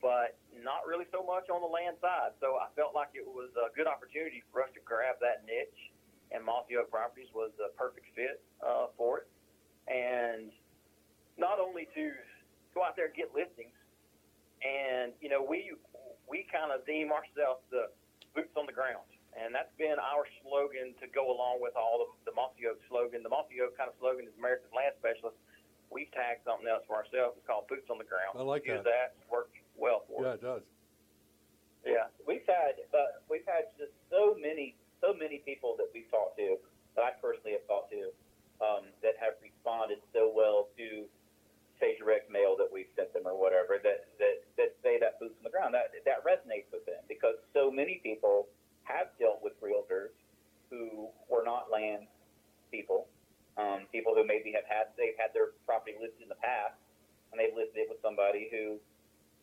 but 0.00 0.38
not 0.54 0.86
really 0.86 1.06
so 1.10 1.22
much 1.22 1.50
on 1.50 1.60
the 1.60 1.70
land 1.70 1.98
side. 1.98 2.34
So 2.38 2.58
I 2.58 2.70
felt 2.78 2.94
like 2.94 3.14
it 3.14 3.26
was 3.26 3.50
a 3.58 3.70
good 3.74 3.86
opportunity 3.86 4.42
for 4.50 4.62
us 4.62 4.70
to 4.74 4.82
grab 4.86 5.18
that 5.20 5.42
niche, 5.42 5.90
and 6.30 6.42
Mossy 6.42 6.78
Oak 6.78 6.90
Properties 6.90 7.30
was 7.34 7.50
the 7.58 7.74
perfect 7.74 8.06
fit 8.14 8.42
uh, 8.62 8.94
for 8.94 9.26
it. 9.26 9.28
And 9.90 10.54
not 11.38 11.58
only 11.58 11.88
to 11.94 12.14
go 12.74 12.84
out 12.86 12.94
there 12.94 13.10
and 13.10 13.16
get 13.16 13.34
listings, 13.34 13.74
and 14.62 15.14
you 15.22 15.30
know 15.30 15.42
we 15.42 15.74
we 16.26 16.46
kind 16.50 16.70
of 16.70 16.82
deem 16.86 17.10
ourselves 17.10 17.62
the 17.70 17.90
boots 18.34 18.54
on 18.58 18.66
the 18.66 18.74
ground, 18.74 19.06
and 19.38 19.54
that's 19.54 19.70
been 19.78 19.96
our 20.02 20.26
slogan 20.42 20.92
to 20.98 21.06
go 21.14 21.30
along 21.30 21.62
with 21.62 21.78
all 21.78 22.02
of 22.02 22.10
the 22.26 22.34
Mossy 22.34 22.66
Oak 22.66 22.82
slogan. 22.90 23.22
The 23.22 23.30
Mossy 23.30 23.62
Oak 23.62 23.78
kind 23.78 23.86
of 23.86 23.96
slogan 24.02 24.26
is 24.26 24.34
America's 24.38 24.70
Land 24.74 24.98
Specialist. 24.98 25.38
We've 25.88 26.10
tagged 26.12 26.44
something 26.44 26.66
else 26.68 26.84
for 26.84 26.98
ourselves. 27.00 27.38
It's 27.40 27.46
called 27.48 27.70
boots 27.70 27.88
on 27.88 27.96
the 27.96 28.04
ground. 28.08 28.36
I 28.36 28.42
like 28.44 28.66
Use 28.66 28.82
that. 28.84 29.14
that. 29.16 29.30
Work 29.32 29.54
well 29.78 30.04
for 30.10 30.20
Yeah, 30.26 30.36
us. 30.36 30.42
it 30.42 30.44
does. 30.44 30.64
Yeah. 31.86 32.06
We've 32.26 32.44
had 32.44 32.76
uh, 32.92 33.22
we've 33.30 33.46
had 33.48 33.72
just 33.80 33.94
so 34.12 34.36
many 34.36 34.76
so 35.00 35.14
many 35.14 35.40
people 35.46 35.78
that 35.78 35.88
we've 35.94 36.10
talked 36.10 36.36
to 36.36 36.58
that 36.98 37.02
I 37.06 37.10
personally 37.22 37.54
have 37.56 37.64
talked 37.70 37.94
to 37.94 38.10
um, 38.60 38.84
that 39.00 39.14
have 39.22 39.38
responded 39.40 40.02
so 40.12 40.28
well 40.28 40.68
to 40.76 41.06
say 41.80 41.94
direct 41.96 42.26
mail 42.28 42.58
that 42.58 42.66
we've 42.68 42.90
sent 42.98 43.14
them 43.14 43.24
or 43.24 43.38
whatever 43.38 43.78
that 43.80 44.10
that 44.18 44.42
that 44.58 44.74
say 44.82 44.98
that 44.98 45.16
boots 45.22 45.38
on 45.40 45.46
the 45.46 45.54
ground 45.54 45.72
that 45.72 45.94
that 46.04 46.20
resonates 46.26 46.66
with 46.74 46.84
them 46.84 47.00
because 47.08 47.38
so 47.54 47.70
many 47.70 48.02
people 48.02 48.50
have 48.88 49.12
dealt 49.20 49.44
with 49.44 49.52
realtors 49.60 50.16
who 50.72 51.12
were 51.28 51.44
not 51.44 51.68
land 51.70 52.08
people, 52.72 53.08
um, 53.60 53.84
people 53.92 54.16
who 54.16 54.24
maybe 54.24 54.52
have 54.56 54.64
had 54.64 54.92
they've 54.96 55.16
had 55.20 55.32
their 55.36 55.52
property 55.68 55.96
listed 56.00 56.24
in 56.24 56.32
the 56.32 56.40
past 56.40 56.76
and 57.32 57.36
they've 57.36 57.52
listed 57.52 57.84
it 57.84 57.88
with 57.92 58.00
somebody 58.00 58.48
who 58.48 58.80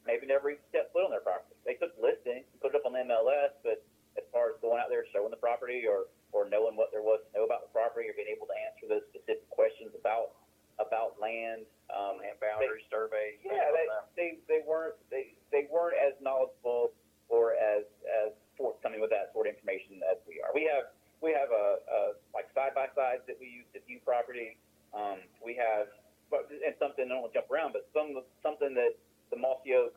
maybe 0.05 0.25
never 0.25 0.53
even 0.53 0.61
stepped 0.69 0.93
foot 0.93 1.05
on 1.05 1.13
their 1.13 1.25
property. 1.25 1.57
They 1.65 1.77
took 1.77 1.93
listings, 1.97 2.45
put 2.61 2.73
it 2.73 2.77
up 2.77 2.85
on 2.85 2.93
the 2.93 3.05
MLS, 3.05 3.53
but 3.61 3.81
as 4.17 4.25
far 4.31 4.53
as 4.53 4.55
going 4.61 4.79
out 4.79 4.89
there 4.89 5.05
showing 5.11 5.33
the 5.33 5.41
property 5.41 5.85
or 5.85 6.09
or 6.31 6.49
knowing 6.51 6.75
what 6.75 6.91
there 6.91 7.03
was 7.05 7.23
to 7.23 7.29
know 7.31 7.45
about 7.47 7.63
the 7.63 7.71
property 7.71 8.11
or 8.11 8.15
being 8.15 8.31
able 8.31 8.47
to 8.47 8.57
answer 8.59 8.85
those 8.91 9.05
specific 9.11 9.47
questions 9.51 9.91
about 9.95 10.35
about 10.79 11.15
land 11.19 11.63
um, 11.91 12.19
and 12.19 12.35
boundary 12.43 12.83
surveys. 12.91 13.39
yeah, 13.39 13.71
they, 13.71 13.87
they 14.15 14.29
they 14.47 14.61
weren't 14.67 14.95
they 15.07 15.35
they 15.51 15.67
weren't 15.71 15.95
as 15.95 16.15
knowledgeable 16.19 16.91
or 17.31 17.55
as 17.55 17.87
as 18.07 18.35
forthcoming 18.57 18.99
with 18.99 19.11
that 19.11 19.31
sort 19.31 19.47
of 19.47 19.55
information 19.55 20.01
as 20.09 20.19
we 20.27 20.41
are. 20.43 20.51
We 20.55 20.67
have 20.71 20.91
we 21.23 21.31
have 21.31 21.51
a, 21.51 21.67
a 21.87 21.99
like 22.35 22.51
side 22.51 22.75
by 22.75 22.91
sides 22.95 23.23
that 23.27 23.37
we 23.39 23.47
use 23.47 23.67
to 23.73 23.79
view 23.87 23.99
property. 24.03 24.57
Um, 24.91 25.23
we 25.43 25.55
have 25.55 25.91
and 26.33 26.75
something 26.81 27.05
I 27.05 27.15
don't 27.15 27.23
want 27.23 27.33
to 27.33 27.39
jump 27.39 27.51
around, 27.51 27.71
but 27.71 27.87
some 27.95 28.17
something 28.43 28.73
that 28.75 28.97
the 29.31 29.37
Mossy 29.37 29.77
Oak 29.77 29.95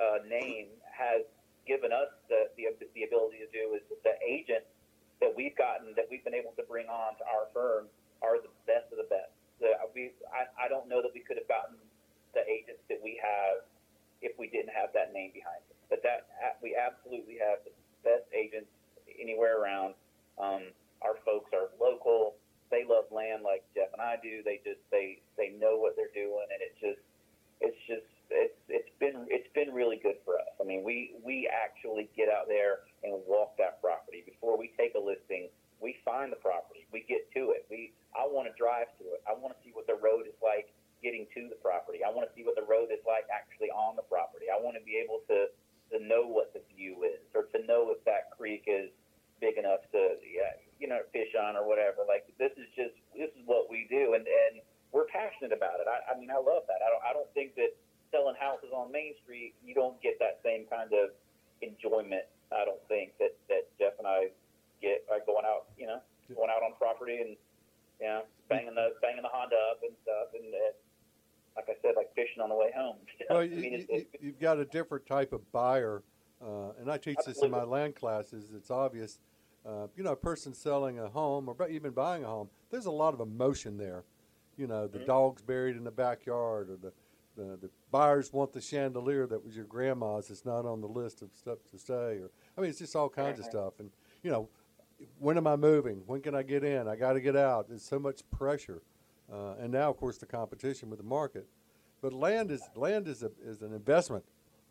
uh, 0.00 0.20
name 0.26 0.68
has 0.90 1.24
given 1.64 1.92
us 1.92 2.10
the, 2.28 2.48
the 2.56 2.72
the 2.94 3.04
ability 3.04 3.40
to 3.40 3.50
do 3.52 3.76
is 3.76 3.84
the 4.04 4.16
agents 4.24 4.68
that 5.20 5.32
we've 5.34 5.56
gotten 5.56 5.94
that 5.96 6.06
we've 6.10 6.24
been 6.24 6.36
able 6.36 6.52
to 6.56 6.64
bring 6.66 6.86
on 6.88 7.16
to 7.18 7.24
our 7.26 7.50
firm 7.54 7.86
are 8.22 8.38
the 8.42 8.50
best 8.66 8.90
of 8.90 8.98
the 8.98 9.08
best. 9.08 9.32
The, 9.62 9.74
we 9.94 10.14
I, 10.30 10.46
I 10.54 10.66
don't 10.68 10.86
know 10.86 11.02
that 11.02 11.14
we 11.14 11.20
could 11.22 11.38
have 11.38 11.48
gotten 11.50 11.78
the 12.34 12.44
agents 12.46 12.82
that 12.88 13.00
we 13.02 13.18
have 13.18 13.66
if 14.22 14.34
we 14.38 14.50
didn't 14.50 14.74
have 14.74 14.90
that 14.94 15.14
name 15.14 15.30
behind 15.34 15.62
it. 15.70 15.78
But 15.90 16.02
that 16.04 16.28
we 16.62 16.76
absolutely 16.76 17.38
have 17.40 17.64
best 18.08 18.24
agents 18.32 18.72
anywhere 19.20 19.60
around. 19.60 19.92
Um, 20.40 20.72
our 21.04 21.20
folks 21.28 21.52
are 21.52 21.68
local. 21.76 22.40
They 22.72 22.88
love 22.88 23.12
land 23.12 23.44
like 23.44 23.64
Jeff 23.76 23.92
and 23.92 24.00
I 24.00 24.16
do. 24.24 24.40
They 24.40 24.60
just 24.64 24.80
they 24.88 25.20
they 25.36 25.52
know 25.60 25.76
what 25.76 25.96
they're 25.96 26.12
doing, 26.16 26.48
and 26.48 26.60
it's 26.64 26.80
just 26.80 27.04
it's 27.60 27.80
just 27.84 28.08
it's 28.32 28.56
it's 28.68 28.92
been 29.00 29.28
it's 29.28 29.48
been 29.52 29.72
really 29.72 30.00
good 30.00 30.20
for 30.24 30.36
us. 30.36 30.52
I 30.60 30.64
mean, 30.64 30.84
we 30.84 31.16
we 31.24 31.48
actually 31.48 32.08
get 32.16 32.28
out 32.28 32.48
there 32.48 32.88
and 33.04 33.16
walk 33.28 33.56
that 33.60 33.80
property 33.80 34.24
before 34.24 34.56
we 34.56 34.72
take 34.76 34.96
a 34.96 35.00
listing. 35.00 35.48
We 35.80 35.96
find 36.04 36.32
the 36.32 36.40
property. 36.42 36.84
We 36.92 37.06
get 37.08 37.30
to 37.38 37.56
it. 37.56 37.64
We 37.70 37.92
I 38.12 38.28
want 38.28 38.50
to 38.50 38.54
drive 38.58 38.92
to 39.00 39.04
it. 39.16 39.20
I 39.24 39.32
want 39.32 39.56
to 39.56 39.58
see 39.64 39.72
what 39.72 39.86
the 39.86 39.96
road 39.96 40.28
is 40.28 40.36
like 40.44 40.68
getting 41.00 41.30
to 41.34 41.48
the 41.48 41.58
property. 41.62 42.02
I 42.04 42.10
want 42.10 42.28
to 42.28 42.32
see 42.34 42.44
what 42.44 42.58
the 42.58 42.66
road 42.66 42.90
is 42.90 43.00
like 43.06 43.30
actually 43.32 43.70
on 43.70 43.96
the 43.96 44.04
property. 44.04 44.50
I 44.52 44.58
want 44.60 44.76
to 44.76 44.84
be 44.84 45.00
able 45.00 45.24
to 45.30 45.48
to 45.92 45.96
know 46.04 46.28
what 46.28 46.52
the 46.52 46.60
view 46.76 47.00
is 47.04 47.20
or 47.32 47.48
to 47.56 47.58
know 47.64 47.88
if 47.92 48.00
that 48.04 48.28
creek 48.36 48.68
is 48.68 48.92
big 49.40 49.56
enough 49.56 49.80
to 49.92 50.18
yeah, 50.26 50.58
you 50.78 50.88
know 50.88 51.00
fish 51.12 51.32
on 51.38 51.56
or 51.56 51.64
whatever. 51.64 52.04
Like 52.04 52.28
this 52.36 52.52
is 52.58 52.68
just 52.76 52.94
this 53.16 53.32
is 53.38 53.42
what 53.46 53.70
we 53.70 53.86
do 53.88 54.14
and 54.14 54.26
and 54.26 54.60
we're 54.92 55.08
passionate 55.08 55.52
about 55.52 55.80
it. 55.80 55.86
I, 55.88 56.12
I 56.12 56.18
mean 56.18 56.30
I 56.30 56.40
love 56.40 56.68
that. 56.68 56.80
I 56.84 56.88
don't 56.92 57.04
I 57.04 57.12
don't 57.12 57.30
think 57.32 57.54
that 57.56 57.72
selling 58.10 58.36
houses 58.36 58.72
on 58.72 58.92
Main 58.92 59.14
Street 59.24 59.54
you 59.64 59.72
don't 59.74 59.96
get 60.02 60.18
that 60.20 60.40
same 60.44 60.66
kind 60.68 60.92
of 60.92 61.14
enjoyment. 61.62 62.26
I 62.52 62.64
don't 62.64 62.82
think 62.88 63.16
that 63.18 63.36
that 63.48 63.70
Jeff 63.78 63.96
and 63.98 64.08
I 64.08 64.34
get 64.82 65.08
by 65.08 65.24
going 65.24 65.46
out 65.46 65.72
you 65.78 65.86
know 65.86 66.00
going 66.34 66.50
out 66.52 66.60
on 66.60 66.76
property 66.76 67.22
and 67.22 67.32
you 68.00 68.08
know 68.08 68.22
banging 68.50 68.76
the 68.76 68.98
banging 69.00 69.24
the 69.24 69.32
Honda 69.32 69.56
up 69.72 69.80
and 69.80 69.94
stuff 70.04 70.34
and. 70.36 70.52
Uh, 70.52 70.74
like 71.58 71.74
I 71.74 71.82
said, 71.82 71.98
like 71.98 72.14
fishing 72.14 72.38
on 72.40 72.50
the 72.50 72.54
way 72.54 72.70
home. 72.70 73.02
Well, 73.28 73.40
I 73.40 73.50
you, 73.50 73.58
mean, 73.58 73.86
it's, 73.90 74.06
you, 74.22 74.32
a 74.58 74.64
different 74.64 75.06
type 75.06 75.32
of 75.32 75.50
buyer, 75.52 76.02
uh, 76.42 76.70
and 76.80 76.90
I 76.90 76.98
teach 76.98 77.18
this 77.24 77.42
in 77.42 77.50
my 77.50 77.62
land 77.64 77.96
classes. 77.96 78.52
It's 78.54 78.70
obvious. 78.70 79.18
Uh, 79.66 79.88
you 79.96 80.02
know, 80.04 80.12
a 80.12 80.16
person 80.16 80.54
selling 80.54 80.98
a 80.98 81.08
home 81.08 81.48
or 81.48 81.68
even 81.68 81.90
buying 81.90 82.24
a 82.24 82.26
home, 82.26 82.48
there's 82.70 82.86
a 82.86 82.90
lot 82.90 83.12
of 83.12 83.20
emotion 83.20 83.76
there. 83.76 84.04
You 84.56 84.66
know, 84.66 84.86
the 84.86 85.00
Mhm. 85.00 85.06
dog's 85.06 85.42
buried 85.42 85.76
in 85.76 85.84
the 85.84 85.90
backyard, 85.90 86.70
or 86.70 86.76
the, 86.76 86.92
the 87.36 87.56
the 87.56 87.70
buyers 87.90 88.32
want 88.32 88.52
the 88.52 88.60
chandelier 88.60 89.26
that 89.26 89.44
was 89.44 89.54
your 89.56 89.66
grandma's. 89.66 90.30
It's 90.30 90.44
not 90.44 90.64
on 90.64 90.80
the 90.80 90.88
list 90.88 91.22
of 91.22 91.30
stuff 91.34 91.58
to 91.70 91.78
say, 91.78 92.18
or 92.18 92.30
I 92.56 92.60
mean, 92.60 92.70
it's 92.70 92.78
just 92.78 92.96
all 92.96 93.08
kinds 93.08 93.38
of 93.38 93.44
Mhm. 93.46 93.50
stuff. 93.50 93.80
And 93.80 93.90
you 94.22 94.30
know, 94.30 94.48
when 95.18 95.36
am 95.36 95.46
I 95.46 95.56
moving? 95.56 96.02
When 96.06 96.20
can 96.20 96.34
I 96.34 96.42
get 96.42 96.64
in? 96.64 96.88
I 96.88 96.96
got 96.96 97.12
to 97.12 97.20
get 97.20 97.36
out. 97.36 97.68
There's 97.68 97.84
so 97.84 97.98
much 97.98 98.28
pressure, 98.30 98.82
uh, 99.32 99.54
and 99.60 99.72
now, 99.72 99.90
of 99.90 99.96
course, 99.96 100.18
the 100.18 100.26
competition 100.26 100.88
with 100.90 100.98
the 100.98 101.04
market. 101.04 101.46
But 102.00 102.12
land 102.12 102.50
is 102.50 102.68
land 102.74 103.06
is 103.08 103.22
a, 103.22 103.30
is 103.44 103.62
an 103.62 103.72
investment. 103.72 104.24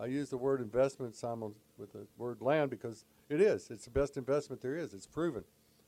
I 0.08 0.10
use 0.10 0.30
the 0.30 0.38
word 0.38 0.62
investment 0.62 1.16
simul 1.16 1.54
with 1.78 1.92
the 1.92 2.08
word 2.18 2.42
land 2.42 2.70
because 2.70 3.04
it 3.28 3.42
is. 3.42 3.70
It's 3.70 3.84
the 3.84 3.92
best 3.92 4.16
investment 4.16 4.62
there 4.62 4.78
is. 4.78 4.94
It's 4.94 5.06
proven. 5.06 5.44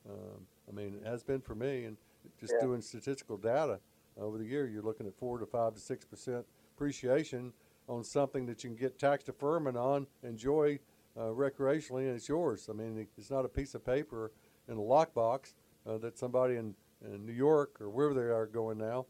Um, 0.09 0.45
I 0.67 0.75
mean, 0.75 0.95
it 1.01 1.07
has 1.07 1.23
been 1.23 1.39
for 1.39 1.55
me, 1.55 1.85
and 1.85 1.95
just 2.37 2.53
Yeah. 2.53 2.65
doing 2.65 2.81
statistical 2.81 3.37
data 3.37 3.79
over 4.17 4.37
the 4.37 4.43
year, 4.43 4.67
you're 4.67 4.81
looking 4.83 5.07
at 5.07 5.15
four 5.15 5.37
to 5.37 5.45
five 5.45 5.73
to 5.75 5.79
six 5.79 6.03
percent 6.03 6.45
appreciation 6.75 7.53
on 7.87 8.03
something 8.03 8.45
that 8.47 8.61
you 8.61 8.71
can 8.71 8.75
get 8.77 8.99
tax 8.99 9.23
deferment 9.23 9.77
on, 9.77 10.05
enjoy 10.21 10.79
uh, 11.15 11.31
recreationally, 11.31 12.07
and 12.07 12.15
it's 12.17 12.27
yours. 12.27 12.67
I 12.69 12.73
mean, 12.73 13.07
it's 13.17 13.31
not 13.31 13.45
a 13.45 13.49
piece 13.49 13.73
of 13.73 13.85
paper 13.85 14.33
in 14.67 14.77
a 14.77 14.81
lockbox 14.81 15.53
uh, 15.87 15.97
that 15.99 16.17
somebody 16.17 16.57
in, 16.57 16.75
in 17.05 17.25
New 17.25 17.31
York 17.33 17.79
or 17.79 17.89
wherever 17.89 18.13
they 18.13 18.29
are 18.29 18.45
going 18.47 18.77
now 18.79 19.05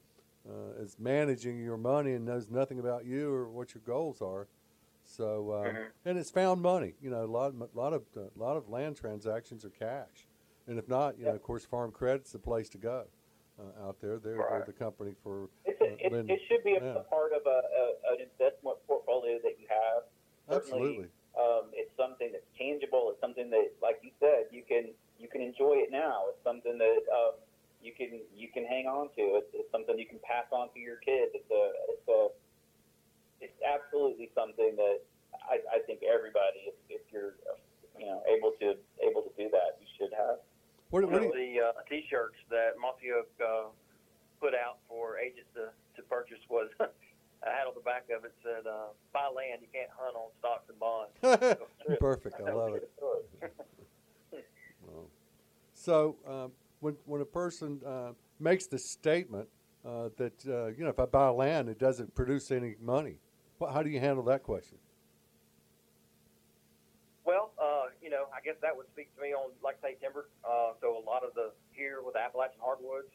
uh, 0.48 0.80
is 0.80 0.98
managing 1.00 1.60
your 1.60 1.78
money 1.78 2.14
and 2.14 2.26
knows 2.26 2.48
nothing 2.48 2.80
about 2.80 3.06
you 3.06 3.34
or 3.34 3.50
what 3.50 3.74
your 3.74 3.82
goals 3.86 4.22
are. 4.22 4.48
So, 5.20 5.52
um, 5.52 5.76
Mhm. 5.76 5.92
and 6.06 6.18
it's 6.18 6.32
found 6.32 6.62
money. 6.62 6.96
You 7.02 7.10
know, 7.10 7.26
a 7.26 7.28
lot, 7.28 7.52
a 7.54 7.78
lot 7.78 7.92
of, 7.92 8.06
a 8.16 8.30
lot 8.38 8.56
of 8.56 8.70
land 8.70 8.96
transactions 8.96 9.66
are 9.66 9.70
cash, 9.70 10.30
and 10.66 10.80
if 10.80 10.88
not, 10.88 11.20
you 11.20 11.26
know, 11.26 11.36
of 11.36 11.44
course, 11.44 11.66
Farm 11.66 11.92
Credit's 11.92 12.32
the 12.32 12.40
place 12.40 12.70
to 12.70 12.78
go 12.78 13.06
uh, 13.60 13.86
out 13.86 14.00
there. 14.00 14.18
They're, 14.18 14.38
they're 14.38 14.64
the 14.66 14.72
company 14.72 15.14
for. 15.22 15.50
It's 15.66 15.82
a, 15.82 15.92
uh, 15.92 15.98
it, 16.00 16.12
lending. 16.14 16.38
it 16.38 16.42
should 16.48 16.64
be 16.64 16.76
a, 16.76 16.82
Yeah. 16.82 16.96
a 16.96 17.04
part 17.04 17.34
of 17.34 17.46
a, 17.46 17.50
a, 17.50 18.14
an 18.14 18.22
investment 18.32 18.78
portfolio 18.88 19.40
that 19.44 19.60
you 19.60 19.68
have. 19.68 20.04
Absolutely. 20.56 21.10
Um, 21.38 21.68
it's 21.74 21.92
something 21.98 22.32
that's 22.32 22.48
tangible. 22.58 23.10
It's 23.12 23.20
something 23.20 23.50
that, 23.50 23.72
like 23.82 24.00
you 24.02 24.12
said, 24.22 24.46
you 24.52 24.64
can 24.64 24.96
you 25.20 25.28
can 25.28 25.42
enjoy 25.42 25.84
it 25.84 25.92
now. 25.92 26.30
It's 26.30 26.44
something 26.46 26.78
that 26.78 27.02
um, 27.12 27.34
you 27.82 27.92
can 27.92 28.22
you 28.34 28.48
can 28.48 28.64
hang 28.64 28.88
on 28.88 29.10
to. 29.18 29.22
It's, 29.44 29.52
it's 29.54 29.70
something 29.70 30.00
you 30.00 30.08
can 30.08 30.20
pass 30.24 30.46
on 30.54 30.72
to 30.74 30.80
your 30.80 30.96
kids. 31.04 31.36
It's 31.36 31.52
a 31.52 31.72
it's 31.92 32.08
a 32.08 32.30
it's 33.42 33.62
absolutely 33.64 34.32
something 34.36 34.76
that 34.76 35.00
I, 35.50 35.60
I 35.74 35.80
think 35.86 36.02
everybody, 36.06 36.70
if, 36.70 36.78
if 36.90 37.02
you're 37.12 37.36
you 37.98 38.06
know 38.06 38.22
able 38.30 38.54
to 38.62 38.78
able 39.02 39.26
to 39.26 39.34
do 39.36 39.50
that, 39.52 39.82
you 39.82 39.88
should 39.98 40.14
have. 40.14 40.40
What, 40.90 41.04
One 41.04 41.14
what 41.14 41.24
of 41.24 41.34
the 41.34 41.52
uh, 41.62 41.82
T-shirts 41.90 42.38
that 42.50 42.78
Mossy 42.82 43.12
Oak 43.14 43.30
uh, 43.42 43.70
put 44.42 44.54
out 44.56 44.78
for 44.88 45.20
agents 45.20 45.50
to, 45.54 45.70
to 45.70 46.02
purchase 46.08 46.40
was 46.50 46.70
I 46.80 47.52
had 47.52 47.68
on 47.68 47.74
the 47.76 47.82
back 47.82 48.06
of 48.16 48.26
it 48.26 48.34
said, 48.44 48.68
uh, 48.68 48.88
"Buy 49.14 49.30
land, 49.34 49.62
you 49.62 49.68
can't 49.74 49.90
hunt 49.96 50.16
on 50.16 50.30
stocks 50.40 50.70
and 50.70 50.80
bonds." 50.80 51.14
Perfect. 52.00 52.42
I 52.46 52.52
love 52.52 52.76
it. 52.76 52.90
Well, 53.02 53.22
So 55.74 56.18
um, 56.28 56.52
when 56.82 56.98
when 57.06 57.22
a 57.22 57.26
person 57.26 57.80
uh, 57.86 58.12
makes 58.40 58.68
the 58.68 58.78
statement 58.78 59.48
uh, 59.86 60.10
that 60.18 60.34
uh, 60.46 60.68
you 60.68 60.84
know 60.84 60.90
if 60.90 61.00
I 61.00 61.06
buy 61.06 61.30
land 61.30 61.70
it 61.70 61.80
doesn't 61.80 62.14
produce 62.14 62.52
any 62.52 62.76
money, 62.82 63.16
well, 63.60 63.72
how 63.72 63.82
do 63.82 63.90
you 63.90 64.00
handle 64.00 64.24
that 64.26 64.44
question? 64.44 64.78
Well, 67.24 67.52
uh, 67.62 67.86
you 68.10 68.18
know, 68.18 68.26
I 68.34 68.42
guess 68.42 68.58
that 68.66 68.74
would 68.74 68.90
speak 68.90 69.14
to 69.14 69.22
me 69.22 69.38
on, 69.38 69.54
like, 69.62 69.78
say, 69.86 69.94
timber. 70.02 70.34
Uh, 70.42 70.74
so 70.82 70.98
a 70.98 71.04
lot 71.06 71.22
of 71.22 71.38
the 71.38 71.54
here 71.78 72.02
with 72.02 72.18
Appalachian 72.18 72.58
hardwoods 72.58 73.14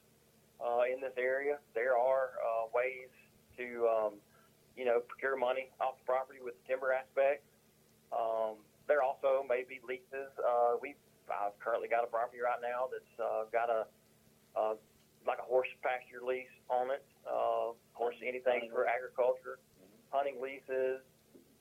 uh, 0.62 0.87
in 0.87 1.02
this 1.02 1.18
area, 1.18 1.59
there 1.74 1.98
are 1.98 2.38
uh, 2.38 2.70
ways 2.70 3.11
to, 3.59 3.90
um, 3.90 4.12
you 4.78 4.87
know, 4.87 5.02
procure 5.02 5.35
money 5.35 5.74
off 5.83 5.98
the 5.98 6.07
property 6.07 6.38
with 6.38 6.54
the 6.62 6.64
timber 6.70 6.94
aspect. 6.94 7.42
Um, 8.14 8.62
there 8.87 9.02
also 9.02 9.42
may 9.42 9.66
be 9.66 9.83
leases. 9.83 10.30
Uh, 10.38 10.78
we 10.78 10.94
I've 11.26 11.59
currently 11.59 11.90
got 11.90 12.07
a 12.07 12.07
property 12.07 12.38
right 12.38 12.62
now 12.62 12.87
that's 12.87 13.14
uh, 13.18 13.50
got 13.50 13.66
a 13.74 13.90
uh, 14.54 14.78
like 15.26 15.42
a 15.42 15.46
horse 15.50 15.72
pasture 15.83 16.22
lease 16.22 16.54
on 16.70 16.94
it. 16.94 17.02
Uh, 17.26 17.74
of 17.74 17.80
course, 17.98 18.14
anything 18.22 18.70
for 18.70 18.87
agriculture, 18.87 19.59
hunting 20.14 20.38
leases. 20.38 21.02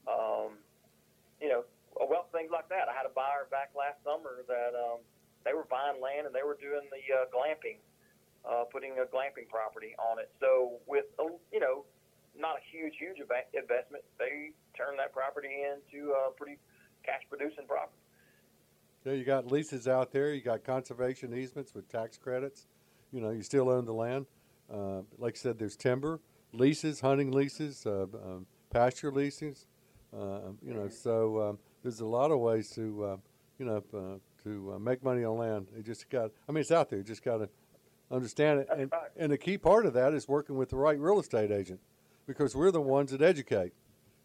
Um, 0.06 0.62
you 1.42 1.50
know, 1.50 1.64
well, 1.98 2.28
things 2.32 2.50
like 2.52 2.70
that. 2.70 2.90
I 2.90 2.94
had 2.94 3.06
a 3.06 3.14
buyer 3.14 3.48
back 3.52 3.72
last 3.78 4.02
summer 4.04 4.44
that 4.48 4.74
um, 4.74 5.02
they 5.46 5.54
were 5.54 5.68
buying 5.70 6.02
land 6.02 6.26
and 6.26 6.34
they 6.34 6.44
were 6.46 6.58
doing 6.58 6.88
the 6.90 7.04
uh, 7.14 7.26
glamping, 7.30 7.80
uh, 8.46 8.66
putting 8.72 8.98
a 9.00 9.06
glamping 9.10 9.48
property 9.50 9.96
on 10.00 10.20
it. 10.20 10.32
So 10.40 10.80
with 10.88 11.06
a, 11.20 11.28
you 11.52 11.60
know, 11.60 11.86
not 12.38 12.58
a 12.58 12.64
huge, 12.66 12.94
huge 12.98 13.18
eva- 13.18 13.50
investment, 13.54 14.04
they 14.18 14.52
turned 14.76 14.98
that 15.00 15.14
property 15.14 15.62
into 15.62 16.12
a 16.14 16.32
pretty 16.32 16.58
cash 17.06 17.22
producing 17.30 17.68
property. 17.68 18.00
Yeah, 19.06 19.14
you 19.14 19.26
got 19.26 19.52
leases 19.52 19.88
out 19.88 20.12
there. 20.12 20.34
You 20.34 20.42
got 20.42 20.64
conservation 20.64 21.34
easements 21.34 21.74
with 21.76 21.90
tax 21.90 22.18
credits. 22.18 22.68
You 23.12 23.22
know, 23.22 23.32
you 23.32 23.44
still 23.44 23.70
own 23.70 23.86
the 23.86 23.94
land. 23.94 24.26
Uh, 24.74 25.02
like 25.18 25.36
I 25.36 25.38
said, 25.38 25.60
there's 25.60 25.76
timber 25.76 26.22
leases, 26.54 27.02
hunting 27.02 27.32
leases, 27.32 27.86
uh, 27.86 28.06
um, 28.14 28.46
pasture 28.70 29.12
leases. 29.12 29.68
Uh, 30.16 30.52
you 30.62 30.74
know, 30.74 30.88
so 30.88 31.42
um, 31.42 31.60
there's 31.84 32.00
a 32.00 32.06
lot 32.06 32.32
of 32.32 32.40
ways 32.40 32.70
to, 32.72 33.04
uh, 33.04 33.18
you 33.60 33.66
know, 33.66 33.84
uh, 33.94 34.18
to 34.44 34.74
uh, 34.76 34.80
make 34.80 35.04
money 35.04 35.24
on 35.24 35.38
land. 35.38 35.68
You 35.76 35.84
just 35.84 36.10
got. 36.10 36.32
I 36.48 36.52
mean, 36.52 36.62
it's 36.62 36.72
out 36.72 36.90
there. 36.90 37.00
You 37.00 37.06
just 37.06 37.24
got 37.24 37.38
to 37.38 37.50
understand 38.10 38.62
it. 38.62 38.68
That's 38.70 38.82
And, 38.82 38.92
right. 38.92 39.12
and 39.18 39.32
the 39.32 39.38
key 39.38 39.58
part 39.58 39.86
of 39.86 39.94
that 39.94 40.14
is 40.14 40.28
working 40.28 40.56
with 40.58 40.70
the 40.70 40.78
right 40.78 40.98
real 41.00 41.20
estate 41.20 41.52
agent, 41.52 41.80
because 42.26 42.56
we're 42.56 42.72
the 42.72 42.82
ones 42.82 43.12
that 43.12 43.22
educate. 43.22 43.74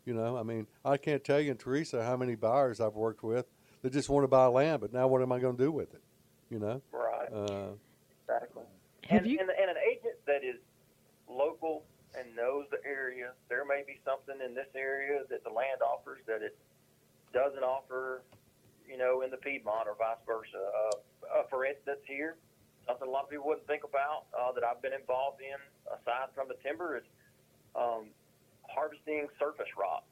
You 0.05 0.15
know, 0.15 0.39
I 0.39 0.43
mean, 0.43 0.67
I 0.85 0.97
can't 0.97 1.23
tell 1.23 1.39
you 1.41 1.51
and 1.51 1.61
Teresa 1.61 2.03
how 2.03 2.17
many 2.17 2.35
buyers 2.35 2.81
I've 2.81 2.95
worked 2.95 3.23
with 3.23 3.47
that 3.83 3.93
just 3.93 4.09
want 4.09 4.25
to 4.25 4.29
buy 4.29 4.47
land, 4.47 4.81
but 4.81 4.93
now 4.93 5.07
what 5.07 5.21
am 5.21 5.31
I 5.33 5.39
going 5.39 5.57
to 5.57 5.63
do 5.63 5.71
with 5.71 5.93
it? 5.93 6.03
You 6.49 6.59
know, 6.61 6.81
Right. 6.93 7.29
uh, 7.31 7.73
Exactly. 8.27 8.63
Have 9.09 9.23
and, 9.23 9.31
you? 9.31 9.39
and, 9.39 9.51
and 9.51 9.71
an 9.71 9.77
agent 9.91 10.15
that 10.27 10.43
is 10.43 10.57
local 11.29 11.85
and 12.19 12.35
knows 12.35 12.65
the 12.71 12.79
area, 12.89 13.33
there 13.51 13.67
may 13.67 13.83
be 13.87 13.99
something 14.05 14.37
in 14.45 14.55
this 14.55 14.69
area 14.75 15.21
that 15.29 15.45
the 15.45 15.51
land 15.51 15.83
offers 15.85 16.21
that 16.27 16.41
it 16.41 16.57
doesn't 17.33 17.63
offer, 17.63 18.23
you 18.89 18.97
know, 18.97 19.23
in 19.23 19.31
the 19.31 19.37
Piedmont 19.37 19.89
or 19.89 19.95
vice 19.97 20.21
versa. 20.27 20.59
Uh, 20.59 21.41
uh, 21.41 21.43
for 21.51 21.65
instance, 21.65 22.01
here, 22.07 22.37
something 22.87 23.07
a 23.07 23.11
lot 23.11 23.25
of 23.25 23.31
people 23.31 23.47
wouldn't 23.47 23.67
think 23.67 23.85
about 23.85 24.27
uh, 24.33 24.53
that 24.53 24.65
I've 24.65 24.81
been 24.81 24.97
involved 24.97 25.41
in, 25.41 25.59
aside 25.93 26.33
from 26.35 26.49
the 26.49 26.57
timber, 26.65 26.97
is 26.97 27.05
um, 27.77 28.09
harvesting 28.69 29.29
surface 29.39 29.69
rocks. 29.79 30.09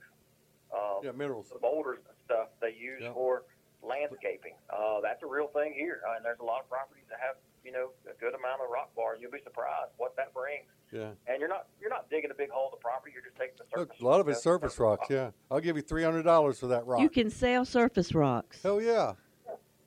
Um, 0.75 1.01
yeah, 1.05 1.13
minerals. 1.15 1.47
the 1.53 1.61
boulders 1.63 2.03
and 2.05 2.17
stuff 2.27 2.49
they 2.61 2.75
use 2.75 2.99
Yeah. 3.01 3.15
for 3.15 3.45
landscaping. 3.87 4.59
Uh, 4.69 4.99
that's 5.01 5.23
a 5.23 5.27
real 5.31 5.47
thing 5.55 5.73
here, 5.79 6.03
uh, 6.03 6.17
and 6.17 6.25
there's 6.25 6.41
a 6.41 6.45
lot 6.45 6.61
of 6.61 6.69
properties 6.69 7.07
that 7.09 7.21
have 7.23 7.37
you 7.67 7.73
know 7.73 7.91
a 8.09 8.15
good 8.23 8.33
amount 8.39 8.63
of 8.63 8.71
rock 8.71 8.95
bars. 8.95 9.19
You'll 9.21 9.33
be 9.35 9.43
surprised 9.43 9.91
what 9.99 10.15
that 10.17 10.33
brings. 10.33 10.71
Yeah. 10.95 11.11
And 11.27 11.41
you're 11.41 11.49
not 11.51 11.67
you're 11.81 11.91
not 11.91 12.09
digging 12.09 12.31
a 12.31 12.35
big 12.39 12.51
hole 12.51 12.71
in 12.71 12.79
the 12.79 12.83
property. 12.83 13.11
You're 13.13 13.27
just 13.27 13.37
taking 13.37 13.57
the 13.59 13.67
Look, 13.77 13.91
surface. 13.91 14.01
a 14.01 14.07
lot 14.07 14.21
of 14.21 14.29
it's 14.29 14.39
the 14.39 14.43
surface 14.43 14.79
rocks. 14.79 15.09
Yeah, 15.11 15.31
I'll 15.51 15.61
give 15.61 15.75
you 15.77 15.83
three 15.83 16.05
hundred 16.05 16.23
dollars 16.23 16.61
for 16.61 16.69
that 16.69 16.87
rock. 16.87 17.01
You 17.03 17.11
can 17.11 17.29
sell 17.29 17.65
surface 17.65 18.15
rocks. 18.15 18.63
Hell 18.63 18.81
yeah, 18.81 19.13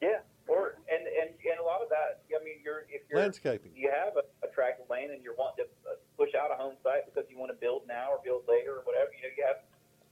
Yeah. 0.02 0.20
Or 0.48 0.76
and 0.92 1.08
and 1.08 1.30
and 1.40 1.60
a 1.60 1.64
lot 1.64 1.80
of 1.82 1.88
that. 1.90 2.20
I 2.30 2.44
mean, 2.44 2.60
you're 2.64 2.84
if 2.92 3.02
you're 3.10 3.20
landscaping. 3.24 3.72
you 3.76 3.90
have 3.90 4.18
a, 4.20 4.28
a 4.46 4.50
tract 4.52 4.82
of 4.84 4.90
land 4.90 5.12
and 5.12 5.24
you're 5.24 5.36
wanting 5.40 5.66
to 5.66 5.68
uh, 5.88 5.96
push 6.18 6.36
out 6.36 6.52
a 6.52 6.56
home 6.60 6.76
site 6.84 7.08
because 7.08 7.30
you 7.32 7.38
want 7.40 7.52
to 7.52 7.58
build 7.58 7.84
now 7.88 8.12
or 8.12 8.20
build 8.24 8.44
later 8.48 8.80
or 8.80 8.84
whatever. 8.84 9.10
You 9.16 9.24
know, 9.24 9.34
you 9.38 9.44
have 9.48 9.64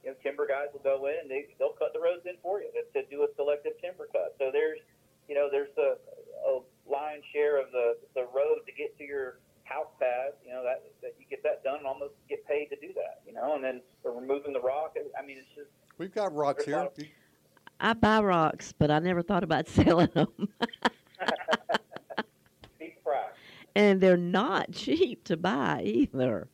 you 0.04 0.10
know 0.10 0.16
timber 0.22 0.46
guys 0.48 0.72
will 0.72 0.80
go 0.86 1.04
in 1.06 1.20
and 1.20 1.28
they 1.30 1.52
they'll 1.58 1.76
cut 1.76 1.92
the 1.92 2.00
roads 2.00 2.24
in 2.24 2.40
for 2.42 2.60
you 2.64 2.70
to, 2.72 2.80
to 2.96 3.04
do 3.12 3.22
a 3.24 3.28
selective 3.36 3.76
timber 3.82 4.08
cut. 4.12 4.34
So 4.38 4.48
there's 4.52 4.80
you 5.28 5.34
know 5.34 5.48
there's 5.52 5.74
a, 5.76 5.98
a 6.48 6.62
lion's 6.90 7.24
share 7.32 7.60
of 7.60 7.70
the 7.72 7.96
the 8.14 8.26
road 8.34 8.64
to 8.66 8.72
get 8.72 8.96
to 8.98 9.04
your 9.04 9.38
house 9.64 9.92
pad. 10.00 10.32
You 10.44 10.52
know 10.52 10.62
that 10.64 10.84
that 11.02 11.14
you 11.18 11.26
get 11.28 11.42
that 11.42 11.62
done 11.64 11.78
and 11.78 11.86
almost 11.86 12.14
get 12.28 12.46
paid 12.46 12.68
to 12.70 12.76
do 12.76 12.92
that. 12.94 13.20
You 13.26 13.34
know, 13.34 13.54
and 13.54 13.64
then 13.64 13.80
for 14.02 14.12
removing 14.12 14.52
the 14.52 14.60
rock. 14.60 14.96
I 14.96 15.24
mean, 15.24 15.38
it's 15.38 15.54
just 15.54 15.70
We've 15.98 16.14
got 16.14 16.34
rocks 16.34 16.64
here. 16.64 16.76
lot 16.76 16.98
I 17.80 17.92
buy 17.92 18.20
rocks, 18.20 18.72
but 18.76 18.90
I 18.90 18.98
never 18.98 19.22
thought 19.22 19.44
about 19.44 19.68
selling 19.78 20.10
them. 20.14 20.48
and 23.78 24.00
they're 24.00 24.16
not 24.16 24.72
cheap 24.72 25.22
to 25.24 25.36
buy 25.36 25.82
either. 25.84 26.48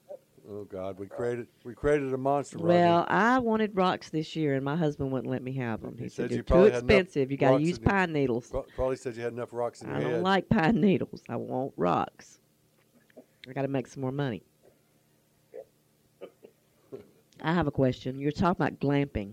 Oh 0.54 0.64
God, 0.64 1.00
we 1.00 1.06
created 1.08 1.48
we 1.64 1.74
created 1.74 2.14
a 2.14 2.16
monster. 2.16 2.58
Roger. 2.58 2.68
Well, 2.68 3.06
I 3.08 3.40
wanted 3.40 3.74
rocks 3.74 4.10
this 4.10 4.36
year, 4.36 4.54
and 4.54 4.64
my 4.64 4.76
husband 4.76 5.10
wouldn't 5.10 5.30
let 5.30 5.42
me 5.42 5.52
have 5.54 5.82
them. 5.82 5.96
He, 5.96 6.04
He 6.04 6.08
said, 6.08 6.14
said 6.14 6.30
they're 6.30 6.38
too 6.38 6.44
probably 6.44 6.70
had 6.70 6.84
enough 6.84 6.90
expensive. 7.00 7.32
You 7.32 7.36
got 7.36 7.58
to 7.58 7.62
use 7.62 7.78
in 7.78 7.82
your- 7.82 7.90
pine 7.90 8.12
needles. 8.12 8.52
Probably 8.76 8.94
said 8.96 9.16
you 9.16 9.22
had 9.24 9.32
enough 9.32 9.52
rocks 9.52 9.82
in 9.82 9.88
your 9.88 9.96
I 9.96 10.00
don't 10.00 10.22
like 10.22 10.48
pine 10.48 10.80
needles. 10.80 11.24
I 11.28 11.36
want 11.36 11.72
rocks. 11.76 12.38
I 13.48 13.52
got 13.52 13.62
to 13.62 13.68
make 13.68 13.88
some 13.88 14.00
more 14.00 14.12
money. 14.12 14.42
I 17.42 17.52
have 17.52 17.66
a 17.66 17.72
question. 17.72 18.20
You're 18.20 18.32
talking 18.32 18.62
about 18.64 18.78
glamping. 18.78 19.32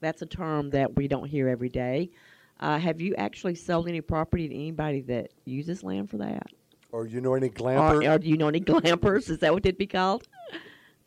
That's 0.00 0.22
a 0.22 0.26
term 0.26 0.70
that 0.70 0.96
we 0.96 1.08
don't 1.08 1.26
hear 1.26 1.48
every 1.48 1.68
day. 1.68 2.10
Uh, 2.58 2.78
have 2.78 3.00
you 3.00 3.14
actually 3.16 3.54
sold 3.54 3.86
any 3.86 4.00
property 4.00 4.48
to 4.48 4.54
anybody 4.54 5.02
that 5.02 5.30
uses 5.44 5.84
land 5.84 6.10
for 6.10 6.16
that? 6.16 6.48
or 6.92 7.06
you 7.06 7.20
know 7.20 7.34
any 7.34 7.50
Or, 7.60 8.04
or 8.04 8.18
do 8.18 8.28
you 8.28 8.36
know 8.36 8.48
any 8.48 8.60
glampers? 8.72 9.30
Is 9.30 9.38
that 9.38 9.52
what 9.52 9.64
it'd 9.64 9.78
be 9.78 9.86
called? 9.86 10.26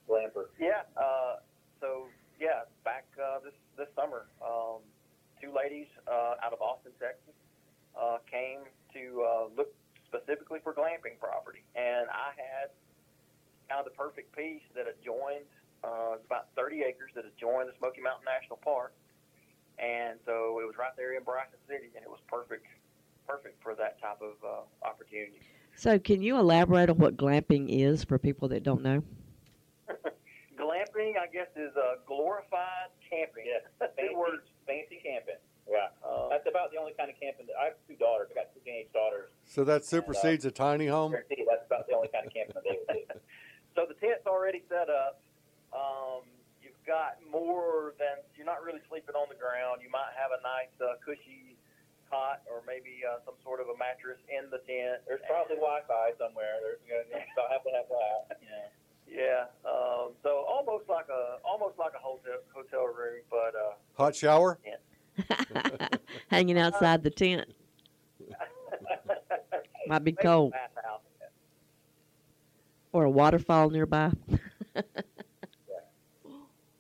Glamper. 0.08 0.45
Yeah. 0.60 0.82
Uh, 0.95 1.38
so 1.80 2.08
yeah, 2.39 2.62
back 2.84 3.06
uh, 3.21 3.39
this 3.43 3.54
this 3.77 3.88
summer, 3.95 4.25
um, 4.45 4.80
two 5.71 5.77
ladies 5.77 5.88
uh, 6.07 6.43
out 6.43 6.53
of 6.53 6.62
Austin, 6.62 6.91
Texas, 6.99 7.36
uh, 7.95 8.17
came 8.29 8.60
to 8.93 9.23
uh, 9.23 9.45
look 9.55 9.73
specifically 10.05 10.60
for 10.63 10.73
glamping 10.73 11.19
property, 11.19 11.63
and 11.75 12.07
I 12.12 12.36
had 12.36 12.69
kind 13.69 13.79
of 13.79 13.86
the 13.86 13.95
perfect 13.95 14.36
piece 14.36 14.63
that 14.75 14.86
adjoined. 14.88 15.47
Uh, 15.84 16.15
it's 16.15 16.25
about 16.25 16.47
30 16.55 16.84
acres 16.84 17.12
that 17.15 17.25
adjoined 17.25 17.69
the 17.69 17.73
Smoky 17.79 18.01
Mountain 18.01 18.25
National 18.25 18.57
Park, 18.57 18.93
and 19.79 20.19
so 20.25 20.60
it 20.62 20.67
was 20.67 20.75
right 20.77 20.93
there 20.97 21.15
in 21.15 21.23
Bryson 21.23 21.57
City, 21.67 21.89
and 21.95 22.03
it 22.03 22.10
was 22.10 22.19
perfect, 22.27 22.67
perfect 23.27 23.62
for 23.63 23.73
that 23.75 23.99
type 24.01 24.21
of 24.21 24.36
uh, 24.43 24.88
opportunity. 24.88 25.39
So, 25.75 25.97
can 25.97 26.21
you 26.21 26.38
elaborate 26.38 26.89
on 26.89 26.97
what 26.97 27.15
glamping 27.15 27.67
is 27.69 28.03
for 28.03 28.19
people 28.19 28.49
that 28.49 28.62
don't 28.62 28.84
know? 28.84 29.01
Glamping, 30.60 31.15
I 31.17 31.31
guess, 31.31 31.47
is 31.55 31.73
a 31.75 31.95
glorified 32.05 32.91
camping. 33.12 33.45
Yeah, 33.45 33.88
fancy, 33.95 34.15
words. 34.15 34.43
fancy 34.67 34.99
camping. 35.03 35.39
Yeah, 35.71 35.88
Uh, 36.03 36.27
that's 36.27 36.43
about 36.47 36.71
the 36.71 36.77
only 36.77 36.91
kind 36.99 37.07
of 37.10 37.15
camping 37.15 37.47
that 37.47 37.55
I 37.55 37.71
have 37.71 37.79
two 37.88 37.95
daughters. 37.95 38.27
I 38.31 38.36
got 38.36 38.51
two 38.53 38.60
teenage 38.67 38.91
daughters. 38.91 39.31
so 39.47 39.63
that 39.63 39.86
supersedes 39.88 40.43
a 40.43 40.51
tiny 40.51 40.88
home. 40.88 41.13
That's 41.15 41.65
about 41.65 41.88
the 41.88 41.95
only 41.95 42.10
kind 42.12 42.27
of 42.27 42.34
camping 42.36 42.55
that 42.60 42.63
they 42.67 42.77
would 42.77 43.07
do. 43.07 43.19
So 43.73 43.88
the 43.88 43.95
tent's 44.03 44.27
already 44.27 44.67
set 44.67 44.91
up. 44.91 45.23
Um, 45.71 46.27
you've 46.60 46.75
got 46.84 47.23
more 47.31 47.95
than 47.95 48.19
you're 48.36 48.45
not 48.45 48.60
really 48.67 48.84
sleeping 48.91 49.15
on 49.15 49.31
the 49.31 49.39
ground. 49.39 49.79
You 49.79 49.88
might 49.88 50.12
have 50.19 50.36
a 50.36 50.43
nice 50.43 50.75
uh, 50.84 50.99
cushy 50.99 51.55
cot 52.12 52.43
or 52.51 52.60
maybe 52.67 52.99
uh, 53.07 53.23
some 53.23 53.39
sort 53.47 53.63
of 53.63 53.71
a 53.71 53.77
mattress 53.79 54.19
in 54.27 54.51
the 54.51 54.60
tent. 54.67 55.07
There's 55.07 55.23
probably 55.23 55.55
Wi-Fi 55.55 56.19
somewhere. 56.19 56.60
There's 56.60 56.84
you 56.84 56.99
know, 56.99 57.23
about 57.31 57.47
half 57.47 57.63
and 57.63 57.75
half 57.79 57.88
that. 57.88 58.43
Yeah. 59.07 59.47
yeah. 59.47 59.63
Um, 59.63 60.19
so 60.19 60.43
almost 60.51 60.91
like 60.91 61.07
a 61.07 61.39
almost 61.47 61.79
like 61.79 61.95
a 61.95 62.03
hotel 62.03 62.43
hotel 62.51 62.91
room, 62.91 63.23
but 63.31 63.55
uh, 63.55 63.79
Hot 63.95 64.12
shower. 64.12 64.60
Hanging 66.29 66.57
outside 66.57 67.03
the 67.03 67.10
tent. 67.10 67.47
Might 69.88 70.03
be 70.03 70.12
cold. 70.12 70.53
Or 72.93 73.05
a 73.05 73.10
waterfall 73.10 73.69
nearby. 73.69 74.12
yeah. 74.75 74.81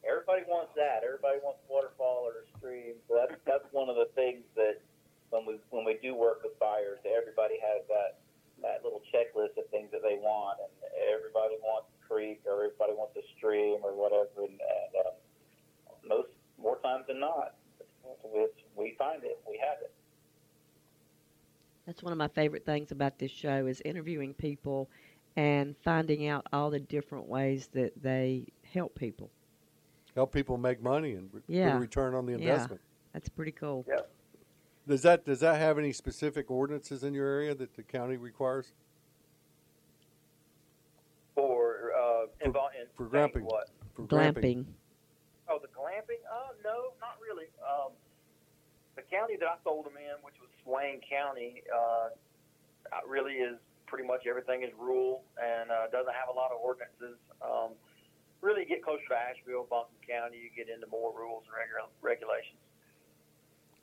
Everybody 0.07 0.43
wants 0.47 0.71
that. 0.75 1.03
Everybody 1.05 1.39
wants 1.43 1.59
a 1.67 1.71
waterfall 1.71 2.27
or 2.27 2.43
a 2.43 2.57
stream. 2.57 2.95
So 3.07 3.15
that's 3.15 3.39
that's 3.45 3.65
one 3.71 3.89
of 3.89 3.95
the 3.95 4.09
things 4.15 4.43
that 4.55 4.81
when 5.29 5.45
we 5.45 5.55
when 5.69 5.85
we 5.85 5.97
do 6.01 6.13
work 6.15 6.43
with 6.43 6.57
buyers, 6.59 6.99
everybody 7.07 7.55
has 7.63 7.87
that 7.87 8.19
that 8.61 8.83
little 8.83 9.01
checklist 9.09 9.57
of 9.57 9.65
things 9.71 9.89
that 9.91 10.03
they 10.03 10.19
want, 10.21 10.59
and 10.59 10.71
everybody 11.09 11.55
wants 11.63 11.87
a 11.95 12.07
creek 12.07 12.41
or 12.45 12.63
everybody 12.65 12.93
wants 12.93 13.15
a 13.17 13.23
stream 13.37 13.79
or 13.83 13.95
whatever. 13.95 14.45
And, 14.45 14.59
and 14.59 14.91
um, 15.07 15.15
most 16.07 16.29
more 16.59 16.77
times 16.83 17.05
than 17.07 17.19
not, 17.19 17.55
we 18.23 18.47
we 18.75 18.95
find 18.97 19.23
it. 19.23 19.39
We 19.47 19.57
have 19.57 19.77
it. 19.81 19.91
That's 21.85 22.03
one 22.03 22.11
of 22.11 22.17
my 22.17 22.27
favorite 22.29 22.65
things 22.65 22.91
about 22.91 23.17
this 23.19 23.31
show 23.31 23.65
is 23.65 23.81
interviewing 23.83 24.33
people 24.33 24.89
and 25.35 25.75
finding 25.83 26.27
out 26.27 26.45
all 26.53 26.69
the 26.69 26.79
different 26.79 27.27
ways 27.27 27.69
that 27.73 27.91
they 28.01 28.45
help 28.73 28.95
people. 28.95 29.29
Help 30.15 30.33
people 30.33 30.57
make 30.57 30.81
money 30.81 31.13
and 31.13 31.29
re- 31.33 31.41
Yeah. 31.47 31.69
get 31.69 31.77
a 31.77 31.79
return 31.79 32.13
on 32.13 32.25
the 32.25 32.33
investment. 32.33 32.45
Yeah. 32.47 32.53
investment. 32.53 32.81
That's 33.13 33.29
pretty 33.29 33.51
cool. 33.53 33.85
Yeah. 33.87 34.01
Does 34.87 35.01
that 35.03 35.25
does 35.25 35.39
that 35.39 35.57
have 35.59 35.77
any 35.77 35.91
specific 35.93 36.51
ordinances 36.51 37.03
in 37.03 37.13
your 37.13 37.27
area 37.27 37.55
that 37.55 37.75
the 37.75 37.83
county 37.83 38.17
requires? 38.17 38.73
For 41.35 41.91
uh, 41.93 42.25
invol- 42.45 42.69
in 42.79 42.87
for 42.95 43.07
glamping. 43.07 43.43
what? 43.43 43.69
For 43.95 44.03
Glamping. 44.03 44.65
Oh, 45.49 45.59
the 45.61 45.67
glamping? 45.67 46.19
Uh, 46.31 46.53
no, 46.63 46.93
not 46.99 47.17
really. 47.21 47.45
Um, 47.67 47.91
the 48.95 49.01
county 49.03 49.35
that 49.39 49.47
I 49.47 49.55
sold 49.63 49.85
them 49.85 49.97
in, 49.97 50.19
which 50.23 50.35
was 50.41 50.49
Swain 50.63 50.99
County, 51.07 51.63
uh, 51.73 52.09
uh, 52.91 53.01
really 53.07 53.33
is 53.33 53.57
pretty 53.87 54.07
much 54.07 54.27
everything 54.27 54.63
is 54.63 54.69
rural 54.79 55.23
and 55.41 55.71
uh, 55.71 55.87
doesn't 55.91 56.13
have 56.13 56.29
a 56.31 56.35
lot 56.37 56.51
of 56.51 56.59
ordinances. 56.61 57.17
Um, 57.41 57.71
really, 58.41 58.65
get 58.65 58.83
closer 58.83 59.03
to 59.09 59.15
Asheville, 59.15 59.67
Boston 59.69 59.97
County, 60.07 60.37
you 60.37 60.49
get 60.55 60.73
into 60.73 60.87
more 60.87 61.13
rules 61.17 61.43
and 61.47 61.53
regu- 61.55 61.91
regulations. 62.01 62.57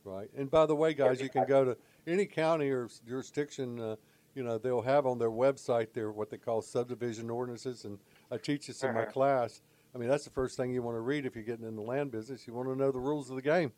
Right. 0.05 0.31
And 0.37 0.51
by 0.51 0.67
the 0.67 0.75
way, 0.75 0.95
guys, 0.95 1.21
you 1.21 1.29
can 1.29 1.45
go 1.47 1.65
to 1.65 1.77
any 2.07 2.25
county 2.25 2.71
or 2.71 2.89
jurisdiction. 3.07 3.79
Uh, 3.81 3.97
you 4.35 4.43
know, 4.43 4.57
they'll 4.57 4.83
have 4.83 5.05
on 5.05 5.19
their 5.19 5.31
website 5.31 5.93
their 5.93 6.13
what 6.13 6.31
they 6.31 6.39
call 6.39 6.63
subdivision 6.63 7.29
ordinances, 7.29 7.85
and 7.85 7.99
I 8.31 8.37
teach 8.37 8.69
this 8.69 8.83
in 8.83 8.95
my 8.95 9.03
Uh-huh. 9.03 9.11
class. 9.11 9.61
I 9.95 9.99
mean, 9.99 10.09
that's 10.09 10.25
the 10.25 10.31
first 10.31 10.57
thing 10.57 10.71
you 10.71 10.83
want 10.83 10.97
to 10.97 11.01
read 11.01 11.27
if 11.27 11.35
you're 11.35 11.45
getting 11.45 11.67
in 11.67 11.75
the 11.77 11.83
land 11.83 12.11
business. 12.11 12.47
You 12.47 12.55
want 12.55 12.69
to 12.69 12.77
know 12.77 12.93
the 12.93 13.01
rules 13.01 13.31
of 13.31 13.37
the 13.37 13.43
game. 13.43 13.73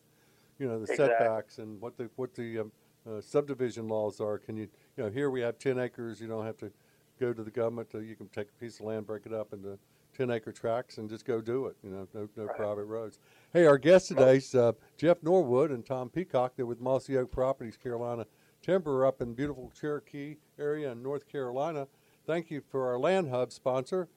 You 0.60 0.68
know, 0.68 0.76
the 0.78 0.92
Exactly. 0.92 1.06
setbacks 1.06 1.58
and 1.58 1.80
what 1.80 1.96
the 1.96 2.08
what 2.16 2.34
the 2.34 2.60
um, 2.60 2.72
uh, 3.10 3.20
subdivision 3.20 3.88
laws 3.88 4.20
are. 4.20 4.38
Can 4.38 4.56
you, 4.56 4.68
you 4.96 5.04
know, 5.04 5.10
here 5.10 5.30
we 5.30 5.40
have 5.40 5.58
ten 5.58 5.78
acres. 5.78 6.20
You 6.20 6.28
don't 6.28 6.44
have 6.46 6.58
to 6.58 6.70
go 7.18 7.32
to 7.32 7.42
the 7.42 7.50
government. 7.50 7.90
To, 7.90 8.00
you 8.02 8.14
can 8.14 8.28
take 8.28 8.48
a 8.50 8.60
piece 8.60 8.78
of 8.78 8.86
land, 8.86 9.06
break 9.06 9.24
it 9.26 9.32
up 9.32 9.52
into 9.54 9.78
ten 10.16 10.30
acre 10.30 10.52
tracts, 10.52 10.98
and 10.98 11.08
just 11.08 11.24
go 11.24 11.40
do 11.40 11.66
it. 11.66 11.76
You 11.82 11.90
know, 11.90 12.06
no 12.14 12.28
no 12.36 12.44
Right. 12.44 12.56
private 12.56 12.84
roads. 12.84 13.18
Hey, 13.54 13.64
our 13.66 13.78
guests 13.78 14.08
today's 14.08 14.54
uh, 14.54 14.72
Jeff 14.98 15.22
Norwood 15.22 15.70
and 15.70 15.84
Tom 15.84 16.10
Peacock. 16.10 16.52
They're 16.56 16.66
with 16.66 16.80
Mossy 16.80 17.16
Oak 17.16 17.30
Properties, 17.32 17.76
Carolina 17.78 18.26
Timber, 18.62 19.06
up 19.06 19.22
in 19.22 19.32
beautiful 19.32 19.72
Cherokee 19.74 20.36
area 20.58 20.92
in 20.92 21.02
North 21.02 21.26
Carolina. 21.26 21.88
Thank 22.26 22.50
you 22.50 22.60
for 22.60 22.86
our 22.86 22.98
Land 22.98 23.30
Hub 23.30 23.50
sponsor. 23.50 24.08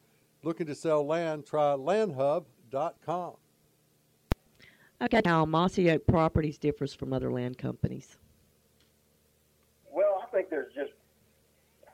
Looking 0.43 0.67
to 0.67 0.75
sell 0.75 1.05
land? 1.05 1.45
Try 1.45 1.73
landhub.com. 1.77 3.35
Okay, 5.03 5.19
how 5.25 5.43
Mossy 5.43 5.91
Oak 5.91 6.07
Properties 6.07 6.57
differs 6.57 6.93
from 6.93 7.11
other 7.11 7.29
land 7.29 7.57
companies. 7.57 8.15
Well, 9.91 10.23
I 10.23 10.31
think 10.31 10.49
there's 10.49 10.73
just 10.73 10.93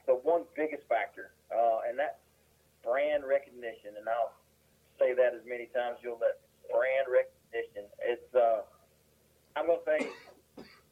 the 0.06 0.14
one 0.14 0.44
biggest 0.56 0.84
factor, 0.88 1.32
uh, 1.50 1.90
and 1.90 1.98
that's 1.98 2.22
brand 2.86 3.24
recognition. 3.26 3.98
And 3.98 4.08
I'll 4.08 4.38
say 5.00 5.16
that 5.16 5.34
as 5.34 5.42
many 5.44 5.66
times 5.74 5.98
you'll 6.04 6.22
let 6.22 6.38
brand 6.70 7.10
recognition. 7.10 7.90
It's 8.06 8.30
uh, 8.36 8.62
I'm 9.56 9.66
gonna 9.66 9.82
say 9.88 10.06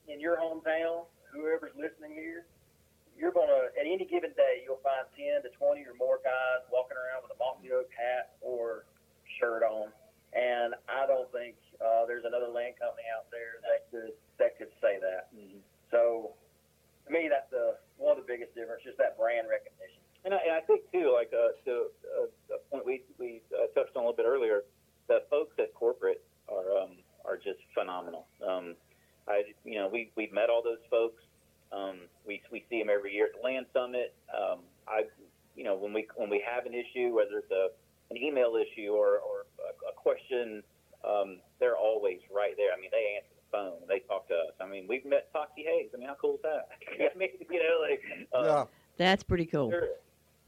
in 0.08 0.20
your 0.20 0.38
hometown, 0.38 1.06
whoever's 1.30 1.78
listening 1.78 2.18
here, 2.18 2.48
you're 3.14 3.32
gonna 3.32 3.70
at 3.78 3.86
any 3.86 4.06
given 4.10 4.34
day 4.34 4.66
you'll 4.66 4.82
find 4.82 5.06
ten 5.14 5.46
to 5.46 5.54
twenty 5.54 5.86
or 5.86 5.94
more 5.94 6.18
guys 6.26 6.66
walking 6.74 6.98
around 6.98 7.22
with 7.22 7.30
a 7.30 7.38
Mossy 7.38 7.70
Oak 7.70 7.94
hat 7.94 8.34
or 8.42 8.86
shirt 9.38 9.62
on, 9.62 9.94
and 10.34 10.74
I 10.90 11.06
don't 11.06 11.30
think 11.32 11.54
uh, 11.82 12.06
there's 12.06 12.26
another 12.26 12.50
land 12.50 12.76
company 12.80 13.06
out 13.12 13.30
there 13.30 13.62
that 13.66 13.90
could 13.92 14.14
that 14.40 14.58
could 14.58 14.74
say 14.82 14.98
that. 15.02 15.30
So 15.92 16.34
to 17.06 17.10
me, 17.14 17.30
that's 17.30 17.50
the 17.52 17.78
one 17.98 18.18
of 18.18 18.20
the 18.22 18.28
biggest 18.28 18.54
difference, 18.56 18.84
just 18.84 18.98
that 18.98 19.18
brand 19.18 19.48
recognition. 19.48 20.02
And 20.26 20.34
I, 20.34 20.40
and 20.44 20.54
I 20.58 20.62
think 20.66 20.84
too, 20.92 21.14
like 21.14 21.32
uh, 21.32 21.56
to 21.66 21.88
uh, 22.04 22.56
a 22.56 22.60
point 22.70 22.86
we 22.86 23.02
we 23.18 23.42
uh, 23.54 23.72
touched 23.74 23.96
on 23.96 24.04
a 24.04 24.10
little 24.10 24.18
bit 24.18 24.28
earlier, 24.28 24.64
the 25.08 25.24
folks 25.30 25.56
at 25.60 25.74
corporate 25.74 26.24
are 26.50 26.76
um, 26.78 27.00
are 27.26 27.38
just 27.38 27.60
phenomenal. 27.74 28.28
Um, 28.44 28.76
I 29.28 29.44
you 29.64 29.80
know 29.80 29.88
we 29.88 30.12
we've 30.16 30.34
met 30.34 30.50
all 30.50 30.62
those 30.64 30.84
folks. 30.90 31.24
Um, 31.72 32.08
we 32.26 32.42
we 32.52 32.66
see 32.70 32.80
them 32.80 32.90
every 32.90 33.14
year 33.14 33.28
at 33.28 33.40
the 33.40 33.44
Land 33.44 33.68
Summit. 33.74 34.16
Um, 34.34 34.60
I 34.88 35.04
you 35.56 35.64
know 35.64 35.76
when 35.76 35.94
we 35.94 36.08
when 36.16 36.30
we 36.30 36.44
have 36.44 36.66
an 36.66 36.74
issue, 36.74 37.16
whether 37.16 37.40
it's 37.40 37.52
a 37.52 37.70
an 38.10 38.18
email 38.18 38.56
issue 38.56 38.92
or 38.92 39.20
or 39.20 39.46
a, 39.64 39.72
a 39.90 39.94
question, 39.96 40.64
um, 41.06 41.40
they're 41.60 41.78
always 41.78 42.20
right 42.34 42.54
there. 42.58 42.72
I 42.76 42.80
mean, 42.80 42.90
they 42.92 43.18
answer 43.18 43.34
the 43.36 43.48
phone. 43.52 43.88
They 43.88 44.00
talk 44.08 44.28
to 44.30 44.34
us. 44.34 44.54
I 44.62 44.68
mean, 44.68 44.86
we've 44.88 45.06
met 45.06 45.32
Toxey 45.34 45.66
Haas. 45.68 45.92
I 45.94 45.98
mean, 45.98 46.08
how 46.08 46.16
cool 46.20 46.36
is 46.36 46.42
that? 46.44 46.70
I 47.14 47.18
mean, 47.18 47.30
you 47.50 47.60
know, 47.60 47.78
like 47.82 48.02
uh, 48.34 48.48
yeah. 48.48 48.64
That's 48.98 49.24
pretty 49.24 49.46
cool. 49.46 49.70
they're 49.70 49.90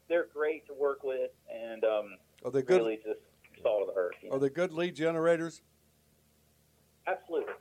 they're 0.08 0.28
great 0.34 0.66
to 0.68 0.74
work 0.74 1.04
with, 1.04 1.32
and 1.54 1.84
um, 1.84 2.18
Are 2.44 2.52
they 2.52 2.64
good? 2.64 2.82
really 2.82 2.98
just 2.98 3.20
salt 3.62 3.88
of 3.88 3.94
the 3.94 4.00
earth. 4.00 4.16
You 4.22 4.30
know? 4.30 4.36
Are 4.36 4.40
they 4.40 4.50
good 4.50 4.74
lead 4.74 4.96
generators? 4.96 5.62
Absolutely. 7.08 7.54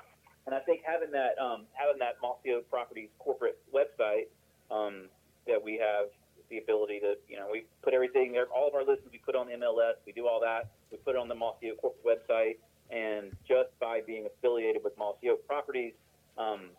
And 0.46 0.55
I 0.55 0.61
think 0.61 0.81
having 0.85 1.11
that 1.12 1.38
um, 1.38 1.66
having 1.74 1.98
that 1.98 2.16
Mossy 2.22 2.53
Oak 2.53 2.68
Properties 2.70 3.11
corporate 3.18 3.59
website 3.72 4.33
um, 4.70 5.09
that 5.46 5.62
we 5.62 5.77
have 5.77 6.09
the 6.51 6.59
ability 6.59 7.01
to, 7.01 7.14
you 7.29 7.37
know, 7.37 7.48
we 7.51 7.66
put 7.83 7.92
everything 7.92 8.33
there, 8.33 8.46
all 8.46 8.66
of 8.66 8.74
our 8.74 8.81
listings 8.81 9.11
we 9.12 9.18
put 9.18 9.37
on 9.37 9.46
the 9.46 9.53
MLS, 9.53 10.01
we 10.07 10.12
do 10.12 10.27
all 10.27 10.40
that, 10.40 10.70
we 10.90 10.96
put 10.98 11.14
it 11.14 11.18
on 11.18 11.29
the 11.29 11.35
Mossy 11.35 11.70
Oak 11.70 11.81
corporate 11.83 12.05
website, 12.05 12.57
and 12.90 13.37
just 13.46 13.70
by 13.81 14.01
being 14.07 14.27
affiliated 14.27 14.83
with 14.83 14.96
Mossy 14.98 15.29
Oak 15.29 15.46
Properties, 15.46 15.94
um, 16.37 16.70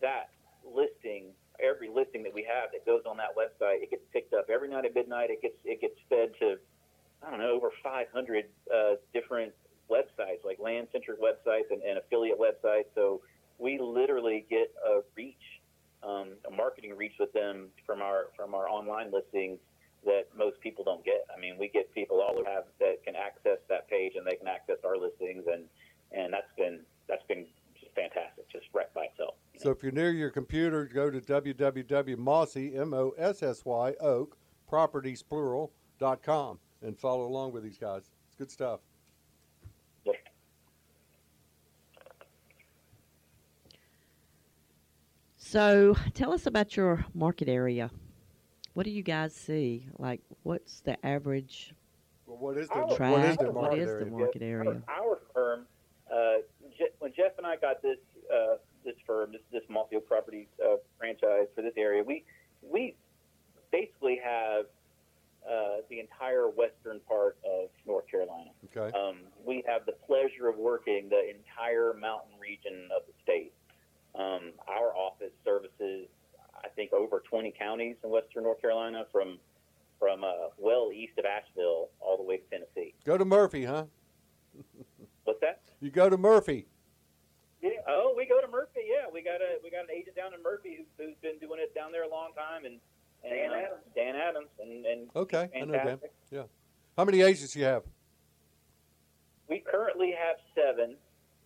that 0.00 0.30
listing, 0.64 1.26
every 1.60 1.88
listing 1.88 2.22
that 2.22 2.34
we 2.34 2.42
have 2.42 2.70
that 2.72 2.84
goes 2.84 3.02
on 3.08 3.16
that 3.16 3.36
website, 3.36 3.82
it 3.82 3.90
gets 3.90 4.02
picked 4.12 4.34
up 4.34 4.46
every 4.52 4.68
night 4.68 4.84
at 4.84 4.94
midnight. 4.94 5.30
It 5.30 5.40
gets 5.42 5.56
it 5.64 5.80
gets 5.80 5.94
fed 6.08 6.32
to, 6.40 6.56
I 7.26 7.30
don't 7.30 7.40
know, 7.40 7.52
over 7.52 7.70
500 7.82 8.44
uh, 8.72 8.94
different 9.12 9.52
websites, 9.90 10.44
like 10.44 10.58
land 10.58 10.88
centric 10.92 11.20
websites 11.20 11.70
and, 11.70 11.82
and 11.82 11.98
affiliate 11.98 12.38
websites. 12.38 12.86
So 12.94 13.20
we 13.58 13.78
literally 13.78 14.44
get 14.50 14.72
a 14.86 15.00
reach, 15.16 15.36
um, 16.02 16.30
a 16.46 16.54
marketing 16.54 16.96
reach 16.96 17.14
with 17.18 17.32
them 17.32 17.68
from 17.86 18.02
our 18.02 18.26
from 18.36 18.54
our 18.54 18.68
online 18.68 19.10
listings 19.12 19.58
that 20.04 20.24
most 20.36 20.60
people 20.60 20.84
don't 20.84 21.04
get. 21.04 21.26
I 21.34 21.40
mean, 21.40 21.56
we 21.58 21.68
get 21.68 21.92
people 21.94 22.20
all 22.20 22.38
over 22.38 22.44
have 22.44 22.64
that 22.80 23.04
can 23.04 23.14
access 23.16 23.58
that 23.68 23.88
page 23.88 24.12
and 24.16 24.26
they 24.26 24.36
can 24.36 24.48
access 24.48 24.76
our 24.84 24.96
listings, 24.96 25.44
and 25.50 25.64
and 26.12 26.32
that's 26.32 26.52
been 26.56 26.80
that's 27.08 27.24
been 27.28 27.46
just 27.80 27.94
fantastic, 27.94 28.50
just 28.50 28.66
right 28.72 28.92
by 28.94 29.04
itself. 29.04 29.34
you 29.52 29.60
So 29.60 29.70
if 29.70 29.82
you're 29.82 29.92
near 29.92 30.10
your 30.10 30.30
computer, 30.30 30.84
go 30.86 31.10
to 31.10 31.20
www.mossy, 31.20 32.76
M-O-S-S-Y, 32.76 33.94
oak, 34.00 34.36
properties, 34.68 35.22
plural, 35.22 35.72
dot 35.98 36.22
com 36.22 36.58
and 36.84 36.98
follow 36.98 37.26
along 37.26 37.52
with 37.52 37.64
these 37.64 37.78
guys. 37.78 38.10
It's 38.26 38.36
good 38.36 38.50
stuff. 38.50 38.80
know? 40.04 40.12
So 45.36 45.96
tell 46.14 46.32
us 46.32 46.46
about 46.46 46.76
your 46.76 47.04
market 47.14 47.48
area. 47.48 47.90
What 48.74 48.84
do 48.84 48.90
you 48.90 49.02
guys 49.02 49.34
see? 49.34 49.86
Like, 49.98 50.20
what's 50.42 50.80
the 50.80 51.04
average 51.06 51.72
Well, 52.26 52.38
what 52.38 52.58
is 52.58 52.68
their, 52.68 52.78
Our 52.78 52.86
what 52.86 52.92
is 52.92 52.96
tract? 52.98 53.38
their 53.40 53.52
What 53.52 53.62
market 53.62 53.78
is 53.80 53.98
the 54.00 54.06
market 54.06 54.42
area? 54.42 54.82
Our, 54.88 55.00
our 55.06 55.18
firm, 55.32 55.66
uh, 56.12 56.42
Je- 56.76 56.90
when 56.98 57.12
Jeff 57.16 57.32
and 57.38 57.46
I 57.46 57.56
got 57.56 57.82
this 57.82 57.98
firm, 59.06 59.32
this 59.32 59.40
this 59.52 59.62
Mossy 59.70 59.96
Oak 59.96 60.06
Properties 60.06 60.46
uh, 60.64 60.76
franchise 60.98 61.46
for 61.54 61.62
this 61.62 61.72
area, 61.76 62.02
we 62.02 62.24
we 62.62 62.94
basically 63.72 64.20
have 64.22 64.66
uh, 65.48 65.76
the 65.90 66.00
entire 66.00 66.48
western 66.48 67.00
part 67.08 67.36
of 67.44 67.68
North 67.86 68.06
Carolina. 68.10 68.50
Okay. 68.76 68.96
Um, 68.96 69.18
we 69.44 69.62
have 69.66 69.86
the 69.86 69.92
pleasure 70.06 70.48
of 70.48 70.56
working 70.56 71.08
the 71.10 71.30
entire 71.30 71.94
mountain 71.94 72.32
region 72.40 72.88
of 72.96 73.02
the 73.06 73.12
state. 73.22 73.52
Um, 74.14 74.52
our 74.68 74.94
office 74.94 75.32
services, 75.44 76.06
I 76.64 76.68
think, 76.76 76.92
over 76.92 77.22
20 77.28 77.52
counties 77.58 77.96
in 78.04 78.10
western 78.10 78.44
North 78.44 78.60
Carolina, 78.60 79.06
from 79.12 79.38
from 79.98 80.24
uh, 80.24 80.48
well 80.58 80.90
east 80.94 81.18
of 81.18 81.24
Asheville 81.24 81.88
all 82.00 82.16
the 82.16 82.22
way 82.22 82.36
to 82.38 82.42
Tennessee. 82.50 82.94
Go 83.14 83.18
to 83.18 83.24
Murphy, 83.24 83.64
huh? 83.64 83.84
What's 85.22 85.38
that? 85.40 85.60
You 85.80 85.88
go 85.92 86.10
to 86.10 86.18
Murphy. 86.18 86.66
Yeah. 87.62 87.70
Oh, 87.86 88.12
we 88.16 88.26
go 88.26 88.40
to 88.40 88.48
Murphy. 88.48 88.80
Yeah, 88.90 89.06
we 89.12 89.22
got 89.22 89.40
a 89.40 89.62
we 89.62 89.70
got 89.70 89.82
an 89.84 89.92
agent 89.96 90.16
down 90.16 90.34
in 90.34 90.42
Murphy 90.42 90.78
who's, 90.78 90.86
who's 90.98 91.14
been 91.22 91.38
doing 91.38 91.60
it 91.62 91.72
down 91.76 91.92
there 91.92 92.02
a 92.02 92.08
long 92.08 92.30
time, 92.34 92.64
and, 92.64 92.80
and 93.22 93.30
Dan 93.32 93.52
Adams. 93.52 93.84
Dan 93.94 94.16
Adams, 94.16 94.48
and 94.60 94.84
and 94.84 95.10
Okay, 95.14 95.48
I 95.54 95.60
know 95.60 95.74
Dan. 95.74 95.86
fantastic. 95.86 96.50
How 96.96 97.04
many 97.04 97.22
agents 97.22 97.54
you 97.54 97.62
have? 97.62 97.84
We 99.48 99.60
currently 99.60 100.10
have 100.18 100.38
seven. 100.52 100.96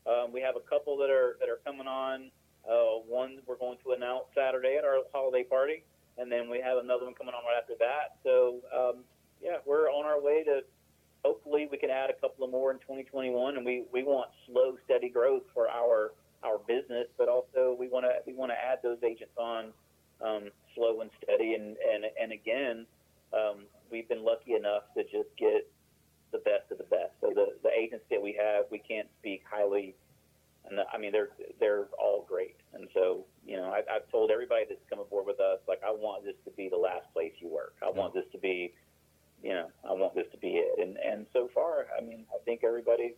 Um, 0.07 0.33
we 0.33 0.40
have 0.40 0.57
a 0.57 0.64
couple 0.70 0.96
that 0.96 1.11
are 1.11 1.37
that 1.38 1.50
are 1.50 1.61
coming 1.66 1.87
on. 1.87 2.31
Uh, 2.66 3.04
one 3.07 3.40
we're 3.46 3.57
going 3.59 3.76
to 3.85 3.92
announce 3.92 4.24
Saturday 4.35 4.76
at 4.78 4.85
our 4.87 5.00
holiday 5.12 5.44
party, 5.44 5.85
and 6.16 6.33
then 6.33 6.48
we 6.48 6.62
have 6.62 6.78
another 6.78 7.04
one 7.04 7.12
coming 7.12 7.35
on 7.35 7.44
right 7.44 7.61
after 7.61 7.74
that. 7.78 8.16
So 8.24 8.61
um, 8.74 9.04
yeah, 9.42 9.59
we're 9.66 9.90
on 9.90 10.07
our 10.07 10.18
way 10.18 10.44
to. 10.44 10.61
Hopefully, 11.24 11.66
we 11.68 11.76
can 11.76 11.90
add 11.90 12.11
a 12.11 12.12
couple 12.12 12.44
of 12.44 12.50
more 12.52 12.70
in 12.70 12.78
2021, 12.78 13.57
and 13.57 13.66
we, 13.66 13.83
we 13.92 14.04
want 14.04 14.31
slow, 14.46 14.76
steady 14.85 15.09
growth 15.09 15.42
for 15.52 15.68
our 15.68 16.12
our 16.44 16.59
business, 16.59 17.09
but 17.18 17.28
also 17.28 17.76
we 17.78 17.88
want 17.88 18.07
to 18.07 18.12
we 18.24 18.33
want 18.33 18.52
to 18.52 18.54
add 18.57 18.78
those 18.85 18.98
agents 19.02 19.35
on 19.37 19.72
um, 20.24 20.44
slow 20.76 21.00
and 21.00 21.11
steady, 21.20 21.54
and 21.54 21.76
and 21.92 22.04
and 22.22 22.31
again, 22.31 22.87
um, 23.35 23.66
we've 23.90 24.09
been 24.09 24.24
lucky 24.24 24.54
enough 24.54 24.85
to 24.96 25.02
just 25.02 25.28
get 25.37 25.68
the 26.31 26.38
best 26.38 26.70
of 26.70 26.78
the 26.78 26.85
best. 26.85 27.11
So 27.20 27.33
the, 27.35 27.46
the 27.64 27.70
agents 27.76 28.04
that 28.12 28.22
we 28.22 28.38
have, 28.40 28.66
we 28.70 28.78
can't 28.78 29.09
speak 29.18 29.42
highly. 29.50 29.96
And 30.70 30.78
I 30.94 30.98
mean, 30.98 31.11
they're 31.11 31.31
they're 31.59 31.87
all 31.98 32.26
great. 32.28 32.54
And 32.74 32.87
so, 32.94 33.24
you 33.44 33.57
know, 33.57 33.72
I, 33.72 33.78
I've 33.92 34.09
told 34.12 34.31
everybody 34.31 34.66
that's 34.68 34.81
come 34.88 35.00
aboard 35.00 35.26
with 35.26 35.40
us, 35.40 35.59
like, 35.66 35.81
I 35.85 35.90
want 35.90 36.24
this 36.24 36.37
to 36.44 36.52
be 36.52 36.68
the 36.68 36.76
last 36.76 37.12
place 37.12 37.33
you 37.40 37.48
work. 37.48 37.74
I 37.85 37.90
want 37.90 38.14
this 38.14 38.24
to 38.33 38.38
be, 38.38 38.74
you 39.42 39.50
know, 39.54 39.70
I 39.88 39.92
want 39.94 40.14
this 40.14 40.26
to 40.33 40.37
be 40.37 40.48
it. 40.61 40.78
And 40.87 40.98
and 40.98 41.24
so 41.33 41.48
far, 41.54 41.87
I 41.96 42.02
mean, 42.04 42.24
I 42.35 42.38
think 42.44 42.64
everybody's 42.64 43.14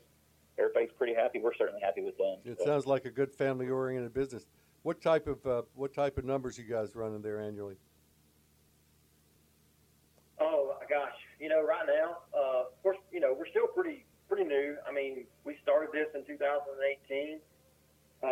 everybody's 0.58 0.90
pretty 0.96 1.14
happy. 1.14 1.40
We're 1.40 1.54
certainly 1.54 1.80
happy 1.80 2.02
with 2.02 2.16
them. 2.18 2.36
It 2.44 2.58
So, 2.60 2.66
sounds 2.66 2.86
like 2.86 3.04
a 3.06 3.10
good 3.10 3.32
family-oriented 3.32 4.12
business. 4.14 4.46
What 4.82 5.00
type 5.20 5.26
of 5.44 5.46
uh, 5.46 5.62
what 5.74 5.94
type 5.94 6.18
of 6.18 6.24
numbers 6.24 6.58
you 6.58 6.64
guys 6.64 6.94
running 6.94 7.22
there 7.22 7.40
annually? 7.40 7.76
Oh 10.40 10.74
gosh, 10.88 11.12
you 11.38 11.48
know, 11.48 11.62
right 11.64 11.86
now, 11.86 12.18
uh, 12.34 12.60
of 12.66 12.82
course, 12.82 12.96
you 13.12 13.20
know, 13.20 13.34
we're 13.36 13.48
still 13.48 13.66
pretty 13.66 14.04
pretty 14.28 14.44
new. 14.44 14.76
I 14.88 14.92
mean, 14.92 15.24
we 15.44 15.56
started 15.62 15.90
this 15.92 16.06
in 16.14 16.24
2018. 16.24 17.38
Uh, 18.22 18.26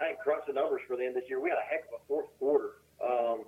I 0.00 0.08
ain't 0.10 0.18
crunched 0.20 0.46
the 0.46 0.52
numbers 0.52 0.82
for 0.86 0.96
the 0.96 1.04
end 1.04 1.16
of 1.16 1.22
this 1.22 1.30
year. 1.30 1.40
We 1.40 1.50
had 1.50 1.58
a 1.58 1.68
heck 1.68 1.84
of 1.88 2.00
a 2.00 2.06
fourth 2.08 2.26
quarter. 2.38 2.70
Um, 3.02 3.44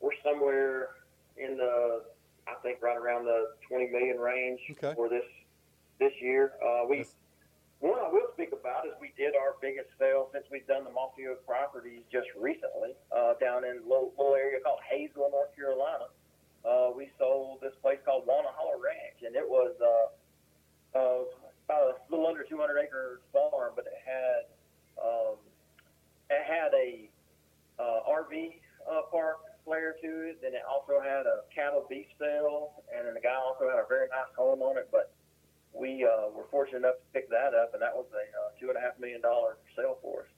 we're 0.00 0.10
somewhere 0.24 0.88
in 1.36 1.56
the, 1.56 2.02
I 2.46 2.54
think, 2.62 2.82
right 2.82 2.96
around 2.96 3.24
the 3.24 3.50
20 3.68 3.88
million 3.90 4.18
range 4.18 4.60
Okay. 4.72 4.92
for 4.94 5.08
this 5.08 5.24
this 5.98 6.12
year. 6.20 6.52
Uh, 6.64 6.86
we 6.88 6.98
That's- 6.98 7.14
will 8.16 8.32
speak 8.32 8.52
about 8.56 8.88
is 8.88 8.96
we 8.96 9.12
did 9.20 9.36
our 9.36 9.60
biggest 9.60 9.92
sale 10.00 10.32
since 10.32 10.48
we've 10.48 10.66
done 10.66 10.88
the 10.88 10.90
Mossy 10.90 11.28
Oak 11.28 11.44
properties 11.44 12.00
just 12.08 12.28
recently 12.32 12.96
uh, 13.12 13.36
down 13.36 13.68
in 13.68 13.76
a 13.76 13.84
little, 13.84 14.16
little 14.16 14.32
area 14.32 14.56
called 14.64 14.80
Hayesville, 14.88 15.28
North 15.28 15.52
Carolina. 15.52 16.08
Uh, 16.64 16.90
we 16.96 17.12
sold 17.20 17.60
this 17.60 17.76
place 17.84 18.00
called 18.08 18.24
Hollow 18.26 18.80
Ranch, 18.80 19.20
and 19.20 19.36
it 19.36 19.44
was 19.44 19.76
uh, 19.78 20.08
uh, 20.96 21.22
about 21.68 21.84
a 21.92 21.94
little 22.08 22.26
under 22.26 22.42
200 22.42 22.80
acre 22.80 23.20
farm, 23.32 23.76
but 23.76 23.84
it 23.84 24.00
had 24.00 24.48
um, 24.96 25.36
it 26.32 26.42
had 26.42 26.72
a 26.72 27.06
uh, 27.78 28.00
RV 28.08 28.56
uh, 28.88 29.02
park 29.12 29.44
flair 29.64 29.94
to 30.00 30.10
it. 30.32 30.40
Then 30.40 30.54
it 30.54 30.64
also 30.64 30.98
had 30.98 31.28
a 31.28 31.44
cattle 31.54 31.84
beef 31.88 32.06
sale, 32.18 32.82
and 32.90 33.06
then 33.06 33.14
the 33.14 33.20
guy 33.20 33.36
also 33.36 33.68
had 33.68 33.78
a 33.78 33.86
very 33.86 34.08
nice 34.08 34.32
home 34.34 34.62
on 34.62 34.78
it. 34.78 34.88
But 34.90 35.12
we 35.78 36.04
uh, 36.04 36.30
were 36.34 36.46
fortunate 36.50 36.78
enough 36.78 36.94
to 36.96 37.06
pick 37.12 37.28
that 37.30 37.54
up, 37.54 37.72
and 37.74 37.82
that 37.82 37.94
was 37.94 38.06
a 38.12 38.16
uh, 38.16 38.50
two 38.60 38.68
and 38.68 38.76
a 38.76 38.80
half 38.80 38.98
million 38.98 39.20
dollar 39.20 39.58
sale 39.76 39.98
for 40.02 40.22
us. 40.22 40.28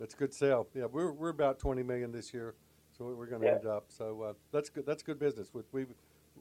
That's 0.00 0.14
a 0.14 0.16
good 0.16 0.32
sale. 0.34 0.66
Yeah, 0.74 0.86
we're 0.86 1.12
we're 1.12 1.28
about 1.28 1.58
twenty 1.58 1.82
million 1.82 2.12
this 2.12 2.32
year, 2.32 2.54
so 2.96 3.04
we're 3.06 3.26
going 3.26 3.42
to 3.42 3.48
Yeah. 3.48 3.54
end 3.54 3.66
up. 3.66 3.86
So 3.88 4.22
uh, 4.22 4.32
that's 4.50 4.68
good. 4.70 4.86
That's 4.86 5.02
good 5.02 5.18
business. 5.18 5.52
With 5.52 5.66
we, 5.72 5.86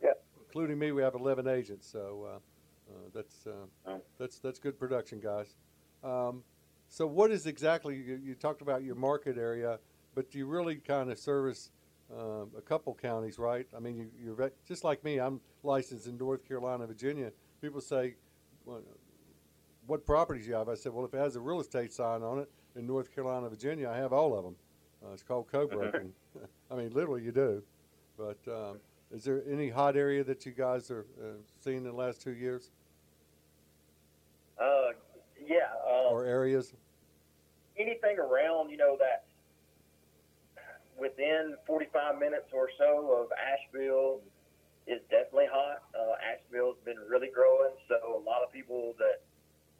Yeah. 0.01 0.11
including 0.39 0.79
me, 0.79 0.91
we 0.91 1.01
have 1.01 1.15
eleven 1.15 1.47
agents. 1.47 1.87
So 1.87 2.27
uh, 2.27 2.93
uh, 2.93 3.09
that's 3.13 3.45
uh, 3.45 3.51
Oh. 3.87 4.01
that's 4.17 4.39
that's 4.39 4.59
good 4.59 4.79
production, 4.79 5.19
guys. 5.19 5.55
Um, 6.03 6.43
so 6.87 7.05
what 7.07 7.31
is 7.31 7.45
exactly 7.45 7.95
you, 7.95 8.19
you 8.23 8.35
talked 8.35 8.61
about 8.61 8.83
your 8.83 8.95
market 8.95 9.37
area, 9.37 9.79
but 10.15 10.33
you 10.33 10.45
really 10.45 10.75
kind 10.75 11.11
of 11.11 11.19
service 11.19 11.71
um, 12.17 12.51
a 12.57 12.61
couple 12.61 12.93
counties, 12.93 13.39
right? 13.39 13.67
I 13.75 13.79
mean, 13.79 13.95
you, 13.95 14.07
you're 14.23 14.35
vet- 14.35 14.53
just 14.67 14.83
like 14.83 15.03
me. 15.03 15.19
I'm 15.19 15.39
licensed 15.63 16.07
in 16.07 16.17
North 16.17 16.47
Carolina, 16.47 16.85
Virginia. 16.87 17.31
People 17.61 17.81
say, 17.81 18.15
well, 18.65 18.81
"What 19.87 20.05
properties 20.05 20.47
you 20.47 20.53
have?" 20.55 20.67
I 20.69 20.75
said, 20.75 20.93
"Well, 20.93 21.05
if 21.05 21.13
it 21.13 21.17
has 21.19 21.35
a 21.35 21.39
real 21.39 21.59
estate 21.61 21.93
sign 21.93 22.21
on 22.23 22.39
it 22.39 22.49
in 22.75 22.85
North 22.87 23.13
Carolina, 23.13 23.49
Virginia, 23.49 23.89
I 23.89 23.97
have 23.97 24.13
all 24.13 24.37
of 24.37 24.43
them. 24.43 24.55
Uh, 25.03 25.13
it's 25.13 25.23
called 25.23 25.47
co-broken. 25.51 26.13
I 26.71 26.75
mean, 26.75 26.91
literally, 26.91 27.23
you 27.23 27.31
do. 27.31 27.63
But 28.17 28.37
um, 28.47 28.79
is 29.11 29.23
there 29.23 29.41
any 29.49 29.69
hot 29.69 29.95
area 29.95 30.23
that 30.23 30.45
you 30.45 30.51
guys 30.51 30.91
are 30.91 31.05
uh, 31.21 31.25
seeing 31.59 31.77
in 31.77 31.83
the 31.83 31.91
last 31.93 32.21
two 32.21 32.33
years, 32.33 32.69
Uh, 34.59 34.91
yeah, 35.47 35.69
uh, 35.87 36.09
or 36.09 36.25
areas? 36.25 36.73
anything 37.77 38.19
around 38.19 38.69
you 38.69 38.77
know 38.77 38.95
that 38.99 39.23
within 41.01 41.57
45 41.65 42.19
minutes 42.19 42.53
or 42.53 42.69
so 42.77 43.25
of 43.25 43.33
Asheville 43.33 44.21
is 44.85 45.01
definitely 45.09 45.49
hot. 45.51 45.81
Uh, 45.97 46.13
Asheville's 46.21 46.77
been 46.85 47.01
really 47.09 47.29
growing, 47.33 47.73
so 47.89 47.97
a 47.97 48.21
lot 48.21 48.45
of 48.45 48.53
people 48.53 48.93
that 49.01 49.25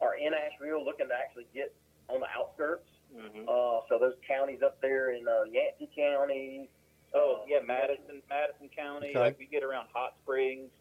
are 0.02 0.18
in 0.18 0.34
Asheville 0.34 0.84
looking 0.84 1.08
to 1.08 1.14
actually 1.14 1.46
get 1.54 1.74
on 2.10 2.20
the 2.20 2.32
outskirts. 2.34 2.90
Mm-hmm. 3.14 3.46
Uh, 3.46 3.86
so 3.88 4.02
those 4.02 4.18
counties 4.28 4.66
up 4.66 4.82
there 4.82 5.14
in 5.14 5.28
uh, 5.28 5.46
Yancey 5.46 5.90
County. 5.96 6.70
Oh 7.14 7.44
uh, 7.44 7.46
yeah, 7.48 7.60
Madison, 7.62 8.26
Madison 8.30 8.70
County. 8.76 9.10
Okay. 9.14 9.20
Like 9.20 9.38
we 9.38 9.46
get 9.46 9.64
around 9.64 9.88
Hot 9.94 10.16
Springs, 10.24 10.72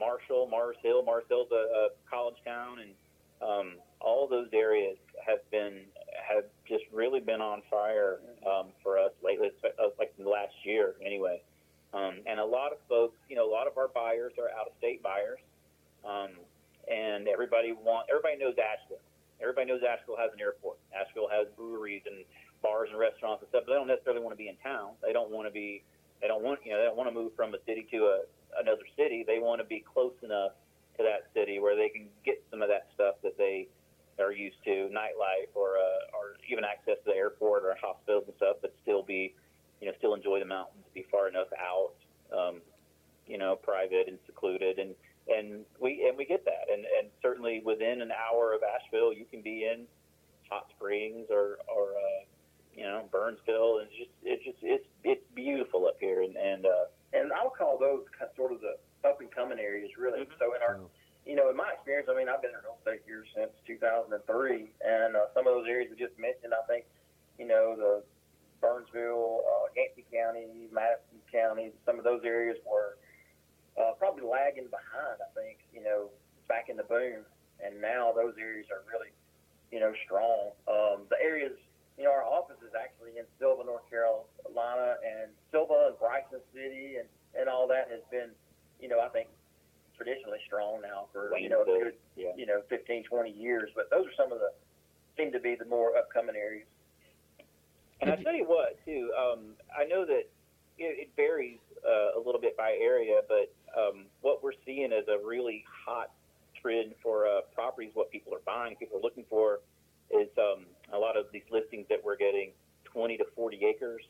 Marshall, 0.00 0.48
Mars 0.50 0.76
Hill. 0.82 1.04
Mars 1.04 1.24
Hill's 1.28 1.52
a, 1.52 1.54
a 1.54 1.88
college 2.10 2.40
town, 2.44 2.78
and 2.80 2.90
um, 3.44 3.76
all 4.00 4.28
those 4.28 4.48
areas 4.52 4.96
have 5.26 5.38
been 5.50 5.80
have 6.28 6.44
just 6.68 6.84
really 6.92 7.20
been 7.20 7.40
on 7.40 7.62
fire 7.70 8.18
um, 8.46 8.66
for 8.82 8.98
us 8.98 9.12
lately, 9.22 9.50
uh, 9.64 9.88
like 9.98 10.12
in 10.18 10.24
the 10.24 10.30
last 10.30 10.54
year 10.64 10.94
anyway. 11.04 11.40
Um, 11.94 12.20
and 12.26 12.40
a 12.40 12.44
lot 12.44 12.72
of 12.72 12.78
folks, 12.88 13.16
you 13.28 13.36
know, 13.36 13.48
a 13.48 13.52
lot 13.52 13.66
of 13.66 13.78
our 13.78 13.88
buyers 13.88 14.32
are 14.38 14.50
out 14.50 14.66
of 14.66 14.72
state 14.78 15.02
buyers, 15.02 15.38
um, 16.04 16.30
and 16.90 17.28
everybody 17.28 17.72
want 17.72 18.06
everybody 18.10 18.36
knows 18.36 18.54
Asheville. 18.58 19.02
Everybody 19.40 19.68
knows 19.68 19.80
Asheville 19.86 20.16
has 20.16 20.32
an 20.32 20.40
airport. 20.40 20.78
Asheville 20.92 21.28
has 21.28 21.46
breweries 21.56 22.02
and 22.06 22.24
bars 22.62 22.88
and 22.90 22.98
restaurants 22.98 23.42
and 23.42 23.48
stuff, 23.50 23.64
but 23.66 23.72
they 23.72 23.78
don't 23.78 23.88
necessarily 23.88 24.22
want 24.22 24.32
to 24.32 24.40
be 24.40 24.48
in 24.48 24.56
town. 24.60 24.96
They 25.02 25.12
don't 25.12 25.30
want 25.30 25.46
to 25.46 25.52
be. 25.52 25.82
They 26.20 26.28
don't 26.28 26.42
want 26.42 26.60
you 26.64 26.72
know. 26.72 26.78
They 26.80 26.86
don't 26.86 26.96
want 26.96 27.08
to 27.08 27.14
move 27.14 27.32
from 27.36 27.54
a 27.54 27.60
city 27.66 27.86
to 27.92 27.98
a 28.12 28.16
another 28.58 28.84
city. 28.96 29.24
They 29.26 29.38
want 29.38 29.60
to 29.60 29.66
be 29.66 29.84
close 29.84 30.16
enough 30.22 30.52
to 30.96 31.02
that 31.04 31.28
city 31.34 31.60
where 31.60 31.76
they 31.76 31.88
can 31.88 32.08
get 32.24 32.42
some 32.50 32.62
of 32.62 32.68
that 32.68 32.88
stuff 32.94 33.16
that 33.22 33.36
they 33.36 33.68
are 34.18 34.32
used 34.32 34.56
to, 34.64 34.88
nightlife 34.92 35.52
or 35.54 35.76
uh, 35.78 36.16
or 36.16 36.36
even 36.50 36.64
access 36.64 36.96
to 37.04 37.10
the 37.12 37.16
airport 37.16 37.64
or 37.64 37.74
hospitals 37.80 38.24
and 38.26 38.36
stuff, 38.36 38.56
but 38.62 38.74
still 38.82 39.02
be 39.02 39.34
you 39.80 39.86
know 39.86 39.92
still 39.98 40.14
enjoy 40.14 40.38
the 40.40 40.46
mountains, 40.46 40.84
be 40.94 41.04
far 41.10 41.28
enough 41.28 41.48
out, 41.60 41.92
um, 42.36 42.60
you 43.26 43.38
know, 43.38 43.56
private 43.56 44.08
and 44.08 44.18
secluded 44.26 44.78
and. 44.78 44.94
And 45.28 45.64
we 45.80 46.06
and 46.08 46.16
we 46.16 46.24
get 46.24 46.44
that, 46.44 46.70
and 46.72 46.84
and 46.86 47.08
certainly 47.20 47.60
within 47.64 48.00
an 48.00 48.12
hour 48.12 48.54
of 48.54 48.60
Asheville, 48.62 49.12
you 49.12 49.24
can 49.28 49.42
be 49.42 49.64
in 49.64 49.88
Hot 50.48 50.68
Springs 50.76 51.26
or 51.30 51.58
or 51.66 51.98
uh, 51.98 52.22
you 52.72 52.84
know 52.84 53.08
Burnsville, 53.10 53.78
and 53.80 53.88
it's 53.88 53.98
just 53.98 54.10
it's 54.22 54.44
just 54.44 54.58
it's 54.62 54.86
it's 55.02 55.24
beautiful 55.34 55.88
up 55.88 55.96
here, 55.98 56.22
and 56.22 56.36
and 56.36 56.64
uh, 56.64 56.86
and 57.12 57.32
I'll 57.32 57.50
call 57.50 57.76
those 57.76 58.04
sort 58.36 58.52
of 58.52 58.60
the 58.60 58.76
up 59.08 59.20
and 59.20 59.28
coming 59.32 59.58
areas, 59.58 59.90
really. 59.98 60.20
Mhm. 60.20 60.38
So 60.38 60.54
in 60.54 60.62
our. 60.62 60.78
You 61.26 61.34
know, 61.34 61.50
in 61.50 61.56
my 61.58 61.74
experience, 61.74 62.06
I 62.06 62.14
mean, 62.14 62.30
I've 62.30 62.40
been 62.40 62.54
in 62.54 62.62
real 62.62 62.78
estate 62.78 63.02
here 63.02 63.26
since 63.34 63.50
2003, 63.66 64.14
and 64.14 65.18
uh, 65.18 65.26
some 65.34 65.50
of 65.50 65.58
those 65.58 65.66
areas 65.66 65.90
we 65.90 65.98
just 65.98 66.14
mentioned, 66.22 66.54
I 66.54 66.62
think, 66.70 66.86
you 67.34 67.50
know, 67.50 67.74
the 67.74 68.06
Burnsville, 68.62 69.42
uh, 69.42 69.66
Yancey 69.74 70.06
County, 70.06 70.70
Madison 70.70 71.18
County, 71.26 71.74
some 71.82 71.98
of 71.98 72.06
those 72.06 72.22
areas 72.22 72.56
were 72.62 72.94
uh, 73.74 73.98
probably 73.98 74.22
lagging 74.22 74.70
behind. 74.70 75.18
I 75.18 75.30
think, 75.34 75.66
you 75.74 75.82
know, 75.82 76.14
back 76.46 76.70
in 76.70 76.78
the 76.78 76.86
boom, 76.86 77.26
and 77.58 77.82
now 77.82 78.14
those 78.14 78.38
areas 78.38 78.70
are 78.70 78.86
really, 78.86 79.10
you 79.74 79.82
know, 79.82 79.90
strong. 80.06 80.54
Um, 80.70 81.10
the 81.10 81.18
areas 81.18 81.58
you 81.96 82.04
know, 82.04 82.12
our 82.12 82.24
office 82.24 82.60
is 82.60 82.76
actually 82.76 83.16
in 83.16 83.24
Sylva, 83.40 83.64
North 83.64 83.88
Carolina, 83.88 85.00
and 85.00 85.32
Sylva 85.50 85.92
and 85.92 85.98
Bryson 85.98 86.44
City 86.52 87.00
and, 87.00 87.08
and 87.32 87.48
all 87.48 87.66
that 87.68 87.88
has 87.88 88.04
been, 88.12 88.36
you 88.80 88.88
know, 88.88 89.00
I 89.00 89.08
think 89.08 89.28
traditionally 89.96 90.38
strong 90.46 90.80
now 90.82 91.06
for, 91.12 91.36
you 91.38 91.48
know, 91.48 91.62
a 91.62 91.64
good, 91.64 91.94
yeah. 92.16 92.32
you 92.36 92.46
know, 92.46 92.62
15, 92.68 93.04
20 93.04 93.30
years. 93.30 93.70
But 93.74 93.90
those 93.90 94.06
are 94.06 94.14
some 94.16 94.32
of 94.32 94.38
the, 94.38 94.50
seem 95.16 95.32
to 95.32 95.40
be 95.40 95.54
the 95.54 95.64
more 95.64 95.96
upcoming 95.96 96.36
areas. 96.36 96.66
And 98.00 98.10
I 98.10 98.16
tell 98.16 98.34
you 98.34 98.44
what, 98.44 98.78
too, 98.84 99.10
um, 99.18 99.56
I 99.76 99.84
know 99.84 100.04
that 100.04 100.28
it, 100.78 101.08
it 101.08 101.10
varies 101.16 101.58
uh, 101.86 102.18
a 102.18 102.20
little 102.24 102.40
bit 102.40 102.56
by 102.56 102.76
area, 102.80 103.20
but 103.26 103.52
um, 103.78 104.04
what 104.20 104.42
we're 104.42 104.58
seeing 104.66 104.92
is 104.92 105.08
a 105.08 105.24
really 105.26 105.64
hot 105.86 106.10
trend 106.60 106.92
for 107.02 107.26
uh, 107.26 107.40
properties. 107.54 107.92
What 107.94 108.10
people 108.10 108.34
are 108.34 108.44
buying, 108.44 108.76
people 108.76 108.98
are 108.98 109.02
looking 109.02 109.24
for, 109.30 109.60
is 110.10 110.28
um, 110.38 110.66
a 110.92 110.98
lot 110.98 111.16
of 111.16 111.26
these 111.32 111.48
listings 111.50 111.86
that 111.88 112.04
we're 112.04 112.16
getting 112.16 112.50
20 112.84 113.16
to 113.16 113.24
40 113.34 113.64
acres. 113.64 114.02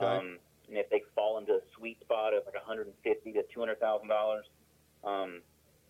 Okay. 0.00 0.06
Um, 0.06 0.38
and 0.68 0.78
if 0.78 0.88
they 0.90 1.02
fall 1.14 1.38
into 1.38 1.52
a 1.52 1.60
sweet 1.76 2.00
spot 2.00 2.32
of 2.32 2.44
like 2.46 2.54
150 2.54 3.32
to 3.32 3.42
200 3.52 3.80
thousand 3.80 4.08
dollars, 4.08 4.46
um, 5.06 5.40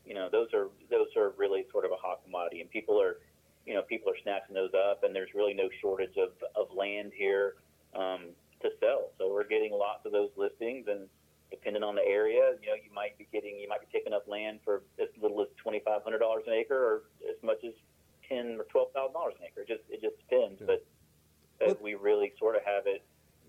you 0.05 0.15
know, 0.15 0.29
those 0.31 0.49
are 0.53 0.69
those 0.91 1.09
are 1.17 1.33
really 1.37 1.65
sort 1.73 1.85
of 1.85 1.93
a 1.93 1.97
hot 1.97 2.21
commodity, 2.25 2.61
and 2.61 2.71
people 2.71 3.01
are, 3.01 3.19
you 3.67 3.75
know, 3.75 3.83
people 3.83 4.11
are 4.11 4.19
snatching 4.23 4.55
those 4.55 4.73
up, 4.75 5.03
and 5.05 5.15
there's 5.15 5.31
really 5.35 5.55
no 5.55 5.69
shortage 5.81 6.17
of 6.17 6.31
of 6.55 6.75
land 6.77 7.13
here 7.17 7.55
um, 7.95 8.31
to 8.63 8.71
sell. 8.81 9.11
So 9.19 9.33
we're 9.33 9.49
getting 9.49 9.73
lots 9.73 10.05
of 10.07 10.13
those 10.13 10.31
listings, 10.37 10.87
and 10.89 11.09
depending 11.51 11.83
on 11.83 11.95
the 11.95 12.03
area, 12.03 12.53
you 12.61 12.69
know, 12.69 12.75
you 12.75 12.93
might 12.95 13.17
be 13.19 13.27
getting 13.33 13.59
you 13.59 13.69
might 13.69 13.81
be 13.81 13.87
picking 13.93 14.13
up 14.13 14.27
land 14.29 14.61
for 14.65 14.83
as 15.01 15.09
little 15.21 15.41
as 15.41 15.49
twenty 15.57 15.81
five 15.85 16.03
hundred 16.03 16.19
dollars 16.19 16.45
an 16.47 16.53
acre, 16.55 16.77
or 16.77 17.03
as 17.29 17.43
much 17.43 17.65
as 17.65 17.73
ten 18.29 18.57
or 18.59 18.65
twelve 18.65 18.93
thousand 18.93 19.15
dollars 19.15 19.35
an 19.41 19.47
acre. 19.47 19.63
It 19.63 19.69
just 19.69 19.83
it 19.89 20.03
just 20.03 20.17
depends, 20.29 20.61
Yeah. 20.61 20.67
but 20.67 20.85
but 21.61 21.83
we 21.83 21.95
really 21.95 22.33
sort 22.39 22.57
of 22.57 22.63
have 22.65 22.87
it. 22.87 23.05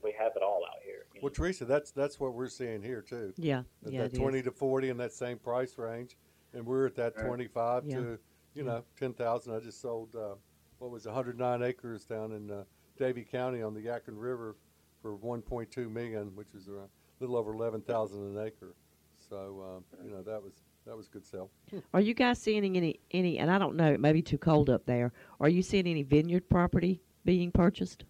We 0.05 0.13
have 0.19 0.33
it 0.35 0.43
all 0.43 0.63
out 0.69 0.83
here. 0.83 1.07
you 1.13 1.19
know. 1.19 1.23
Well, 1.25 1.31
Teresa, 1.33 1.65
that's 1.65 1.89
that's 1.91 2.19
what 2.19 2.33
we're 2.33 2.47
seeing 2.47 2.81
here 2.83 3.01
too. 3.01 3.33
Yeah, 3.37 3.63
That, 3.81 3.91
yeah, 3.91 4.01
that 4.01 4.05
it 4.07 4.13
is. 4.13 4.19
twenty 4.19 4.41
to 4.43 4.51
forty 4.51 4.89
in 4.89 4.97
that 4.97 5.11
same 5.13 5.39
price 5.39 5.77
range, 5.79 6.15
and 6.53 6.63
we're 6.65 6.85
at 6.85 6.95
that 6.95 7.15
Right. 7.17 7.25
twenty-five 7.25 7.85
Yeah. 7.85 7.95
to 7.97 8.01
you 8.03 8.17
Yeah. 8.53 8.63
know 8.63 8.83
ten 8.99 9.13
thousand. 9.13 9.55
I 9.55 9.59
just 9.59 9.81
sold 9.81 10.15
uh, 10.15 10.35
what 10.77 10.91
was 10.91 11.05
109 11.07 11.63
acres 11.63 12.05
down 12.05 12.33
in 12.33 12.51
uh, 12.51 12.63
Davie 12.97 13.23
County 13.23 13.61
on 13.63 13.73
the 13.73 13.81
Yadkin 13.81 14.13
River 14.15 14.55
for 15.01 15.17
1.2 15.17 15.89
million, 15.89 16.35
which 16.35 16.53
is 16.53 16.67
around 16.67 16.89
a 17.19 17.23
little 17.23 17.37
over 17.37 17.53
11,000 17.53 18.37
an 18.37 18.45
acre. 18.45 18.75
So 19.17 19.63
um, 19.77 20.05
you 20.05 20.11
know 20.11 20.21
that 20.21 20.41
was 20.43 20.53
that 20.85 20.95
was 20.95 21.07
a 21.07 21.09
good 21.09 21.25
sale. 21.25 21.49
Are 21.95 22.01
you 22.01 22.13
guys 22.13 22.37
seeing 22.39 22.77
any 22.77 22.99
any? 23.09 23.39
And 23.39 23.49
I 23.49 23.57
don't 23.57 23.75
know, 23.75 23.91
it 23.91 23.99
may 23.99 24.13
be 24.13 24.21
too 24.21 24.37
cold 24.37 24.69
up 24.69 24.85
there. 24.85 25.11
Are 25.39 25.49
you 25.49 25.63
seeing 25.63 25.87
any 25.87 26.03
vineyard 26.03 26.47
property 26.47 27.01
being 27.23 27.51
purchased? 27.51 28.03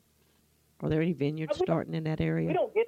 Are 0.82 0.90
there 0.90 1.02
any 1.02 1.14
vineyards 1.14 1.54
Uh, 1.54 1.64
starting 1.64 1.94
in 1.94 2.04
that 2.04 2.22
area? 2.22 2.48
We 2.48 2.54
don't 2.54 2.74
get 2.74 2.88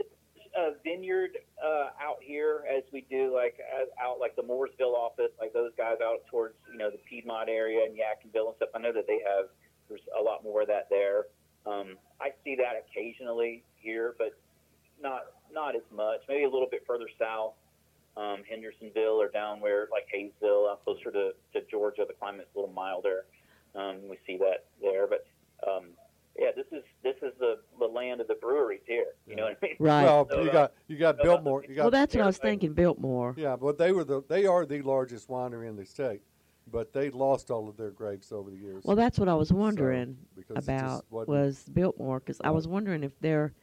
a 0.56 0.74
vineyard 0.84 1.38
uh, 1.64 1.90
out 2.02 2.18
here 2.22 2.66
as 2.70 2.84
we 2.92 3.02
do 3.10 3.34
like 3.34 3.60
out 4.00 4.20
like 4.20 4.36
the 4.36 4.42
Mooresville 4.44 4.94
office, 4.96 5.32
like 5.40 5.54
those 5.54 5.72
guys 5.78 5.98
out 6.04 6.26
towards 6.30 6.56
you 6.72 6.78
know 6.78 6.90
the 6.90 6.98
Piedmont 7.10 7.50
area 7.50 7.86
and 7.86 7.96
Yadkinville 7.96 8.48
and 8.48 8.56
stuff. 8.58 8.70
I 8.76 8.80
know 8.80 8.92
that 8.94 9.08
they 9.08 9.20
have 9.26 9.48
there's 9.88 10.02
a 10.20 10.22
lot 10.22 10.44
more 10.44 10.62
of 10.62 10.68
that 10.68 10.90
there. 10.90 11.26
Um, 11.66 11.98
I 12.20 12.32
see 12.44 12.56
that 12.56 12.74
occasionally 12.90 13.64
here, 13.78 14.16
but 14.18 14.38
not 15.02 15.28
not 15.52 15.76
as 15.76 15.84
much. 15.92 16.22
Maybe 16.28 16.44
a 16.44 16.50
little 16.50 16.68
bit 16.70 16.84
further 16.86 17.08
south, 17.20 17.54
um, 18.18 18.44
Hendersonville 18.50 19.22
or 19.22 19.30
down 19.30 19.60
where 19.62 19.88
like 19.92 20.08
Hayesville, 20.14 20.72
uh, 20.72 20.76
closer 20.78 21.12
to, 21.12 21.32
to 21.54 21.62
Georgia. 21.70 22.04
The 22.08 22.14
climate's 22.14 22.50
a 22.56 22.60
little 22.60 22.74
milder. 22.74 23.26
Um, 23.76 24.10
we 24.10 24.18
see 24.26 24.38
that 24.38 24.66
there, 24.82 25.08
but 25.08 25.26
um, 25.70 25.90
yeah, 26.38 26.52
this 26.56 26.66
is 26.72 26.84
this 27.04 27.16
is 27.22 27.34
the, 27.40 27.60
the 27.80 27.86
land 27.86 28.22
of 28.22 28.28
the 28.28 28.36
breweries 28.36 28.82
here. 28.86 29.08
You 29.26 29.36
know 29.36 29.44
what 29.44 29.58
I 29.62 29.66
mean? 29.66 29.76
Right. 29.80 30.04
Well, 30.04 30.28
So, 30.30 30.44
you 30.44 30.50
uh, 30.50 30.54
got 30.54 30.74
you 30.88 30.98
got 30.98 31.16
so, 31.18 31.22
uh, 31.22 31.24
Biltmore. 31.24 31.64
You 31.68 31.76
got 31.76 31.82
well, 31.84 31.92
that's 31.92 32.16
what 32.16 32.24
I 32.24 32.28
was 32.28 32.38
thinking. 32.38 32.74
Biltmore. 32.74 33.34
yeah, 33.38 33.56
but 33.56 33.78
they 33.78 33.92
were 33.92 34.04
the 34.04 34.24
they 34.28 34.46
are 34.46 34.66
the 34.66 34.82
largest 34.82 35.28
winery 35.30 35.68
in 35.68 35.76
the 35.76 35.86
state, 35.86 36.22
but 36.72 36.94
they 36.94 37.10
lost 37.10 37.50
all 37.50 37.68
of 37.68 37.78
their 37.78 37.92
grapes 37.92 38.32
over 38.32 38.50
the 38.52 38.58
years. 38.58 38.84
Well, 38.86 38.96
that's 38.96 39.18
what 39.18 39.28
I 39.30 39.36
was 39.36 39.52
wondering 39.52 40.18
because 40.36 40.68
it 40.68 40.72
just 40.72 41.02
about 41.12 41.28
wasn't- 41.28 41.74
Biltmore 41.76 42.20
because 42.20 42.40
I 42.44 42.52
was 42.52 42.68
wondering 42.68 43.04
if 43.04 43.18
their, 43.20 43.54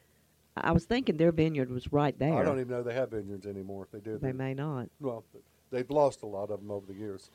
I 0.57 0.73
was 0.73 0.85
thinking 0.85 1.17
their 1.17 1.33
vineyard 1.33 1.71
was 1.71 1.93
right 1.93 2.19
there. 2.19 2.35
I 2.39 2.43
don't 2.43 2.59
even 2.59 2.71
know 2.71 2.83
they 2.83 2.95
have 2.95 3.11
vineyards 3.11 3.47
anymore. 3.47 3.85
If 3.85 3.93
they 3.93 4.01
do, 4.11 4.19
they 4.19 4.33
may 4.33 4.55
not. 4.55 4.89
Well, 5.01 5.25
they've 5.71 5.91
lost 5.91 6.23
a 6.23 6.27
lot 6.27 6.51
of 6.51 6.61
them 6.61 6.71
over 6.71 6.87
the 6.87 6.95
years. 6.95 7.31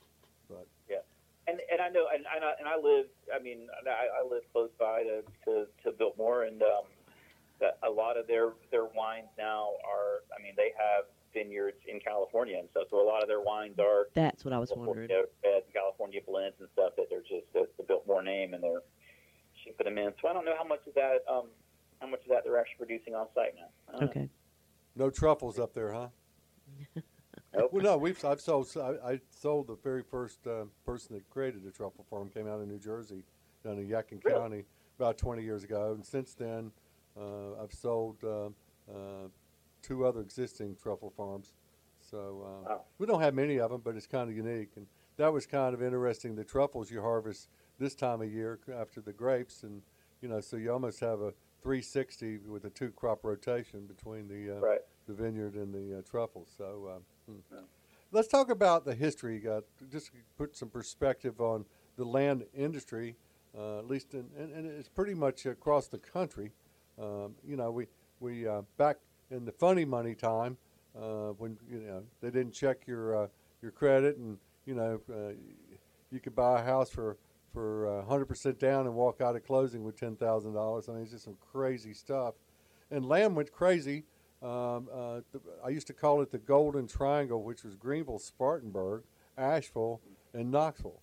And 1.80 1.88
I 1.88 1.90
know, 1.90 2.08
and, 2.14 2.26
and 2.36 2.44
I 2.44 2.52
and 2.60 2.68
I 2.68 2.76
live. 2.76 3.08
I 3.34 3.42
mean, 3.42 3.68
I, 3.88 4.20
I 4.20 4.28
live 4.28 4.44
close 4.52 4.70
by 4.78 5.04
to 5.04 5.24
to, 5.46 5.66
to 5.84 5.92
Biltmore, 5.92 6.44
and 6.44 6.62
um, 6.62 6.84
that 7.60 7.80
a 7.88 7.90
lot 7.90 8.18
of 8.18 8.28
their 8.28 8.52
their 8.72 8.86
wines 8.86 9.32
now 9.38 9.72
are. 9.88 10.28
I 10.38 10.42
mean, 10.44 10.54
they 10.58 10.72
have 10.78 11.06
vineyards 11.34 11.78
in 11.88 12.00
California 12.00 12.58
and 12.60 12.68
stuff, 12.72 12.88
so 12.90 13.02
a 13.02 13.08
lot 13.08 13.22
of 13.22 13.30
their 13.30 13.42
wines 13.42 13.80
are 13.80 14.08
That's 14.14 14.44
what 14.44 14.54
I 14.54 14.60
was 14.60 14.72
wondering. 14.76 15.08
California, 15.08 15.32
beds, 15.42 15.66
California 15.74 16.22
blends 16.28 16.56
and 16.60 16.68
stuff 16.74 16.94
that 16.98 17.08
they're 17.10 17.22
just 17.22 17.48
it's 17.54 17.72
the 17.78 17.84
Biltmore 17.84 18.24
name, 18.24 18.54
and 18.54 18.64
they're 18.64 18.84
shipping 19.64 19.86
them 19.86 19.98
in. 19.98 20.12
So 20.22 20.28
I 20.28 20.34
don't 20.34 20.46
know 20.46 20.58
how 20.58 20.68
much 20.68 20.86
of 20.88 20.94
that. 20.96 21.24
Um, 21.32 21.48
how 22.02 22.08
much 22.08 22.22
of 22.24 22.30
that 22.30 22.44
they're 22.44 22.60
actually 22.60 22.86
producing 22.86 23.14
on 23.14 23.28
site 23.36 23.56
now. 23.56 23.68
I 23.88 23.92
don't 23.92 24.02
know. 24.02 24.08
Okay. 24.08 24.30
No 24.96 25.10
truffles 25.10 25.60
up 25.60 25.74
there, 25.74 25.94
huh? 25.94 26.08
Nope. 27.56 27.74
Well, 27.74 27.84
no, 27.84 27.98
we've 27.98 28.24
I've 28.24 28.42
sold 28.42 28.70
I, 28.78 29.14
I 29.14 29.20
sold 29.32 29.68
the 29.68 29.76
very 29.76 30.04
first 30.04 30.46
uh, 30.46 30.66
person 30.86 31.16
that 31.16 31.28
created 31.30 31.66
a 31.66 31.72
truffle 31.72 32.06
farm 32.10 32.30
came 32.30 32.48
out 32.48 32.62
of 32.62 32.68
New 32.68 32.78
Jersey, 32.80 33.24
down 33.64 33.80
in 33.80 33.88
Yadkin 33.88 34.24
Really? 34.24 34.40
County, 34.40 34.66
about 35.00 35.18
20 35.18 35.44
years 35.44 35.64
ago, 35.64 35.94
and 35.94 36.06
since 36.06 36.34
then 36.34 36.72
uh, 37.20 37.62
I've 37.62 37.74
sold 37.74 38.18
uh, 38.24 38.48
uh, 38.92 39.28
two 39.82 40.06
other 40.06 40.22
existing 40.22 40.76
truffle 40.82 41.10
farms. 41.16 41.54
So 42.00 42.46
uh, 42.46 42.70
Wow. 42.70 42.82
we 43.00 43.08
don't 43.08 43.22
have 43.22 43.34
many 43.34 43.60
of 43.60 43.72
them, 43.72 43.82
but 43.84 43.96
it's 43.96 44.08
kind 44.08 44.30
of 44.30 44.36
unique, 44.36 44.72
and 44.76 44.86
that 45.18 45.34
was 45.34 45.46
kind 45.48 45.74
of 45.74 45.82
interesting. 45.82 46.36
The 46.36 46.44
truffles 46.44 46.92
you 46.92 47.02
harvest 47.02 47.50
this 47.80 47.96
time 47.96 48.22
of 48.22 48.32
year 48.32 48.60
after 48.80 49.02
the 49.02 49.14
grapes, 49.14 49.64
and 49.64 49.82
you 50.22 50.30
know, 50.30 50.40
so 50.40 50.56
you 50.58 50.72
almost 50.72 51.00
have 51.00 51.22
a 51.22 51.34
360 51.64 52.40
with 52.48 52.66
a 52.66 52.70
two 52.70 52.90
crop 52.92 53.24
rotation 53.24 53.86
between 53.88 54.28
the 54.28 54.58
uh, 54.58 54.60
Right. 54.60 54.80
the 55.08 55.14
vineyard 55.14 55.56
and 55.56 55.74
the 55.74 56.00
uh, 56.00 56.02
truffles. 56.04 56.50
So, 56.56 56.90
uh, 56.96 57.00
hmm. 57.30 57.58
Let's 58.12 58.28
talk 58.28 58.50
about 58.50 58.86
the 58.86 58.96
history. 58.96 59.48
Uh, 59.48 59.62
just 59.92 60.12
put 60.38 60.56
some 60.56 60.70
perspective 60.70 61.40
on 61.40 61.66
the 61.96 62.06
land 62.06 62.46
industry, 62.56 63.16
uh, 63.58 63.80
at 63.80 63.88
least, 63.88 64.14
in, 64.14 64.26
and, 64.38 64.52
and 64.54 64.66
it's 64.66 64.90
pretty 64.90 65.14
much 65.14 65.46
across 65.46 65.88
the 65.88 66.00
country. 66.00 66.52
Um, 67.00 67.36
you 67.46 67.56
know, 67.56 67.72
we 67.72 67.88
we 68.20 68.48
uh, 68.48 68.64
back 68.78 68.98
in 69.30 69.46
the 69.46 69.52
funny 69.52 69.86
money 69.86 70.16
time 70.16 70.58
uh, 71.00 71.30
when 71.38 71.58
you 71.70 71.80
know 71.80 72.04
they 72.22 72.32
didn't 72.32 72.54
check 72.54 72.88
your 72.88 73.24
uh, 73.24 73.28
your 73.62 73.72
credit, 73.72 74.18
and 74.18 74.38
you 74.66 74.74
know 74.74 75.00
uh, 75.12 75.34
you 76.12 76.20
could 76.20 76.36
buy 76.36 76.60
a 76.60 76.64
house 76.64 76.90
for 76.90 77.18
for 77.54 77.88
uh, 77.88 78.06
100% 78.06 78.60
down 78.60 78.86
and 78.86 78.96
walk 78.96 79.22
out 79.22 79.36
of 79.36 79.44
closing 79.44 79.84
with 79.84 80.00
$10,000. 80.00 80.90
I 80.90 80.92
mean, 80.92 81.02
it's 81.02 81.12
just 81.12 81.24
some 81.24 81.38
crazy 81.52 81.94
stuff. 81.94 82.36
And 82.92 83.06
land 83.06 83.36
went 83.36 83.52
crazy. 83.52 84.04
Um, 84.42 84.88
uh, 84.94 85.22
the, 85.32 85.42
I 85.64 85.70
used 85.70 85.88
to 85.88 85.94
call 85.94 86.22
it 86.22 86.32
the 86.32 86.38
Golden 86.38 86.88
Triangle, 86.88 87.44
which 87.44 87.64
was 87.64 87.76
Greenville, 87.76 88.20
Spartanburg, 88.20 89.04
Asheville, 89.38 90.02
and 90.34 90.50
Knoxville. 90.50 91.02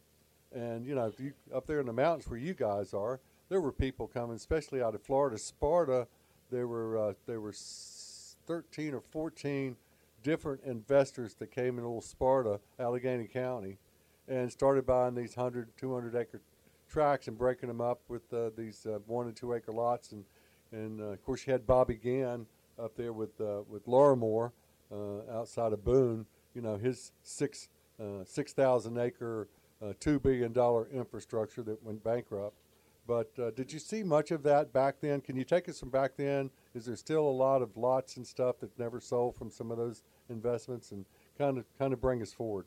And 0.55 0.87
you 0.87 0.95
know, 0.95 1.13
you, 1.19 1.33
up 1.55 1.67
there 1.67 1.81
in 1.81 1.87
the 1.87 1.93
mountains 1.93 2.29
where 2.29 2.39
you 2.39 2.55
guys 2.55 2.95
are, 2.95 3.21
there 3.49 3.61
were 3.61 3.73
people 3.73 4.07
coming, 4.07 4.37
especially 4.37 4.83
out 4.83 4.95
of 4.95 5.03
Florida. 5.03 5.39
Sparta, 5.39 6.07
there 6.51 6.67
were 6.67 6.99
uh, 6.99 7.13
there 7.27 7.41
were 7.41 7.55
13 8.47 8.95
or 8.95 9.01
14 9.01 9.77
different 10.23 10.63
investors 10.65 11.35
that 11.35 11.51
came 11.51 11.79
in 11.79 11.85
little 11.85 12.01
Sparta, 12.01 12.61
Alleghany 12.79 13.27
County, 13.27 13.79
and 14.29 14.51
started 14.51 14.87
buying 14.87 15.15
these 15.15 15.37
100, 15.37 15.69
200 15.77 16.17
acre 16.17 16.41
tracts 16.89 17.29
and 17.29 17.37
breaking 17.37 17.69
them 17.69 17.81
up 17.81 18.01
with 18.09 18.33
uh, 18.33 18.51
these 18.57 18.87
uh, 18.87 18.99
one 19.07 19.27
and 19.27 19.37
two 19.37 19.53
acre 19.53 19.73
lots. 19.73 20.13
And 20.13 20.25
and 20.73 21.01
uh, 21.01 21.05
of 21.05 21.25
course, 21.25 21.47
you 21.47 21.53
had 21.53 21.67
Bobby 21.67 21.99
Ginn 22.03 22.47
up 22.83 22.97
there 22.97 23.13
with 23.13 23.41
uh, 23.41 23.63
with 23.69 23.87
Laurelmor 23.87 24.53
uh, 24.93 25.39
outside 25.39 25.73
of 25.73 25.85
Boone. 25.85 26.27
You 26.55 26.63
know, 26.63 26.77
his 26.77 27.13
six 27.23 27.69
uh, 28.01 28.25
six 28.25 28.53
thousand 28.53 28.99
acre, 28.99 29.49
uh, 29.83 29.93
two 30.01 30.19
billion 30.19 30.53
dollar 30.53 30.89
infrastructure 30.93 31.63
that 31.63 31.83
went 31.83 32.03
bankrupt. 32.03 32.57
But 33.07 33.37
did 33.55 33.73
you 33.73 33.79
see 33.79 34.03
much 34.03 34.33
of 34.33 34.43
that 34.43 34.73
back 34.73 34.97
then? 35.01 35.21
Can 35.21 35.37
you 35.37 35.45
take 35.45 35.69
us 35.69 35.79
from 35.79 35.91
back 35.91 36.17
then? 36.17 36.51
Is 36.75 36.87
there 36.87 36.97
still 36.97 37.23
a 37.23 37.31
lot 37.31 37.63
of 37.63 37.77
lots 37.77 38.17
and 38.17 38.27
stuff 38.27 38.59
that 38.59 38.77
never 38.81 39.01
sold 39.01 39.37
from 39.37 39.49
some 39.49 39.71
of 39.71 39.79
those 39.79 40.03
investments, 40.29 40.91
and 40.91 41.05
kind 41.39 41.57
of 41.57 41.65
kind 41.79 41.93
of 41.93 42.01
bring 42.01 42.21
us 42.21 42.33
forward? 42.33 42.67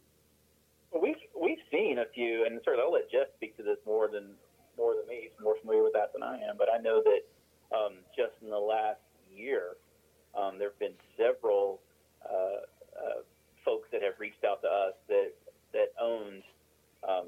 We've 0.93 1.17
we've 1.35 1.59
seen 1.69 1.99
a 1.99 2.05
few, 2.15 2.45
and 2.45 2.57
sort 2.63 2.79
of 2.79 2.85
I'll 2.85 2.93
let 2.93 3.11
Jeff 3.11 3.27
speak 3.35 3.57
to 3.57 3.63
this 3.63 3.79
more 3.85 4.07
than 4.07 4.31
more 4.77 4.95
than 4.95 5.07
me. 5.07 5.27
He's 5.27 5.43
more 5.43 5.55
familiar 5.59 5.83
with 5.83 5.93
that 5.93 6.13
than 6.13 6.23
I 6.23 6.35
am. 6.35 6.55
But 6.57 6.69
I 6.73 6.81
know 6.81 7.03
that 7.03 7.75
um, 7.75 7.99
just 8.15 8.31
in 8.41 8.49
the 8.49 8.57
last 8.57 9.01
year, 9.29 9.75
um, 10.39 10.57
there 10.57 10.69
have 10.69 10.79
been 10.79 10.95
several 11.17 11.81
uh, 12.23 12.63
uh, 12.95 13.19
folks 13.65 13.89
that 13.91 14.01
have 14.01 14.15
reached 14.19 14.43
out 14.47 14.61
to 14.61 14.67
us 14.67 14.95
that 15.07 15.35
that 15.73 15.91
owned, 16.01 16.43
um, 17.07 17.27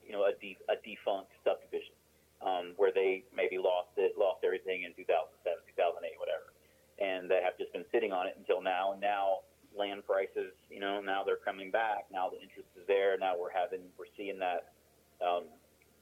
you 0.00 0.12
know, 0.12 0.24
a, 0.24 0.32
de- 0.40 0.56
a 0.70 0.76
defunct 0.80 1.28
subdivision 1.44 1.92
um, 2.40 2.72
where 2.76 2.92
they 2.92 3.24
maybe 3.34 3.58
lost 3.58 3.92
it, 3.98 4.16
lost 4.16 4.40
everything 4.44 4.88
in 4.88 4.96
2007, 4.96 5.60
2008, 5.76 6.16
whatever, 6.16 6.56
and 6.96 7.28
that 7.28 7.44
have 7.44 7.58
just 7.58 7.72
been 7.76 7.84
sitting 7.92 8.12
on 8.12 8.26
it 8.26 8.34
until 8.38 8.62
now. 8.62 8.92
And 8.96 9.00
now 9.00 9.44
land 9.76 10.06
prices, 10.08 10.56
you 10.70 10.80
know, 10.80 11.04
now 11.04 11.20
they're 11.20 11.42
coming 11.42 11.70
back. 11.70 12.08
Now 12.08 12.32
the 12.32 12.40
interest 12.40 12.70
is 12.80 12.86
there. 12.88 13.18
Now 13.20 13.36
we're 13.36 13.52
having, 13.52 13.84
we're 13.98 14.10
seeing 14.16 14.38
that 14.40 14.72
um, 15.20 15.44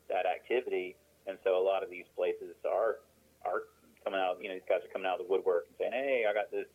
that 0.08 0.26
activity, 0.26 0.96
and 1.26 1.38
so 1.42 1.58
a 1.58 1.64
lot 1.64 1.82
of 1.82 1.90
these 1.90 2.06
places 2.14 2.54
are 2.66 3.02
are 3.42 3.66
coming 4.04 4.20
out. 4.20 4.36
You 4.40 4.52
know, 4.52 4.54
these 4.60 4.68
guys 4.68 4.84
are 4.84 4.92
coming 4.92 5.08
out 5.08 5.18
of 5.18 5.26
the 5.26 5.30
woodwork 5.32 5.66
and 5.72 5.74
saying, 5.80 5.92
"Hey, 5.96 6.28
I 6.28 6.32
got 6.36 6.52
this, 6.52 6.68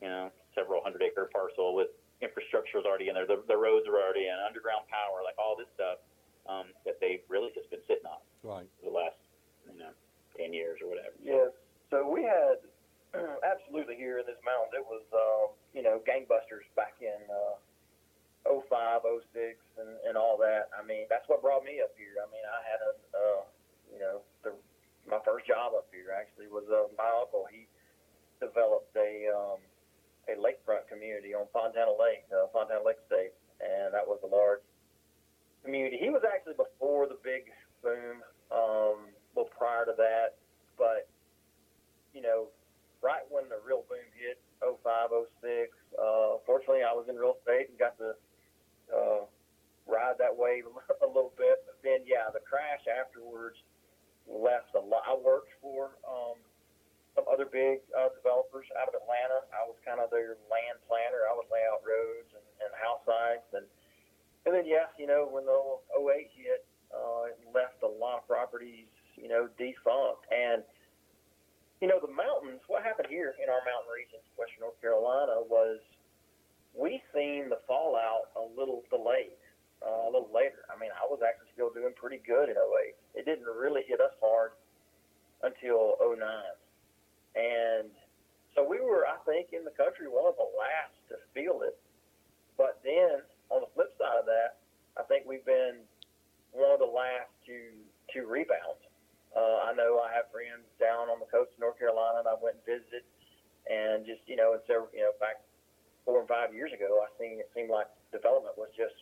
you 0.00 0.08
know, 0.08 0.30
several 0.54 0.80
hundred 0.82 1.02
acre 1.02 1.28
parcel 1.34 1.74
with 1.74 1.90
infrastructure 2.22 2.78
is 2.78 2.86
already 2.86 3.10
in 3.10 3.18
there. 3.18 3.26
The, 3.26 3.42
the 3.50 3.58
roads 3.58 3.90
are 3.90 3.98
already 3.98 4.30
in, 4.30 4.36
underground 4.46 4.86
power, 4.86 5.26
like 5.26 5.34
all 5.42 5.58
this 5.58 5.66
stuff 5.74 5.98
um, 6.46 6.70
that 6.86 7.02
they've 7.02 7.26
really 7.26 7.50
just 7.50 7.66
been 7.74 7.82
sitting 7.90 8.06
on 8.06 8.22
Right. 8.46 8.66
for 8.78 8.86
the 8.86 8.94
last, 8.94 9.18
you 9.66 9.74
know, 9.82 9.90
ten 10.38 10.54
years 10.54 10.78
or 10.78 10.86
whatever. 10.86 11.18
Yes. 11.18 11.50
So 11.90 12.06
we 12.06 12.22
had 12.22 12.62
absolutely 13.42 13.98
here 13.98 14.22
in 14.22 14.26
this 14.26 14.38
mountain. 14.46 14.78
It 14.78 14.86
was 14.86 15.02
um, 15.12 15.58
you 15.74 15.82
know 15.82 15.98
gangbusters 16.06 16.64
back 16.78 16.94
in 17.02 17.18
uh, 17.28 17.58
05, 18.48 19.02
06, 19.06 19.58
and, 19.78 19.90
and 20.08 20.14
all 20.18 20.34
that. 20.42 20.66
I 20.74 20.82
mean, 20.82 21.06
that's 21.10 21.26
what 21.30 21.42
brought 21.42 21.62
me 21.62 21.78
up 21.82 21.94
here. 21.94 22.18
I 22.18 22.26
mean, 22.30 22.42
I 22.42 22.60
had 22.66 22.80
a 22.82 22.92
uh, 23.14 23.40
you 23.92 23.98
know 24.00 24.16
the, 24.22 24.31
my 25.12 25.20
first 25.28 25.44
job 25.44 25.76
up 25.76 25.92
here 25.92 26.08
actually 26.16 26.48
was 26.48 26.64
uh, 26.72 26.88
my 26.96 27.12
uncle. 27.20 27.44
He 27.52 27.68
developed 28.40 28.96
a 28.96 29.28
um, 29.28 29.60
a 30.24 30.40
lakefront 30.40 30.88
community 30.88 31.36
on 31.36 31.44
Fontana 31.52 31.92
Lake, 31.92 32.24
uh, 32.32 32.48
Fontana 32.48 32.80
Lake 32.80 32.96
State, 33.04 33.36
and 33.60 33.92
that 33.92 34.08
was 34.08 34.16
a 34.24 34.30
large 34.32 34.64
community. 35.60 36.00
He 36.00 36.08
was 36.08 36.24
actually 36.24 36.56
before 36.56 37.04
the 37.04 37.20
big 37.20 37.52
boom. 37.84 38.24
Um, 38.48 39.12
well, 39.36 39.48
prior 39.52 39.84
to 39.84 39.92
that, 40.00 40.40
but 40.80 41.08
you 42.16 42.24
know, 42.24 42.48
right 43.04 43.24
when 43.28 43.48
the 43.52 43.60
real 43.60 43.84
boom 43.88 44.08
hit, 44.16 44.40
05, 44.60 44.80
06, 45.44 45.72
uh, 45.96 46.40
fortunately 46.44 46.84
I 46.84 46.92
was 46.96 47.08
in 47.08 47.16
real 47.16 47.36
estate 47.40 47.68
and 47.68 47.76
got 47.76 47.96
to 48.00 48.16
uh, 48.92 49.24
ride 49.88 50.16
that 50.20 50.32
wave 50.32 50.68
a 51.04 51.08
little 51.08 51.32
bit. 51.36 51.64
But 51.64 51.80
then, 51.80 52.04
yeah, 52.04 52.28
the 52.32 52.44
crash 52.44 52.84
afterwards 52.88 53.56
left 54.28 54.74
a 54.74 54.82
lot. 54.82 55.02
I 55.06 55.14
worked 55.14 55.52
for 55.60 55.98
um, 56.06 56.38
some 57.14 57.26
other 57.28 57.46
big 57.46 57.84
uh, 57.92 58.10
developers 58.16 58.66
out 58.78 58.88
of 58.88 58.94
Atlanta. 58.96 59.44
I 59.52 59.66
was 59.68 59.76
kind 59.84 60.00
of 60.00 60.08
their 60.10 60.40
land 60.48 60.78
planner. 60.88 61.26
I 61.28 61.32
would 61.36 61.50
lay 61.52 61.62
out 61.68 61.84
roads 61.84 62.30
and, 62.32 62.46
and 62.62 62.70
house 62.78 63.02
sites. 63.04 63.48
And, 63.52 63.66
and 64.48 64.52
then, 64.54 64.66
yes, 64.66 64.90
you 64.96 65.06
know, 65.06 65.28
when 65.28 65.44
the 65.44 65.58
08 65.94 66.30
hit, 66.32 66.64
uh, 66.92 67.32
it 67.32 67.38
left 67.52 67.80
a 67.82 67.88
lot 67.88 68.20
of 68.20 68.24
properties, 68.28 68.90
you 69.16 69.28
know, 69.28 69.48
defunct. 69.56 70.28
And 70.28 70.62
you 71.82 71.90
know, 71.90 71.98
the 71.98 72.14
mountains, 72.14 72.62
what 72.70 72.86
happened 72.86 73.10
here 73.10 73.34
in 73.42 73.50
our 73.50 73.58
mountain 73.66 73.90
regions, 73.90 74.22
Western 74.38 74.70
North 74.70 74.78
Carolina, 74.78 75.42
was 75.42 75.82
we 76.78 77.02
seen 77.10 77.50
the 77.50 77.58
fallout 77.66 78.30
a 78.38 78.44
little 78.54 78.86
delayed, 78.86 79.41
uh, 79.82 80.06
a 80.06 80.10
little 80.10 80.30
later. 80.32 80.62
I 80.70 80.78
mean, 80.78 80.90
I 80.94 81.04
was 81.06 81.20
actually 81.20 81.50
still 81.52 81.70
doing 81.74 81.92
pretty 81.98 82.22
good 82.22 82.48
in 82.48 82.56
08. 82.56 82.94
It 83.18 83.24
didn't 83.26 83.46
really 83.46 83.82
hit 83.86 84.00
us 84.00 84.14
hard 84.22 84.54
until 85.42 85.98
09. 85.98 86.18
And 87.34 87.90
so 88.54 88.62
we 88.62 88.80
were, 88.80 89.04
I 89.08 89.18
think, 89.26 89.50
in 89.52 89.64
the 89.66 89.74
country, 89.74 90.06
one 90.06 90.28
of 90.28 90.36
the 90.36 90.48
last 90.54 90.96
to 91.10 91.16
feel 91.34 91.64
it. 91.66 91.76
But 92.56 92.80
then, 92.84 93.24
on 93.50 93.64
the 93.64 93.70
flip 93.74 93.90
side 93.98 94.20
of 94.20 94.26
that, 94.26 94.60
I 94.96 95.02
think 95.08 95.24
we've 95.26 95.44
been 95.44 95.82
one 96.52 96.70
of 96.70 96.78
the 96.78 96.88
last 96.88 97.32
to, 97.48 97.56
to 98.12 98.28
rebound. 98.28 98.80
Uh, 99.32 99.64
I 99.64 99.72
know 99.72 99.96
I 100.04 100.12
have 100.12 100.28
friends 100.28 100.68
down 100.76 101.08
on 101.08 101.16
the 101.16 101.28
coast 101.32 101.56
of 101.56 101.58
North 101.64 101.80
Carolina, 101.80 102.20
and 102.20 102.28
I 102.28 102.36
went 102.36 102.60
and 102.60 102.64
visited, 102.68 103.04
and 103.64 104.04
just 104.04 104.20
you 104.28 104.36
know, 104.36 104.52
and 104.52 104.60
so 104.68 104.92
you 104.92 105.00
know, 105.00 105.16
back 105.16 105.40
four 106.04 106.20
or 106.20 106.28
five 106.28 106.52
years 106.52 106.68
ago, 106.76 107.00
I 107.00 107.08
seen 107.16 107.40
it 107.40 107.48
seemed 107.56 107.72
like 107.72 107.88
development 108.12 108.60
was 108.60 108.68
just 108.76 108.92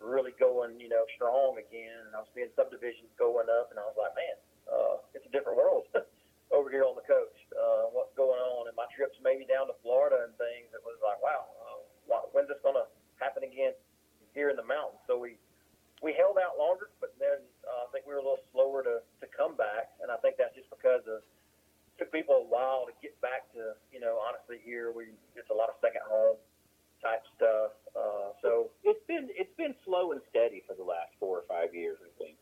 really 0.00 0.32
going, 0.40 0.80
you 0.80 0.88
know, 0.88 1.04
strong 1.14 1.60
again. 1.60 2.08
And 2.08 2.12
I 2.16 2.24
was 2.24 2.30
seeing 2.32 2.50
subdivisions 2.56 3.12
going 3.20 3.46
up, 3.52 3.70
and 3.70 3.78
I 3.78 3.84
was 3.84 3.96
like, 3.96 4.16
man, 4.16 4.36
uh, 4.66 4.96
it's 5.12 5.24
a 5.28 5.32
different 5.32 5.60
world 5.60 5.86
over 6.56 6.72
here 6.72 6.88
on 6.88 6.96
the 6.96 7.06
coast. 7.06 7.46
Uh, 7.52 7.92
what's 7.92 8.12
going 8.16 8.40
on? 8.40 8.66
And 8.66 8.74
my 8.74 8.88
trips 8.96 9.16
maybe 9.20 9.44
down 9.46 9.68
to 9.68 9.76
Florida 9.84 10.26
and 10.26 10.32
things, 10.40 10.72
it 10.72 10.82
was 10.82 10.98
like, 11.04 11.20
wow, 11.20 11.46
uh, 11.60 12.24
when's 12.32 12.48
this 12.48 12.58
gonna 12.64 12.88
happen 13.20 13.44
again 13.44 13.76
here 14.34 14.50
in 14.50 14.56
the 14.56 14.66
mountains? 14.66 15.00
So 15.06 15.20
we 15.20 15.36
we 16.00 16.16
held 16.16 16.40
out 16.40 16.56
longer, 16.56 16.88
but 16.96 17.12
then 17.20 17.44
uh, 17.68 17.84
I 17.84 17.88
think 17.92 18.08
we 18.08 18.16
were 18.16 18.24
a 18.24 18.26
little 18.26 18.44
slower 18.50 18.82
to 18.82 19.04
to 19.04 19.26
come 19.30 19.54
back, 19.54 19.92
and 20.00 20.08
I 20.08 20.16
think 20.24 20.40
that's 20.40 20.56
just 20.56 20.70
because 20.72 21.04
of 21.06 21.20
took 22.00 22.08
people 22.16 22.32
a 22.40 22.48
while 22.48 22.88
to 22.88 22.96
get 23.04 23.12
back 23.20 23.44
to, 23.52 23.76
you 23.92 24.00
know, 24.00 24.16
honestly 24.24 24.56
here 24.64 24.88
we 24.88 25.12
it's 25.36 25.52
a 25.52 25.56
lot 25.56 25.68
of 25.68 25.76
second 25.84 26.00
home 26.08 26.40
type 27.04 27.20
stuff 27.36 27.76
uh, 27.96 28.32
so 28.42 28.70
it's 28.84 29.04
been 29.06 29.28
it's 29.34 29.54
been 29.56 29.74
slow 29.84 30.12
and 30.12 30.20
steady 30.30 30.62
for 30.66 30.74
the 30.74 30.84
last 30.84 31.10
four 31.18 31.38
or 31.38 31.44
five 31.48 31.74
years, 31.74 31.98
I 32.02 32.10
think. 32.22 32.36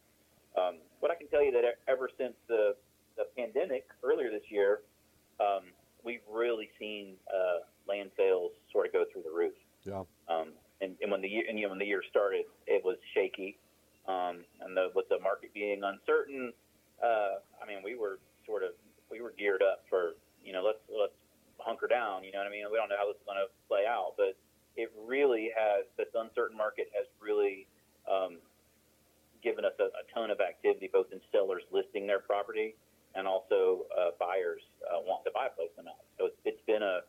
Um, 0.57 0.77
but 1.01 1.11
I 1.11 1.15
can 1.15 1.29
tell 1.29 1.43
you 1.43 1.53
that 1.53 1.65
ever 1.89 2.11
since 2.19 2.35
the 2.49 2.77
the 3.17 3.25
pandemic 3.37 3.87
earlier 4.03 4.31
this 4.31 4.47
year, 4.49 4.81
um, 5.41 5.73
we've 6.05 6.25
really 6.31 6.71
seen 6.79 7.15
uh, 7.29 7.67
land 7.89 8.11
sales 8.17 8.53
sort 8.73 8.87
of 8.87 8.93
go 8.93 9.05
through 9.13 9.23
the 9.23 9.35
roof. 9.35 9.55
Yeah. 9.85 10.05
Um, 10.29 10.53
and, 10.81 10.95
and 11.03 11.11
when 11.11 11.21
the 11.21 11.29
year 11.29 11.45
and 11.49 11.59
you 11.59 11.65
know, 11.65 11.71
when 11.71 11.79
the 11.79 11.87
year 11.87 12.03
started, 12.11 12.45
it 12.67 12.85
was 12.85 12.97
shaky. 13.15 13.59
Um, 14.07 14.45
and 14.65 14.73
the, 14.75 14.89
with 14.95 15.05
the 15.11 15.21
market 15.21 15.53
being 15.53 15.83
uncertain, 15.85 16.53
uh, 17.05 17.45
I 17.61 17.69
mean, 17.69 17.85
we 17.85 17.95
were 17.95 18.19
sort 18.47 18.63
of 18.63 18.73
we 19.11 19.21
were 19.21 19.35
geared 19.37 19.63
up 19.63 19.85
for 19.89 20.13
you 20.45 20.53
know 20.53 20.63
let's 20.63 20.81
let's 20.89 21.17
hunker 21.59 21.87
down. 21.87 22.25
You 22.25 22.33
know 22.33 22.39
what 22.39 22.49
I 22.49 22.51
mean? 22.51 22.65
We 22.71 22.79
don't 22.79 22.89
know 22.89 22.99
how 22.99 23.07
this 23.07 23.21
is 23.21 23.27
going 23.27 23.39
to 23.39 23.51
play 23.69 23.85
out, 23.89 24.15
but 24.17 24.37
it 24.79 24.93
really 25.05 25.51
has 25.59 25.85
this 25.99 26.07
uncertain 26.15 26.57
market 26.57 26.87
has 26.95 27.05
really 27.21 27.67
um, 28.07 28.39
given 29.43 29.65
us 29.67 29.75
a, 29.83 29.91
a 29.91 30.05
ton 30.15 30.31
of 30.31 30.39
activity, 30.41 30.89
both 30.91 31.11
in 31.13 31.21
sellers 31.35 31.63
listing 31.75 32.07
their 32.07 32.21
property 32.21 32.77
and 33.17 33.27
also 33.27 33.85
uh, 33.99 34.11
buyers 34.21 34.63
uh, 34.87 35.03
want 35.03 35.25
to 35.27 35.33
buy 35.35 35.49
place 35.51 35.75
them 35.77 35.89
out. 35.89 36.07
So 36.17 36.27
it's, 36.27 36.39
it's 36.45 36.63
been 36.67 36.83
a 36.87 37.01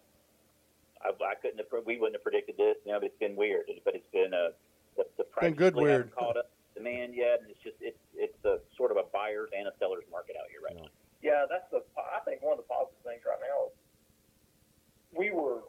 I, 1.06 1.14
I 1.14 1.36
couldn't 1.40 1.60
have, 1.62 1.70
we 1.86 1.96
wouldn't 2.02 2.18
have 2.18 2.24
predicted 2.26 2.58
this, 2.58 2.76
you 2.84 2.92
know, 2.92 3.00
but 3.00 3.14
it's 3.14 3.20
been 3.22 3.38
weird. 3.38 3.70
But 3.86 3.94
it's 3.96 4.10
been 4.12 4.34
a 4.34 4.50
the, 4.98 5.06
the 5.18 5.24
price 5.30 5.46
Been 5.46 5.54
good 5.54 5.76
weird. 5.76 6.10
hasn't 6.10 6.16
caught 6.18 6.38
up 6.38 6.50
demand 6.76 7.14
yet, 7.14 7.40
and 7.46 7.50
it's 7.54 7.62
just 7.62 7.78
it's 7.80 8.02
it's 8.18 8.36
a 8.44 8.58
sort 8.76 8.90
of 8.90 8.98
a 8.98 9.06
buyer's 9.14 9.54
and 9.56 9.68
a 9.70 9.72
seller's 9.78 10.04
market 10.10 10.36
out 10.42 10.50
here 10.50 10.60
right 10.66 10.74
Yeah. 10.76 10.90
now. 10.90 10.96
Yeah, 11.22 11.46
that's 11.46 11.70
the. 11.70 11.86
I 11.96 12.20
think 12.26 12.42
one 12.42 12.58
of 12.58 12.60
the 12.60 12.68
positive 12.68 12.98
things 13.06 13.22
right 13.28 13.40
now 13.40 13.70
is 13.70 13.74
we 15.14 15.30
were 15.32 15.62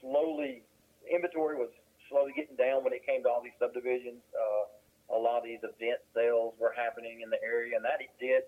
slowly 0.00 0.62
inventory 1.08 1.56
was 1.56 1.70
slowly 2.08 2.32
getting 2.36 2.56
down 2.56 2.84
when 2.84 2.92
it 2.92 3.04
came 3.06 3.22
to 3.24 3.28
all 3.28 3.42
these 3.42 3.56
subdivisions. 3.58 4.22
Uh, 4.34 5.14
a 5.14 5.18
lot 5.18 5.38
of 5.38 5.44
these 5.44 5.62
event 5.62 6.02
sales 6.14 6.54
were 6.58 6.74
happening 6.74 7.22
in 7.22 7.30
the 7.30 7.40
area, 7.42 7.76
and 7.76 7.84
that 7.84 8.02
it 8.02 8.10
did 8.18 8.42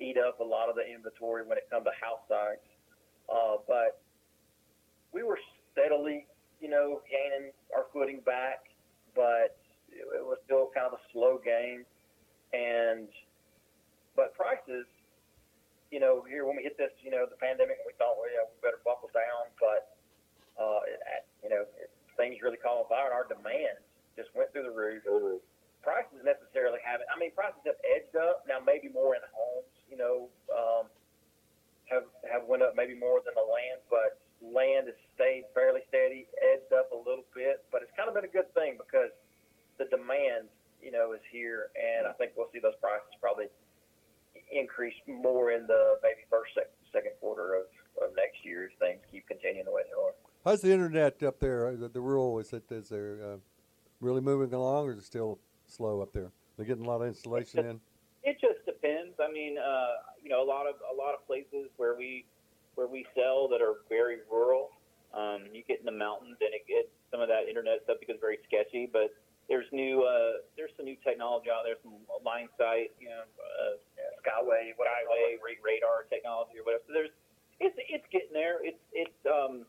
eat 0.00 0.16
up 0.16 0.40
a 0.40 0.44
lot 0.44 0.68
of 0.68 0.76
the 0.76 0.84
inventory 0.84 1.44
when 1.44 1.58
it 1.58 1.68
comes 1.68 1.84
to 1.84 1.94
house 2.00 2.24
sites. 2.28 2.64
Uh, 3.28 3.60
but 3.68 4.00
we 5.12 5.22
were 5.22 5.38
steadily, 5.72 6.26
you 6.60 6.68
know, 6.68 7.00
gaining 7.10 7.52
our 7.76 7.84
footing 7.92 8.20
back, 8.24 8.72
but 9.14 9.60
it, 9.92 10.04
it 10.16 10.24
was 10.24 10.38
still 10.44 10.70
kind 10.74 10.88
of 10.88 10.94
a 10.94 11.02
slow 11.12 11.36
game. 11.36 11.84
And 12.52 13.06
but 14.16 14.34
prices 14.34 14.88
you 15.90 15.98
know, 15.98 16.22
here 16.22 16.46
when 16.46 16.54
we 16.54 16.62
hit 16.62 16.78
this, 16.78 16.94
you 17.02 17.10
know, 17.10 17.26
the 17.26 17.36
pandemic, 17.36 17.82
we 17.82 17.92
thought, 17.98 18.14
well, 18.14 18.30
yeah, 18.30 18.46
we 18.46 18.54
better 18.62 18.78
buckle 18.86 19.10
down. 19.10 19.50
But, 19.58 19.98
uh, 20.54 20.86
it, 20.86 21.26
you 21.42 21.50
know, 21.50 21.66
it, 21.82 21.89
things 22.20 22.36
really 22.44 22.60
caught 22.60 22.84
fire, 22.92 23.08
and 23.08 23.16
our 23.16 23.24
demand 23.24 23.80
just 24.12 24.28
went 24.36 24.52
through 24.52 24.68
the 24.68 24.76
roof. 24.76 25.40
Prices 25.80 26.20
necessarily 26.20 26.76
haven't. 26.84 27.08
I 27.08 27.16
mean, 27.16 27.32
prices 27.32 27.64
have 27.64 27.80
edged 27.88 28.12
up 28.12 28.44
now, 28.44 28.60
maybe 28.60 28.92
more 28.92 29.16
in 29.16 29.24
homes. 29.32 29.72
You 29.88 29.96
know, 29.96 30.28
um, 30.52 30.92
have 31.88 32.04
have 32.28 32.44
went 32.44 32.60
up 32.60 32.76
maybe 32.76 32.92
more 32.92 33.24
than 33.24 33.32
the 33.32 33.48
land, 33.48 33.80
but 33.88 34.20
land 34.44 34.92
has 34.92 34.98
stayed 35.16 35.48
fairly 35.56 35.80
steady, 35.88 36.28
edged 36.52 36.68
up 36.76 36.92
a 36.92 37.00
little 37.00 37.24
bit. 37.32 37.64
But 37.72 37.80
it's 37.80 37.94
kind 37.96 38.12
of 38.12 38.14
been 38.14 38.28
a 38.28 38.34
good 38.34 38.52
thing 38.52 38.76
because 38.76 39.08
the 39.80 39.88
demand, 39.88 40.52
you 40.84 40.92
know, 40.92 41.16
is 41.16 41.24
here, 41.32 41.72
and 41.72 42.04
I 42.04 42.12
think 42.20 42.36
we'll 42.36 42.52
see 42.52 42.60
those 42.60 42.76
prices 42.84 43.08
probably 43.16 43.48
increase 44.52 44.96
more 45.08 45.56
in 45.56 45.64
the 45.64 45.96
maybe 46.04 46.28
first, 46.28 46.52
second, 46.52 46.76
second 46.92 47.14
quarter 47.24 47.56
of, 47.56 47.72
of 48.04 48.12
next 48.20 48.44
year 48.44 48.68
as 48.68 48.74
things 48.76 49.00
keep 49.08 49.24
continuing 49.24 49.64
the 49.64 49.72
way 49.72 49.88
they 49.88 49.96
are. 49.96 50.12
How's 50.44 50.62
the 50.62 50.72
internet 50.72 51.22
up 51.22 51.38
there? 51.40 51.68
uh, 51.68 51.72
The, 51.76 51.88
the 51.88 52.00
rural 52.00 52.38
is 52.38 52.52
it 52.52 52.64
is 52.70 52.88
there 52.88 53.18
uh, 53.22 53.36
really 54.00 54.20
moving 54.22 54.52
along, 54.54 54.86
or 54.88 54.92
is 54.92 54.98
it 54.98 55.04
still 55.04 55.38
slow 55.66 56.00
up 56.00 56.12
there? 56.12 56.30
They're 56.56 56.66
getting 56.66 56.84
a 56.84 56.88
lot 56.88 57.02
of 57.02 57.08
installation 57.08 57.64
in. 57.66 57.80
It 58.22 58.36
just 58.40 58.64
depends. 58.64 59.16
I 59.20 59.30
mean, 59.32 59.56
uh, 59.58 60.00
you 60.22 60.30
know, 60.30 60.42
a 60.42 60.48
lot 60.48 60.66
of 60.66 60.76
a 60.92 60.96
lot 60.96 61.14
of 61.14 61.26
places 61.26 61.68
where 61.76 61.96
we 61.96 62.24
where 62.74 62.86
we 62.86 63.04
sell 63.14 63.48
that 63.48 63.60
are 63.60 63.84
very 63.88 64.18
rural. 64.30 64.70
Um, 65.12 65.48
you 65.52 65.62
get 65.66 65.80
in 65.80 65.86
the 65.86 65.92
mountains, 65.96 66.36
and 66.40 66.52
it 66.54 66.64
gets 66.68 66.88
some 67.10 67.20
of 67.20 67.28
that 67.28 67.48
internet 67.48 67.80
stuff 67.84 67.98
becomes 68.00 68.20
very 68.20 68.38
sketchy. 68.48 68.88
But 68.90 69.12
there's 69.48 69.66
new 69.72 70.04
uh, 70.04 70.40
there's 70.56 70.70
some 70.76 70.86
new 70.86 70.96
technology 71.04 71.48
out 71.52 71.64
there, 71.64 71.76
some 71.82 71.96
line 72.24 72.48
sight, 72.56 72.92
you 73.00 73.08
know, 73.08 73.24
uh, 73.24 73.76
Yeah, 73.96 74.08
Skyway, 74.24 74.72
what 74.76 74.88
I 74.88 75.04
Skyway, 75.04 75.60
radar 75.60 76.08
technology 76.08 76.56
or 76.60 76.64
whatever. 76.64 76.84
So 76.88 76.92
there's 76.96 77.12
it's 77.60 77.76
it's 77.92 78.08
getting 78.12 78.32
there. 78.32 78.64
It's 78.64 78.80
it's 78.92 79.20
um 79.28 79.64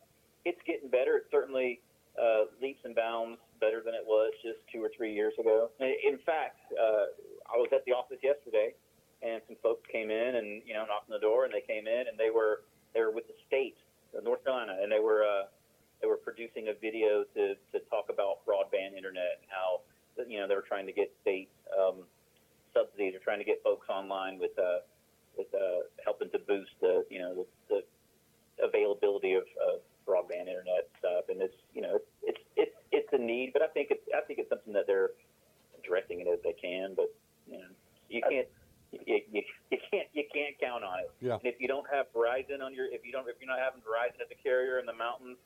it's 0.46 0.62
getting 0.66 0.90
better. 0.90 1.18
It's 1.18 1.32
certainly 1.32 1.82
uh, 2.22 2.46
leaps 2.62 2.82
and 2.84 2.96
bounds 2.96 3.40
better 3.60 3.82
than 3.84 3.94
it 3.94 4.04
was 4.06 4.34
just 4.44 4.60
two 4.74 4.84
or 4.84 4.90
three 4.96 5.14
years 5.14 5.34
ago. 5.40 5.70
In 5.80 6.18
fact, 6.26 6.60
uh, 6.74 7.14
I 7.48 7.58
was 7.58 7.70
at 7.74 7.86
the 7.86 7.94
office 7.94 8.18
yesterday, 8.24 8.74
and 9.22 9.42
some 9.48 9.56
folks 9.62 9.88
came 9.92 10.10
in 10.10 10.36
and 10.36 10.62
you 10.66 10.74
know 10.74 10.86
knocked 10.86 11.10
on 11.10 11.14
the 11.14 11.24
door, 11.24 11.46
and 11.46 11.54
they 11.54 11.62
came 11.62 11.88
in 11.88 12.08
and 12.10 12.18
they 12.18 12.30
were 12.30 12.64
they 12.94 13.02
were 13.02 13.12
with 13.12 13.28
the 13.28 13.38
state 13.48 13.78
North 14.24 14.44
Carolina, 14.44 14.78
and 14.82 14.92
they 14.92 15.00
were 15.00 15.24
uh, 15.24 15.48
they 16.02 16.08
were 16.08 16.18
producing 16.18 16.68
a 16.68 16.74
video 16.74 17.24
to 17.36 17.56
to 17.72 17.80
talk 17.90 18.10
about 18.10 18.46
broadband 18.46 18.98
internet 18.98 19.40
and 19.40 19.48
how 19.50 19.82
you 20.28 20.40
know 20.40 20.48
they 20.48 20.56
were 20.56 20.66
trying 20.68 20.86
to 20.86 20.92
get 20.92 21.14
state 21.22 21.50
um, 21.78 22.04
subsidies, 22.74 23.16
or 23.16 23.20
trying 23.20 23.40
to 23.40 23.46
get 23.46 23.64
folks 23.64 23.88
online 23.90 24.40
with 24.40 24.58
uh, 24.60 24.84
with 25.38 25.48
uh, 25.54 25.88
helping 26.04 26.30
to 26.32 26.40
boost 26.40 26.72
the 26.82 27.06
you 27.10 27.20
know 27.20 27.46
the, 27.70 27.82
the 28.60 28.66
availability 28.66 29.34
of, 29.34 29.44
of 29.64 29.80
broadband 30.08 30.48
internet 30.48 30.90
stuff, 31.00 31.26
and 31.30 31.42
it's 31.42 31.56
you 31.74 31.82
know 31.82 32.00
it's 32.24 32.42
it's 32.56 32.76
it's 32.92 33.10
a 33.14 33.18
need, 33.18 33.52
but 33.54 33.62
I 33.62 33.68
think 33.68 33.90
it's 33.92 34.04
I 34.16 34.22
think 34.26 34.40
it's 34.40 34.50
something 34.50 34.74
that 34.74 34.88
they're 34.88 35.12
addressing 35.80 36.20
it 36.22 36.28
as 36.28 36.40
they 36.44 36.54
can, 36.54 36.94
but 36.96 37.14
you 37.48 37.58
know 37.58 37.70
you 38.10 38.22
can't. 38.28 38.48
You, 38.92 39.22
you, 39.32 39.42
you 39.72 39.78
can't 39.90 40.08
you 40.12 40.24
can't 40.34 40.60
count 40.60 40.84
on 40.84 41.00
it. 41.00 41.12
Yeah. 41.22 41.36
And 41.36 41.46
if 41.46 41.56
you 41.62 41.68
don't 41.70 41.88
have 41.90 42.08
Verizon 42.14 42.62
on 42.62 42.74
your 42.76 42.88
if 42.92 43.06
you 43.06 43.14
don't 43.14 43.26
if 43.30 43.36
you're 43.40 43.48
not 43.48 43.60
having 43.60 43.80
Verizon 43.80 44.20
as 44.20 44.28
a 44.30 44.44
carrier 44.44 44.80
in 44.80 44.86
the 44.86 44.92
mountains, 44.92 45.38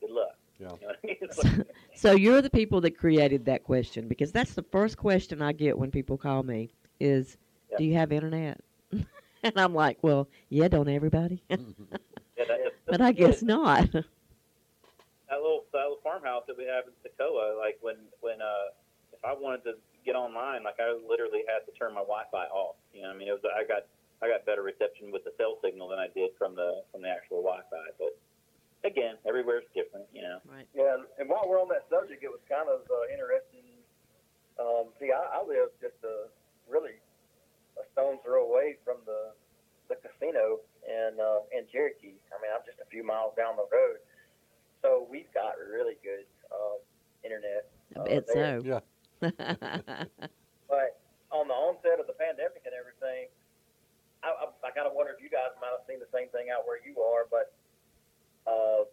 good 0.00 0.10
luck. 0.10 0.34
Yeah. 0.58 0.66
You 0.66 0.78
know 0.80 0.86
what 0.88 0.96
I 1.02 1.06
mean? 1.06 1.16
It's 1.20 1.38
like- 1.38 1.66
So 1.98 2.12
you're 2.12 2.40
the 2.40 2.48
people 2.48 2.80
that 2.82 2.96
created 2.96 3.46
that 3.46 3.64
question 3.64 4.06
because 4.06 4.30
that's 4.30 4.54
the 4.54 4.62
first 4.62 4.96
question 4.96 5.42
I 5.42 5.50
get 5.50 5.76
when 5.76 5.90
people 5.90 6.16
call 6.16 6.44
me 6.44 6.70
is, 7.00 7.36
Yeah. 7.72 7.78
"Do 7.78 7.84
you 7.84 7.94
have 7.94 8.12
internet?" 8.12 8.60
and 9.42 9.56
I'm 9.56 9.74
like, 9.74 9.98
"Well, 10.00 10.28
yeah, 10.48 10.68
don't 10.68 10.88
everybody?" 10.88 11.42
yeah, 11.50 11.56
that, 12.36 12.72
but 12.86 13.00
I 13.00 13.10
guess 13.10 13.42
not. 13.42 13.90
that 13.90 14.04
little 15.28 15.64
that 15.72 15.82
little 15.82 15.98
farmhouse 16.04 16.44
that 16.46 16.56
we 16.56 16.66
have 16.66 16.84
in 16.86 16.92
Socoa, 17.02 17.58
like 17.58 17.78
when 17.80 17.96
when 18.20 18.40
uh 18.40 18.70
if 19.12 19.24
I 19.24 19.32
wanted 19.34 19.64
to 19.64 19.74
get 20.06 20.14
online, 20.14 20.62
like 20.62 20.78
I 20.78 20.92
literally 20.92 21.42
had 21.48 21.66
to 21.66 21.76
turn 21.76 21.94
my 21.94 22.02
Wi-Fi 22.02 22.46
off. 22.46 22.76
You 22.94 23.02
know, 23.02 23.10
I 23.10 23.14
mean, 23.14 23.26
it 23.26 23.32
was 23.32 23.42
I 23.44 23.64
got 23.66 23.86
I 24.22 24.28
got 24.28 24.46
better 24.46 24.62
reception 24.62 25.10
with 25.10 25.24
the 25.24 25.32
cell 25.36 25.58
signal 25.64 25.88
than 25.88 25.98
I 25.98 26.06
did 26.14 26.30
from 26.38 26.54
the 26.54 26.84
from 26.92 27.02
the 27.02 27.08
actual 27.08 27.42
Wi-Fi. 27.42 27.86
But 27.98 28.14
again, 28.84 29.16
everywhere's 29.26 29.66
different. 29.74 30.06
You 30.12 30.22
know. 30.22 30.38
right. 30.46 30.66
Yeah, 30.74 30.94
and, 30.94 31.04
and 31.18 31.26
while 31.28 31.46
we're 31.46 31.60
on 31.60 31.68
that 31.68 31.86
subject, 31.90 32.22
it 32.22 32.30
was 32.30 32.42
kind 32.48 32.68
of 32.68 32.86
uh, 32.86 33.06
interesting. 33.10 33.66
Um, 34.58 34.90
see, 34.98 35.14
I, 35.14 35.38
I 35.38 35.40
live 35.46 35.70
just 35.80 35.98
a 36.02 36.26
really 36.66 36.98
a 37.78 37.84
stone's 37.94 38.18
throw 38.24 38.44
away 38.46 38.76
from 38.84 38.98
the 39.06 39.32
the 39.88 39.96
casino 40.02 40.60
in 40.86 41.18
uh, 41.18 41.46
in 41.54 41.64
Cherokee. 41.70 42.18
I 42.30 42.36
mean, 42.42 42.50
I'm 42.52 42.64
just 42.66 42.78
a 42.82 42.88
few 42.90 43.06
miles 43.06 43.34
down 43.36 43.56
the 43.56 43.68
road, 43.70 44.02
so 44.82 45.06
we've 45.10 45.30
got 45.32 45.58
really 45.58 45.96
good 46.02 46.26
um, 46.50 46.78
internet. 47.24 47.70
I 47.94 48.00
uh, 48.00 48.04
bet 48.04 48.24
there. 48.26 48.60
so. 48.60 48.66
Yeah. 48.66 50.04
But 50.68 51.00
on 51.32 51.48
the 51.48 51.56
onset 51.56 51.96
of 51.96 52.06
the 52.06 52.14
pandemic 52.14 52.60
and 52.68 52.76
everything, 52.76 53.32
I, 54.20 54.28
I, 54.28 54.44
I 54.68 54.70
kind 54.76 54.84
of 54.84 54.92
wonder 54.92 55.16
if 55.16 55.20
you 55.24 55.32
guys 55.32 55.56
might 55.58 55.72
have 55.72 55.82
seen 55.88 55.96
the 55.96 56.12
same 56.12 56.28
thing 56.28 56.52
out 56.52 56.68
where 56.68 56.76
you 56.76 57.00
are, 57.00 57.24
but 57.24 57.56
uh, 58.48 58.84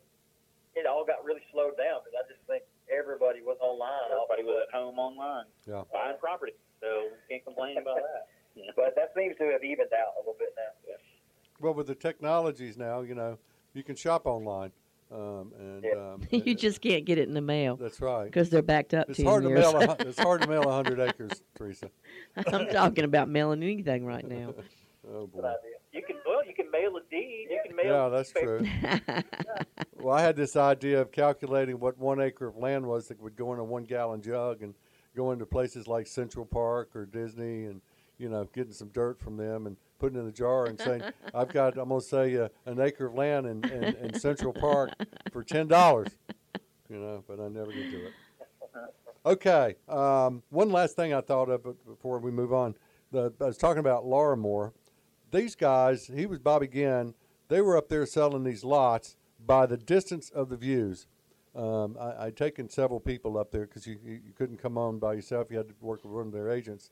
it 0.75 0.85
all 0.85 1.05
got 1.05 1.23
really 1.23 1.41
slowed 1.51 1.77
down 1.77 2.01
because 2.03 2.19
I 2.19 2.27
just 2.27 2.43
think 2.47 2.63
everybody 2.91 3.41
was 3.41 3.57
online. 3.61 4.11
Everybody 4.11 4.43
was 4.43 4.67
at 4.67 4.75
home 4.75 4.99
online 4.99 5.45
Yeah. 5.65 5.83
buying 5.93 6.17
property, 6.19 6.53
so 6.81 7.07
can't 7.29 7.43
complain 7.45 7.77
about 7.77 7.97
that. 7.97 8.27
But 8.75 8.95
that 8.95 9.11
seems 9.17 9.35
to 9.37 9.43
have 9.51 9.63
evened 9.65 9.89
out 9.93 10.13
a 10.15 10.19
little 10.19 10.35
bit 10.39 10.53
now. 10.55 10.93
Well, 11.59 11.73
with 11.73 11.87
the 11.87 11.95
technologies 11.95 12.77
now, 12.77 13.01
you 13.01 13.13
know, 13.15 13.37
you 13.73 13.83
can 13.83 13.95
shop 13.97 14.25
online, 14.25 14.71
um, 15.11 15.51
and 15.59 15.83
Yeah. 15.83 16.13
um, 16.13 16.21
you 16.31 16.55
just 16.55 16.79
can't 16.81 17.03
get 17.03 17.17
it 17.17 17.27
in 17.27 17.33
the 17.33 17.41
mail 17.41 17.75
that's 17.75 17.99
right. 17.99 18.23
because 18.25 18.49
they're 18.49 18.61
backed 18.61 18.93
up 18.93 19.09
It's 19.09 19.17
ten 19.17 19.25
hard 19.25 19.43
to 19.43 19.49
mail. 19.49 19.75
A, 19.77 19.95
it's 20.07 20.19
hard 20.19 20.41
to 20.41 20.47
mail 20.47 20.69
a 20.69 20.71
hundred 20.71 20.99
acres, 21.01 21.41
Teresa. 21.57 21.89
I'm 22.47 22.67
talking 22.69 23.03
about 23.03 23.27
mailing 23.29 23.61
anything 23.61 24.05
right 24.05 24.25
now. 24.25 24.53
Oh 25.05 25.27
Good 25.27 25.41
boy. 25.41 25.53
Idea. 25.95 26.07
You 26.07 26.13
can 26.13 26.21
well, 26.25 26.45
you 26.45 26.53
can 26.53 26.71
mail 26.71 26.97
a 26.97 27.01
deed. 27.09 27.47
You 27.49 27.61
can 27.65 27.75
mail. 27.75 27.85
Yeah, 27.85 28.09
that's 28.09 28.31
paper- 28.31 28.59
true. 28.59 29.23
Well, 29.97 30.15
I 30.15 30.21
had 30.21 30.35
this 30.35 30.55
idea 30.55 31.01
of 31.01 31.11
calculating 31.11 31.79
what 31.79 31.97
one 31.97 32.21
acre 32.21 32.45
of 32.45 32.57
land 32.57 32.85
was 32.85 33.07
that 33.07 33.19
would 33.19 33.35
go 33.35 33.53
in 33.53 33.59
a 33.59 33.63
one 33.63 33.85
gallon 33.85 34.21
jug 34.21 34.61
and 34.61 34.75
go 35.15 35.31
into 35.31 35.47
places 35.47 35.87
like 35.87 36.05
Central 36.05 36.45
Park 36.45 36.95
or 36.95 37.07
Disney 37.07 37.65
and 37.65 37.81
you 38.17 38.29
know, 38.29 38.47
getting 38.53 38.71
some 38.73 38.89
dirt 38.89 39.19
from 39.19 39.37
them 39.37 39.67
and 39.67 39.77
putting 39.99 40.17
it 40.17 40.21
in 40.21 40.27
a 40.27 40.31
jar 40.31 40.65
and 40.65 40.79
saying, 40.79 41.01
"I've 41.33 41.49
got, 41.49 41.77
I'm 41.77 41.89
going 41.89 42.01
to 42.01 42.07
say, 42.07 42.37
uh, 42.37 42.49
an 42.65 42.79
acre 42.79 43.07
of 43.07 43.15
land 43.15 43.45
in, 43.47 43.65
in, 43.65 43.83
in 43.95 44.19
Central 44.19 44.53
Park 44.53 44.91
for 45.31 45.43
ten 45.43 45.67
dollars," 45.67 46.15
you 46.89 46.97
know. 46.97 47.23
But 47.27 47.39
I 47.39 47.47
never 47.47 47.71
did 47.71 47.91
do 47.91 47.97
it. 48.05 48.13
Okay, 49.25 49.75
um, 49.89 50.43
one 50.49 50.71
last 50.71 50.95
thing 50.95 51.13
I 51.13 51.21
thought 51.21 51.49
of 51.49 51.63
before 51.85 52.19
we 52.19 52.29
move 52.31 52.53
on. 52.53 52.75
The, 53.11 53.33
I 53.41 53.45
was 53.45 53.57
talking 53.57 53.79
about 53.79 54.05
Laurelmor. 54.05 54.71
These 55.35 55.55
guys, 55.55 56.07
he 56.07 56.25
was 56.25 56.39
Bobby 56.39 56.69
Ginn. 56.69 57.13
They 57.49 57.59
were 57.59 57.75
up 57.75 57.89
there 57.89 58.05
selling 58.05 58.45
these 58.45 58.63
lots 58.63 59.17
by 59.45 59.65
the 59.65 59.75
distance 59.75 60.29
of 60.29 60.47
the 60.47 60.55
views. 60.55 61.07
Um, 61.53 61.97
I, 61.99 62.27
I'd 62.27 62.37
taken 62.37 62.69
several 62.69 63.01
people 63.01 63.37
up 63.37 63.51
there 63.51 63.65
because 63.65 63.85
you, 63.85 63.99
you, 64.01 64.21
couldn't 64.37 64.61
come 64.61 64.77
on 64.77 64.97
by 64.97 65.11
yourself. 65.11 65.47
You 65.51 65.57
had 65.57 65.67
to 65.67 65.75
work 65.81 66.05
with 66.05 66.13
one 66.13 66.27
of 66.27 66.31
their 66.31 66.49
agents. 66.49 66.89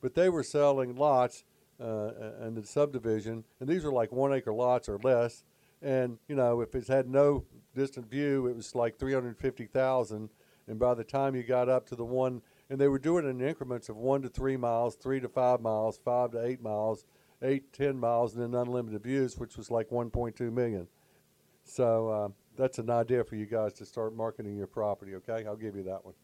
But 0.00 0.16
they 0.16 0.28
were 0.28 0.42
selling 0.42 0.96
lots 0.96 1.44
uh, 1.80 2.10
in 2.44 2.54
the 2.54 2.66
subdivision, 2.66 3.44
and 3.60 3.68
these 3.68 3.84
were 3.84 3.92
like 3.92 4.10
one 4.10 4.32
acre 4.32 4.52
lots 4.52 4.88
or 4.88 4.98
less. 5.04 5.44
And 5.80 6.18
you 6.26 6.34
know, 6.34 6.62
if 6.62 6.74
it's 6.74 6.88
had 6.88 7.08
no 7.08 7.44
distant 7.76 8.10
view, 8.10 8.48
it 8.48 8.56
was 8.56 8.74
like 8.74 8.98
three 8.98 9.14
hundred 9.14 9.38
fifty 9.38 9.66
thousand. 9.66 10.30
And 10.66 10.80
by 10.80 10.94
the 10.94 11.04
time 11.04 11.36
you 11.36 11.44
got 11.44 11.68
up 11.68 11.86
to 11.90 11.94
the 11.94 12.04
one, 12.04 12.42
and 12.68 12.80
they 12.80 12.88
were 12.88 12.98
doing 12.98 13.24
it 13.24 13.28
in 13.28 13.40
increments 13.40 13.88
of 13.88 13.96
one 13.96 14.22
to 14.22 14.28
three 14.28 14.56
miles, 14.56 14.96
three 14.96 15.20
to 15.20 15.28
five 15.28 15.60
miles, 15.60 16.00
five 16.04 16.32
to 16.32 16.44
eight 16.44 16.60
miles, 16.60 17.06
eight 17.44 17.72
ten 17.72 17.98
miles, 17.98 18.34
and 18.34 18.42
then 18.42 18.60
unlimited 18.60 19.02
views, 19.02 19.38
which 19.38 19.56
was 19.56 19.70
like 19.70 19.92
one 19.92 20.10
point 20.10 20.34
two 20.34 20.50
million. 20.50 20.88
So 21.64 22.08
uh, 22.08 22.28
that's 22.56 22.78
an 22.78 22.90
idea 22.90 23.24
for 23.24 23.36
you 23.36 23.46
guys 23.46 23.72
to 23.74 23.84
start 23.86 24.16
marketing 24.16 24.56
your 24.56 24.66
property. 24.66 25.14
Okay, 25.16 25.44
I'll 25.46 25.56
give 25.56 25.76
you 25.76 25.84
that 25.84 26.04
one. 26.04 26.14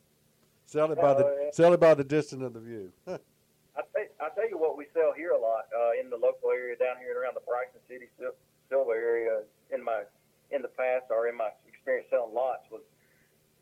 Sell 0.66 0.90
it 0.92 1.00
by 1.00 1.14
the 1.14 1.26
Uh, 1.26 1.52
sell 1.52 1.72
it 1.72 1.80
by 1.80 1.94
the 1.94 2.04
distance 2.04 2.42
of 2.42 2.52
the 2.54 2.60
view. 2.60 2.92
I 3.06 3.82
tell, 3.94 4.06
I 4.20 4.28
tell 4.34 4.48
you 4.48 4.58
what 4.58 4.76
we 4.76 4.86
sell 4.92 5.12
here 5.16 5.30
a 5.32 5.38
lot 5.38 5.66
uh, 5.76 5.98
in 6.00 6.10
the 6.10 6.16
local 6.16 6.50
area 6.50 6.76
down 6.76 6.96
here 6.98 7.10
and 7.10 7.18
around 7.18 7.34
the 7.34 7.46
Bryson 7.46 7.80
City, 7.88 8.06
Sil- 8.18 8.38
Sylva 8.68 8.92
area. 8.92 9.42
In 9.72 9.82
my 9.84 10.02
in 10.50 10.62
the 10.62 10.68
past 10.74 11.06
or 11.10 11.28
in 11.28 11.36
my 11.36 11.50
experience 11.66 12.08
selling 12.10 12.34
lots 12.34 12.66
was 12.70 12.82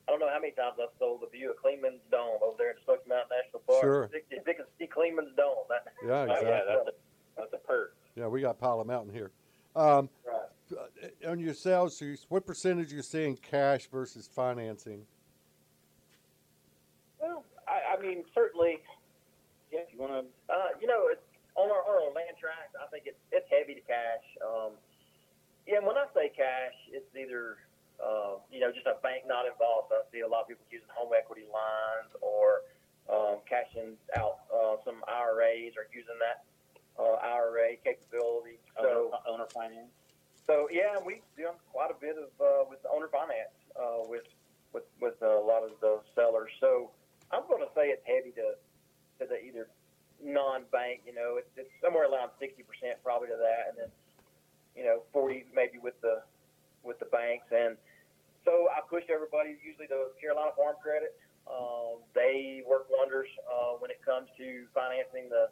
I 0.09 0.11
don't 0.11 0.21
know 0.21 0.33
how 0.33 0.41
many 0.41 0.57
times 0.57 0.81
I've 0.81 0.97
sold 0.99 1.21
the 1.21 1.29
view 1.29 1.53
of 1.53 1.61
Clingmans 1.61 2.01
Dome 2.11 2.41
over 2.41 2.57
there 2.57 2.73
in 2.73 2.81
Smoky 2.81 3.05
Mountain 3.13 3.29
National 3.29 3.61
Park. 3.69 3.85
Sure. 3.85 4.05
If 4.09 4.25
you 4.33 4.41
can 4.57 4.65
see 4.81 4.89
Clingmans 4.89 5.37
Dome, 5.37 5.69
that, 5.69 5.85
yeah, 6.01 6.09
oh, 6.09 6.23
exactly. 6.25 6.49
yeah, 6.49 6.81
that's 6.81 6.97
that's 7.39 7.53
a 7.55 7.59
perk. 7.59 7.95
Yeah, 8.17 8.27
we 8.27 8.41
got 8.41 8.59
Pilot 8.59 8.87
Mountain 8.87 9.15
here. 9.15 9.31
Um, 9.77 10.11
Right. 10.27 11.13
on 11.27 11.39
your 11.39 11.55
sales, 11.55 12.03
what 12.29 12.45
percentage 12.45 12.93
you're 12.93 13.03
seeing 13.03 13.37
cash 13.37 13.87
versus 13.89 14.29
financing? 14.29 15.07
Well, 17.21 17.45
I, 17.67 17.97
I 17.97 18.01
mean, 18.03 18.25
certainly, 18.35 18.83
yeah, 19.73 19.81
if 19.87 19.93
you 19.95 19.99
want 20.01 20.13
to, 20.13 20.53
Uh, 20.53 20.69
you 20.81 20.87
know, 20.87 21.09
it's, 21.09 21.23
on 21.55 21.71
our 21.71 21.83
on 21.83 22.07
our 22.07 22.13
land 22.15 22.37
tracts, 22.39 22.77
I 22.79 22.87
think 22.93 23.07
it's 23.07 23.19
it's 23.33 23.49
heavy 23.51 23.75
to 23.75 23.81
cash. 23.83 24.23
Um, 24.45 24.73
yeah, 25.67 25.81
when 25.81 25.97
I 25.99 26.07
say 26.15 26.31
cash, 26.31 26.75
it's 26.93 27.11
either 27.17 27.59
uh, 27.99 28.39
you 28.53 28.61
know 28.61 28.71
just 28.71 28.87
a 28.87 28.95
bank 29.03 29.27
not 29.27 29.43
involved. 29.47 29.91
I 29.91 30.03
see 30.13 30.21
a 30.21 30.29
lot 30.29 30.43
of 30.43 30.49
people 30.49 30.67
using 30.71 30.89
home 30.95 31.11
equity 31.17 31.51
lines 31.51 32.15
or 32.23 32.63
um, 33.11 33.41
cashing 33.49 33.97
out 34.15 34.47
uh, 34.55 34.77
some 34.85 35.03
IRAs 35.09 35.75
or 35.75 35.91
using 35.91 36.15
that 36.23 36.45
uh, 36.99 37.17
IRA 37.23 37.77
capability. 37.85 38.59
So 38.77 39.11
owner, 39.11 39.43
owner 39.43 39.49
finance. 39.55 39.91
so 40.47 40.69
yeah, 40.71 40.99
we 41.05 41.23
do 41.37 41.49
quite 41.73 41.91
a 41.91 41.99
bit 42.01 42.17
of 42.19 42.31
uh, 42.41 42.65
with 42.69 42.83
the 42.83 42.91
owner 42.91 43.09
finance 43.09 43.55
uh, 43.79 44.03
with 44.07 44.27
with 44.73 44.85
with 45.01 45.21
a 45.23 45.41
lot 45.41 45.63
of 45.63 45.73
those 45.81 46.03
sellers. 46.15 46.51
So 46.61 46.91
I'm 47.33 47.47
going 47.49 47.63
to 47.63 47.73
say 47.75 47.89
it's 47.89 48.05
heavy 48.07 48.33
to 48.37 48.59
to 49.21 49.25
the 49.27 49.39
either 49.43 49.69
non-bank. 50.23 51.03
You 51.07 51.15
know, 51.15 51.39
it's, 51.39 51.51
it's 51.57 51.71
somewhere 51.83 52.11
around 52.11 52.31
sixty 52.39 52.63
percent 52.63 52.99
probably 53.03 53.29
to 53.29 53.39
that, 53.39 53.71
and 53.71 53.77
then 53.79 53.91
you 54.77 54.85
know 54.85 55.03
forty 55.13 55.45
maybe 55.55 55.79
with 55.79 55.99
the 56.01 56.23
with 56.83 56.99
the 56.99 57.11
banks. 57.11 57.47
And 57.51 57.77
so 58.45 58.69
I 58.71 58.81
push 58.89 59.05
everybody 59.13 59.57
usually 59.63 59.87
to 59.89 60.15
Carolina 60.21 60.53
Farm 60.57 60.77
Credit. 60.83 61.15
Um, 61.49 62.05
they 62.15 62.63
work 62.69 62.89
wonders 62.93 63.29
uh, 63.49 63.81
when 63.81 63.91
it 63.91 64.05
comes 64.05 64.29
to 64.37 64.69
financing 64.77 65.33
the 65.33 65.49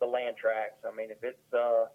the 0.00 0.06
land 0.06 0.36
tracts. 0.36 0.84
I 0.86 0.94
mean, 0.94 1.10
if 1.10 1.22
it's 1.22 1.52
uh, 1.54 1.86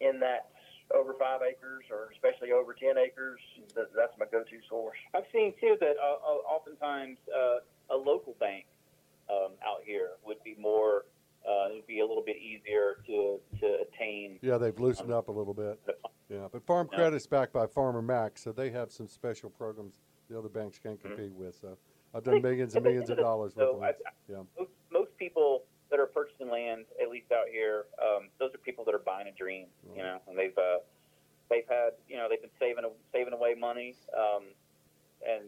in 0.00 0.20
that 0.20 0.50
over 0.94 1.14
five 1.18 1.40
acres 1.42 1.84
or 1.90 2.10
especially 2.12 2.52
over 2.52 2.72
10 2.74 2.96
acres, 2.98 3.40
th- 3.74 3.88
that's 3.96 4.12
my 4.18 4.26
go-to 4.30 4.58
source. 4.68 4.96
I've 5.14 5.24
seen 5.32 5.52
too 5.60 5.76
that 5.80 5.94
uh, 6.02 6.16
uh, 6.24 6.40
oftentimes 6.48 7.18
uh, 7.34 7.94
a 7.94 7.96
local 7.96 8.34
bank 8.40 8.64
um, 9.30 9.52
out 9.66 9.80
here 9.84 10.10
would 10.24 10.42
be 10.44 10.56
more, 10.58 11.04
uh, 11.48 11.68
it'd 11.70 11.86
be 11.86 12.00
a 12.00 12.06
little 12.06 12.22
bit 12.24 12.36
easier 12.36 12.96
to 13.06 13.38
to 13.60 13.78
attain. 13.86 14.38
Yeah, 14.42 14.56
they've 14.58 14.78
loosened 14.78 15.12
up 15.12 15.28
a 15.28 15.32
little 15.32 15.54
bit. 15.54 15.78
Yeah, 16.30 16.48
but 16.50 16.64
Farm 16.66 16.88
Yeah. 16.92 16.98
Credit's 16.98 17.26
backed 17.26 17.52
by 17.52 17.66
Farmer 17.66 18.02
Mac, 18.02 18.38
so 18.38 18.52
they 18.52 18.70
have 18.70 18.90
some 18.92 19.06
special 19.08 19.50
programs 19.50 19.98
the 20.30 20.38
other 20.38 20.48
banks 20.50 20.78
can't 20.78 20.98
Mm-hmm. 20.98 21.08
compete 21.16 21.32
with. 21.34 21.54
So 21.54 21.76
I've 22.14 22.24
done 22.24 22.40
millions 22.42 22.74
and 22.74 22.84
millions 22.84 23.08
of 23.10 23.16
dollars 23.18 23.54
with 23.56 23.66
So 23.66 23.74
them. 23.74 23.82
I, 23.84 23.92
Yeah. 24.30 24.42
most, 24.58 24.70
most 24.90 25.16
people 25.18 25.64
that 25.90 25.98
are 25.98 26.06
purchasing 26.06 26.50
land, 26.50 26.84
at 27.02 27.08
least 27.08 27.32
out 27.32 27.48
here, 27.50 27.86
um, 28.02 28.28
those 28.38 28.54
are 28.54 28.58
people 28.58 28.84
that 28.84 28.94
are 28.94 29.00
buying 29.04 29.28
a 29.28 29.32
dream, 29.32 29.66
you 29.96 30.02
know, 30.02 30.18
and 30.28 30.38
they've 30.38 30.56
uh, 30.58 30.78
they've 31.50 31.66
had, 31.68 31.90
you 32.08 32.16
know, 32.16 32.28
they've 32.28 32.40
been 32.40 32.50
saving 32.60 32.84
saving 33.12 33.32
away 33.32 33.54
money, 33.54 33.94
um, 34.16 34.44
and 35.26 35.44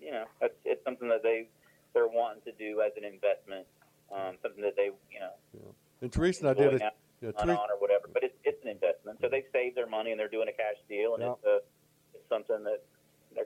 you 0.00 0.10
know, 0.12 0.24
it's, 0.40 0.54
it's 0.64 0.84
something 0.84 1.08
that 1.08 1.22
they 1.22 1.48
they're 1.92 2.08
wanting 2.08 2.42
to 2.42 2.52
do 2.52 2.80
as 2.80 2.92
an 2.96 3.04
investment, 3.04 3.66
um, 4.14 4.36
something 4.42 4.62
that 4.62 4.76
they, 4.76 4.90
you 5.10 5.20
know, 5.20 5.74
And 6.02 6.12
Teresa 6.12 6.46
and 6.46 6.50
I 6.50 6.54
did 6.54 6.74
a 6.74 6.78
now 6.78 6.90
yeah, 7.20 7.28
on, 7.36 7.46
Teresa, 7.46 7.60
on 7.60 7.70
or 7.70 7.80
whatever. 7.80 8.08
But 8.12 8.22
it's 8.22 8.36
it's 8.44 8.62
an 8.64 8.70
investment, 8.70 9.18
so 9.20 9.28
they've 9.28 9.50
saved 9.52 9.76
their 9.76 9.88
money 9.88 10.12
and 10.12 10.20
they're 10.20 10.28
doing 10.28 10.48
a 10.48 10.52
cash 10.52 10.78
deal, 10.88 11.14
and 11.14 11.22
Yeah. 11.22 11.32
it's, 11.32 11.44
uh, 11.44 11.58
it's 12.14 12.28
something 12.28 12.62
that 12.64 12.82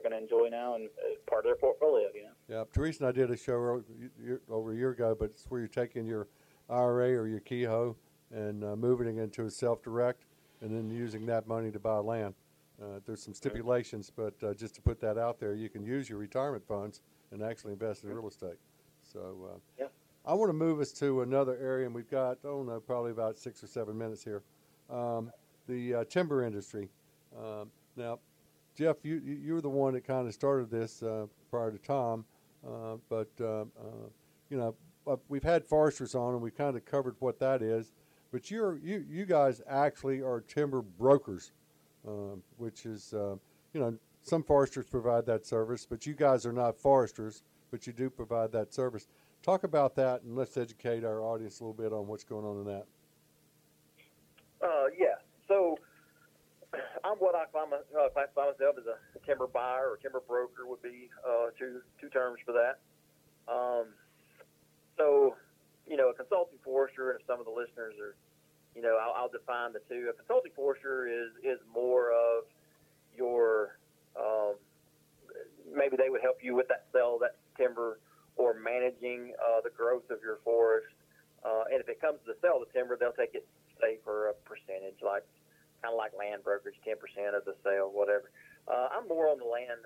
they're 0.01 0.09
going 0.09 0.19
to 0.19 0.23
enjoy 0.35 0.49
now 0.49 0.75
and 0.75 0.85
uh, 0.99 1.15
part 1.29 1.45
of 1.45 1.49
their 1.49 1.55
portfolio, 1.55 2.07
you 2.13 2.23
know. 2.23 2.29
yeah, 2.49 2.63
Teresa 2.73 3.03
and 3.05 3.09
I 3.09 3.11
did 3.11 3.31
a 3.31 3.37
show 3.37 3.53
o- 3.53 3.83
y- 3.99 4.07
y- 4.21 4.37
over 4.49 4.73
a 4.73 4.75
year 4.75 4.91
ago, 4.91 5.15
but 5.17 5.25
it's 5.25 5.45
where 5.45 5.59
you're 5.59 5.67
taking 5.67 6.05
your 6.05 6.27
IRA 6.69 7.11
or 7.15 7.27
your 7.27 7.39
Keogh 7.39 7.95
and 8.31 8.63
uh, 8.63 8.75
moving 8.75 9.07
it 9.07 9.21
into 9.21 9.45
a 9.45 9.49
self-direct, 9.49 10.25
and 10.61 10.71
then 10.71 10.89
using 10.89 11.25
that 11.27 11.47
money 11.47 11.71
to 11.71 11.79
buy 11.79 11.97
land. 11.97 12.33
Uh, 12.81 12.99
there's 13.05 13.21
some 13.23 13.33
stipulations, 13.33 14.11
but 14.13 14.33
uh, 14.43 14.53
just 14.53 14.75
to 14.75 14.81
put 14.81 14.99
that 14.99 15.17
out 15.17 15.39
there, 15.39 15.53
you 15.53 15.69
can 15.69 15.85
use 15.85 16.09
your 16.09 16.17
retirement 16.17 16.65
funds 16.67 17.01
and 17.31 17.41
actually 17.41 17.71
invest 17.73 18.03
in 18.03 18.09
real 18.09 18.27
estate. 18.27 18.57
So 19.03 19.49
uh, 19.53 19.57
Yeah. 19.79 19.87
I 20.25 20.33
want 20.33 20.49
to 20.49 20.53
move 20.53 20.79
us 20.81 20.91
to 20.93 21.21
another 21.21 21.55
area, 21.61 21.85
and 21.85 21.93
we've 21.95 22.09
got, 22.09 22.39
oh 22.43 22.63
no, 22.63 22.79
probably 22.79 23.11
about 23.11 23.37
six 23.37 23.63
or 23.63 23.67
seven 23.67 23.97
minutes 23.97 24.23
here. 24.23 24.43
Um, 24.89 25.31
the 25.67 25.95
uh, 25.95 26.03
timber 26.05 26.43
industry. 26.43 26.89
Um, 27.37 27.69
now, 27.95 28.19
Jeff, 28.75 28.97
you, 29.03 29.21
you 29.23 29.53
were 29.53 29.61
the 29.61 29.69
one 29.69 29.93
that 29.93 30.05
kind 30.05 30.27
of 30.27 30.33
started 30.33 30.69
this 30.69 31.01
uh, 31.01 31.27
prior 31.49 31.71
to 31.71 31.77
Tom, 31.77 32.25
uh, 32.67 32.97
but 33.09 33.29
uh, 33.39 33.61
uh, 33.61 34.09
you 34.49 34.57
know 34.57 34.75
uh, 35.07 35.15
we've 35.29 35.43
had 35.43 35.63
foresters 35.63 36.13
on, 36.13 36.33
and 36.33 36.41
we've 36.41 36.57
kind 36.57 36.75
of 36.75 36.83
covered 36.83 37.15
what 37.19 37.39
that 37.39 37.61
is. 37.61 37.93
But 38.33 38.51
you're 38.51 38.77
you 38.79 39.05
you 39.09 39.25
guys 39.25 39.61
actually 39.67 40.21
are 40.21 40.41
timber 40.41 40.81
brokers, 40.81 41.53
um, 42.05 42.43
which 42.57 42.85
is 42.85 43.13
you 43.13 43.79
know 43.79 43.97
some 44.21 44.43
foresters 44.43 44.87
provide 44.87 45.25
that 45.27 45.45
service, 45.45 45.85
but 45.89 46.05
you 46.05 46.13
guys 46.13 46.45
are 46.45 46.51
not 46.51 46.77
foresters, 46.77 47.43
but 47.71 47.87
you 47.87 47.93
do 47.93 48.09
provide 48.09 48.51
that 48.51 48.73
service. 48.73 49.07
Talk 49.41 49.63
about 49.63 49.95
that, 49.95 50.23
and 50.23 50.35
let's 50.35 50.57
educate 50.57 51.05
our 51.05 51.21
audience 51.21 51.61
a 51.61 51.63
little 51.63 51.81
bit 51.81 51.93
on 51.93 52.07
what's 52.07 52.23
going 52.23 52.45
on 52.45 52.57
in 52.57 52.65
that. 52.65 52.85
Uh, 54.61 54.85
yeah. 54.97 55.15
So 55.47 55.77
I'm 57.15 57.21
what 57.23 57.35
I 57.35 57.45
my, 57.53 57.77
uh, 57.95 58.09
classify 58.09 58.51
myself 58.51 58.75
as 58.77 58.87
a 58.87 58.99
timber 59.25 59.47
buyer 59.47 59.87
or 59.87 59.97
timber 59.97 60.21
broker 60.27 60.67
would 60.67 60.81
be 60.81 61.09
uh, 61.23 61.55
two 61.57 61.79
two 61.99 62.09
terms 62.09 62.39
for 62.45 62.51
that. 62.51 62.83
Um, 63.47 63.95
so 64.97 65.35
you 65.87 65.97
know, 65.97 66.09
a 66.09 66.13
consulting 66.13 66.59
forester, 66.63 67.11
and 67.11 67.21
if 67.21 67.27
some 67.27 67.39
of 67.39 67.45
the 67.45 67.51
listeners 67.51 67.93
are, 68.01 68.15
you 68.75 68.81
know, 68.81 68.97
I'll, 68.99 69.23
I'll 69.23 69.29
define 69.29 69.71
the 69.71 69.81
two. 69.87 70.09
A 70.09 70.13
consulting 70.13 70.51
forester 70.55 71.07
is 71.07 71.31
is 71.43 71.59
more 71.71 72.11
of 72.11 72.43
your 73.15 73.79
um, 74.19 74.55
maybe 75.63 75.95
they 75.95 76.09
would 76.09 76.21
help 76.21 76.43
you 76.43 76.55
with 76.55 76.67
that 76.67 76.85
sell 76.91 77.17
that 77.19 77.37
timber 77.55 77.99
or 78.35 78.59
managing 78.59 79.31
uh, 79.39 79.61
the 79.63 79.71
growth 79.71 80.09
of 80.11 80.19
your 80.21 80.39
forest. 80.43 80.91
Uh, 81.45 81.63
and 81.71 81.79
if 81.79 81.87
it 81.87 82.01
comes 82.01 82.19
to 82.25 82.33
the 82.33 82.39
sale 82.41 82.59
of 82.59 82.67
the 82.67 82.73
timber, 82.73 82.97
they'll 82.99 83.15
take 83.15 83.35
it 83.35 83.47
say 83.79 83.99
for 84.03 84.29
a 84.29 84.33
percentage, 84.47 84.99
like 85.03 85.23
kind 85.85 85.93
of 85.93 85.97
like 86.01 86.17
land 86.17 86.41
brokerage, 86.43 86.75
ten 86.81 86.97
percent 86.97 87.37
of 87.37 87.45
the 87.45 87.53
sale, 87.61 87.93
whatever. 87.93 88.31
Uh, 88.65 88.89
I'm 88.89 89.07
more 89.07 89.29
on 89.29 89.37
the 89.37 89.45
land, 89.45 89.85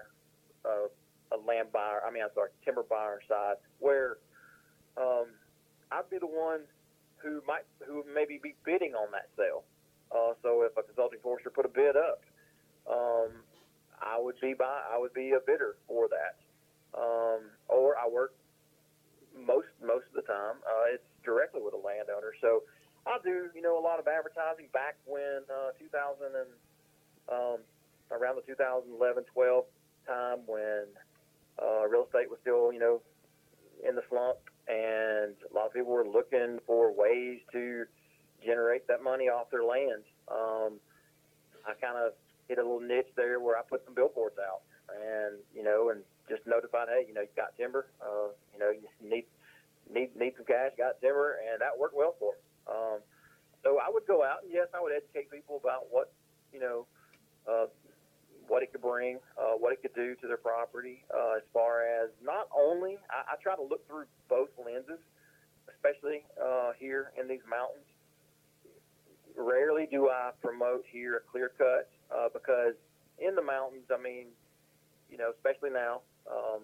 uh, 0.64 0.88
a 1.36 1.38
land 1.44 1.76
buyer. 1.76 2.00
I 2.08 2.12
mean, 2.12 2.24
I'm 2.24 2.32
sorry, 2.34 2.52
timber 2.64 2.88
buyer 2.88 3.20
side, 3.28 3.60
where 3.80 4.18
um, 4.96 5.28
I'd 5.92 6.10
be 6.10 6.18
the 6.18 6.32
one 6.32 6.62
who 7.18 7.44
might, 7.46 7.68
who 7.86 8.06
maybe 8.08 8.40
be 8.42 8.56
bidding 8.64 8.96
on 8.96 9.12
that 9.12 9.28
sale. 9.36 9.68
Uh, 10.16 10.34
so 10.42 10.64
if 10.64 10.72
a 10.78 10.84
consulting 10.84 11.20
forester 11.22 11.52
put 11.52 11.66
a 11.66 11.70
bid 11.70 12.00
up, 12.00 12.24
um, 12.90 13.44
I 14.00 14.18
would 14.18 14.40
be 14.40 14.56
buy, 14.56 14.82
I 14.90 14.98
would 14.98 15.14
be 15.14 15.36
a 15.36 15.44
bidder 15.46 15.76
for 15.88 16.08
that. 16.08 16.40
Um, 16.96 17.52
or 17.68 18.00
I 18.00 18.08
work 18.08 18.34
most 19.36 19.68
most 19.84 20.08
of 20.10 20.16
the 20.16 20.26
time. 20.26 20.64
Uh, 20.64 20.96
it's 20.96 21.04
directly 21.24 21.62
with 21.62 21.76
a 21.76 21.84
landowner, 21.84 22.34
so 22.42 22.64
I 23.06 23.18
do, 23.24 23.50
you 23.56 23.62
know, 23.62 23.80
a 23.80 23.84
lot 23.84 24.00
of 24.00 24.08
advertising 24.08 24.68
back 24.74 24.96
when 25.06 25.44
uh, 25.50 25.72
2000 25.80 26.36
and 26.36 26.52
um, 27.32 27.60
around 28.12 28.36
the 28.36 28.46
2011, 28.46 29.24
12 29.34 29.66
time 30.08 30.40
when 30.48 30.86
uh, 31.62 31.88
real 31.88 32.06
estate 32.06 32.30
was 32.30 32.40
still, 32.42 32.74
you 32.74 32.80
know, 32.80 33.02
in 33.88 33.96
the 33.96 34.04
slump, 34.10 34.38
and 34.68 35.36
a 35.40 35.54
lot 35.54 35.68
of 35.68 35.74
people 35.74 35.92
were 35.92 36.08
looking 36.08 36.60
for 36.66 36.92
ways 36.92 37.40
to 37.52 37.86
generate 38.46 38.88
that 38.88 39.04
money 39.04 39.26
off 39.26 39.50
their 39.52 39.64
land. 39.64 40.04
Um, 40.30 40.80
I 41.66 41.74
kind 41.80 41.98
of 41.98 42.14
hit 42.48 42.58
a 42.58 42.64
little 42.64 42.80
niche 42.80 43.12
there 43.16 43.40
where 43.40 43.58
I 43.58 43.62
put 43.62 43.84
some 43.86 43.94
billboards 43.94 44.36
out, 44.40 44.62
and 44.90 45.38
you 45.56 45.64
know, 45.64 45.90
and 45.90 46.02
just 46.28 46.46
notified, 46.46 46.88
hey, 46.90 47.06
you 47.08 47.14
know, 47.14 47.22
you 47.22 47.34
got 47.36 47.56
timber, 47.58 47.88
uh, 48.02 48.30
you 48.54 48.60
know, 48.60 48.72
you 48.72 48.88
need 49.02 49.26
need 49.92 50.16
need 50.16 50.34
some 50.36 50.46
cash, 50.46 50.72
got 50.78 51.00
timber, 51.02 51.38
and 51.52 51.62
that 51.62 51.78
worked 51.78 51.96
well 51.96 52.16
for 52.20 52.34
me. 52.34 52.49
Um, 52.80 53.00
so 53.64 53.78
I 53.78 53.92
would 53.92 54.08
go 54.08 54.24
out, 54.24 54.44
and 54.44 54.52
yes, 54.54 54.68
I 54.74 54.80
would 54.82 54.94
educate 54.96 55.30
people 55.30 55.60
about 55.62 55.92
what 55.92 56.12
you 56.54 56.60
know, 56.60 56.86
uh, 57.48 57.66
what 58.48 58.64
it 58.64 58.72
could 58.72 58.82
bring, 58.82 59.20
uh, 59.38 59.54
what 59.58 59.74
it 59.74 59.82
could 59.82 59.94
do 59.94 60.16
to 60.22 60.28
their 60.28 60.38
property. 60.38 61.04
Uh, 61.14 61.38
as 61.38 61.44
far 61.54 61.84
as 61.84 62.10
not 62.24 62.48
only, 62.56 62.98
I, 63.10 63.34
I 63.34 63.36
try 63.42 63.56
to 63.56 63.62
look 63.62 63.86
through 63.88 64.06
both 64.28 64.50
lenses, 64.58 65.00
especially 65.70 66.24
uh, 66.42 66.72
here 66.80 67.12
in 67.20 67.28
these 67.28 67.44
mountains. 67.50 67.86
Rarely 69.38 69.88
do 69.90 70.10
I 70.10 70.32
promote 70.42 70.84
here 70.92 71.18
a 71.18 71.32
clear 71.32 71.52
cut 71.58 71.90
uh, 72.14 72.30
because 72.34 72.74
in 73.20 73.36
the 73.36 73.44
mountains, 73.44 73.86
I 73.94 74.02
mean, 74.02 74.28
you 75.10 75.18
know, 75.18 75.32
especially 75.36 75.70
now, 75.70 76.02
um, 76.30 76.62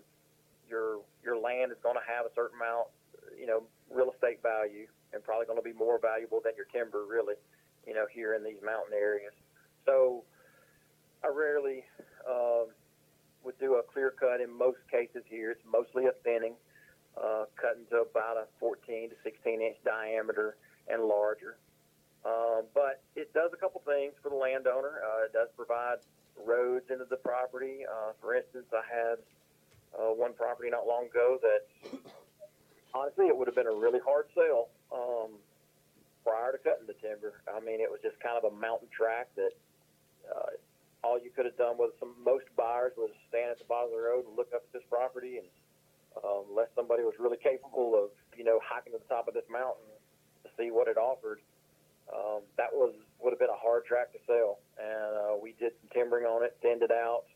your 0.69 0.99
your 1.23 1.37
land 1.37 1.71
is 1.71 1.77
going 1.83 1.95
to 1.95 2.05
have 2.05 2.25
a 2.25 2.33
certain 2.35 2.57
amount, 2.57 2.87
you 3.39 3.45
know, 3.45 3.63
real 3.93 4.11
estate 4.11 4.41
value, 4.41 4.87
and 5.15 5.23
probably 5.23 5.47
going 5.47 5.57
to 5.57 5.63
be 5.63 5.73
more 5.73 5.97
valuable 5.97 6.41
than 6.43 6.53
your 6.55 6.67
timber, 6.67 7.05
really, 7.07 7.35
you 7.87 7.95
know, 7.95 8.05
here 8.13 8.35
in 8.35 8.43
these 8.43 8.61
mountain 8.63 8.93
areas. 8.93 9.33
So 9.85 10.23
I 11.23 11.29
rarely 11.33 11.83
um, 12.29 12.67
would 13.43 13.57
do 13.57 13.75
a 13.75 13.83
clear 13.83 14.11
cut. 14.11 14.41
In 14.41 14.51
most 14.51 14.79
cases 14.91 15.23
here, 15.25 15.51
it's 15.51 15.63
mostly 15.65 16.05
a 16.05 16.13
thinning, 16.23 16.53
uh, 17.17 17.45
cutting 17.55 17.87
to 17.89 18.05
about 18.11 18.37
a 18.37 18.45
14 18.59 19.09
to 19.09 19.15
16 19.23 19.61
inch 19.61 19.77
diameter 19.85 20.57
and 20.87 21.03
larger. 21.03 21.57
Um, 22.25 22.65
but 22.73 23.01
it 23.15 23.33
does 23.33 23.51
a 23.53 23.57
couple 23.57 23.81
things 23.85 24.13
for 24.21 24.29
the 24.29 24.35
landowner. 24.35 24.99
Uh, 24.99 25.25
it 25.25 25.33
does 25.33 25.47
provide 25.55 25.97
roads 26.43 26.85
into 26.91 27.05
the 27.05 27.17
property. 27.17 27.85
Uh, 27.87 28.11
for 28.19 28.35
instance, 28.35 28.65
I 28.73 28.81
had 28.83 29.17
uh, 29.93 30.11
one 30.11 30.33
property 30.33 30.69
not 30.69 30.87
long 30.87 31.05
ago 31.05 31.39
that 31.41 31.99
honestly 32.93 33.27
it 33.27 33.37
would 33.37 33.47
have 33.47 33.55
been 33.55 33.67
a 33.67 33.73
really 33.73 33.99
hard 34.03 34.25
sale 34.35 34.69
um, 34.95 35.35
prior 36.23 36.55
to 36.55 36.59
cutting 36.63 36.87
the 36.87 36.95
timber. 37.03 37.43
I 37.51 37.59
mean, 37.59 37.83
it 37.83 37.91
was 37.91 37.99
just 37.99 38.15
kind 38.23 38.39
of 38.39 38.47
a 38.47 38.55
mountain 38.55 38.87
track 38.95 39.27
that 39.35 39.51
uh, 40.31 40.55
all 41.03 41.19
you 41.19 41.29
could 41.29 41.45
have 41.45 41.57
done 41.59 41.77
was 41.77 41.91
some 41.99 42.15
most 42.23 42.49
buyers 42.57 42.95
was 42.97 43.11
stand 43.29 43.51
at 43.51 43.59
the 43.59 43.69
bottom 43.69 43.93
of 43.93 43.99
the 43.99 44.01
road 44.01 44.25
and 44.25 44.33
look 44.33 44.49
up 44.55 44.65
at 44.65 44.73
this 44.73 44.87
property, 44.89 45.37
and 45.37 45.47
um, 46.17 46.49
unless 46.49 46.71
somebody 46.73 47.03
was 47.03 47.13
really 47.19 47.37
capable 47.37 47.93
of 47.93 48.09
you 48.33 48.43
know 48.43 48.57
hiking 48.63 48.93
to 48.93 48.99
the 48.99 49.11
top 49.11 49.27
of 49.27 49.35
this 49.35 49.45
mountain 49.51 49.85
to 50.41 50.49
see 50.57 50.71
what 50.71 50.87
it 50.87 50.97
offered, 50.97 51.43
um, 52.09 52.41
that 52.57 52.73
was 52.73 52.97
would 53.21 53.29
have 53.29 53.39
been 53.39 53.53
a 53.53 53.61
hard 53.61 53.85
track 53.85 54.09
to 54.13 54.19
sell. 54.25 54.57
And 54.81 55.11
uh, 55.13 55.35
we 55.37 55.53
did 55.61 55.77
some 55.77 55.89
timbering 55.93 56.25
on 56.25 56.43
it, 56.43 56.57
thinned 56.61 56.81
it 56.81 56.91
out. 56.91 57.29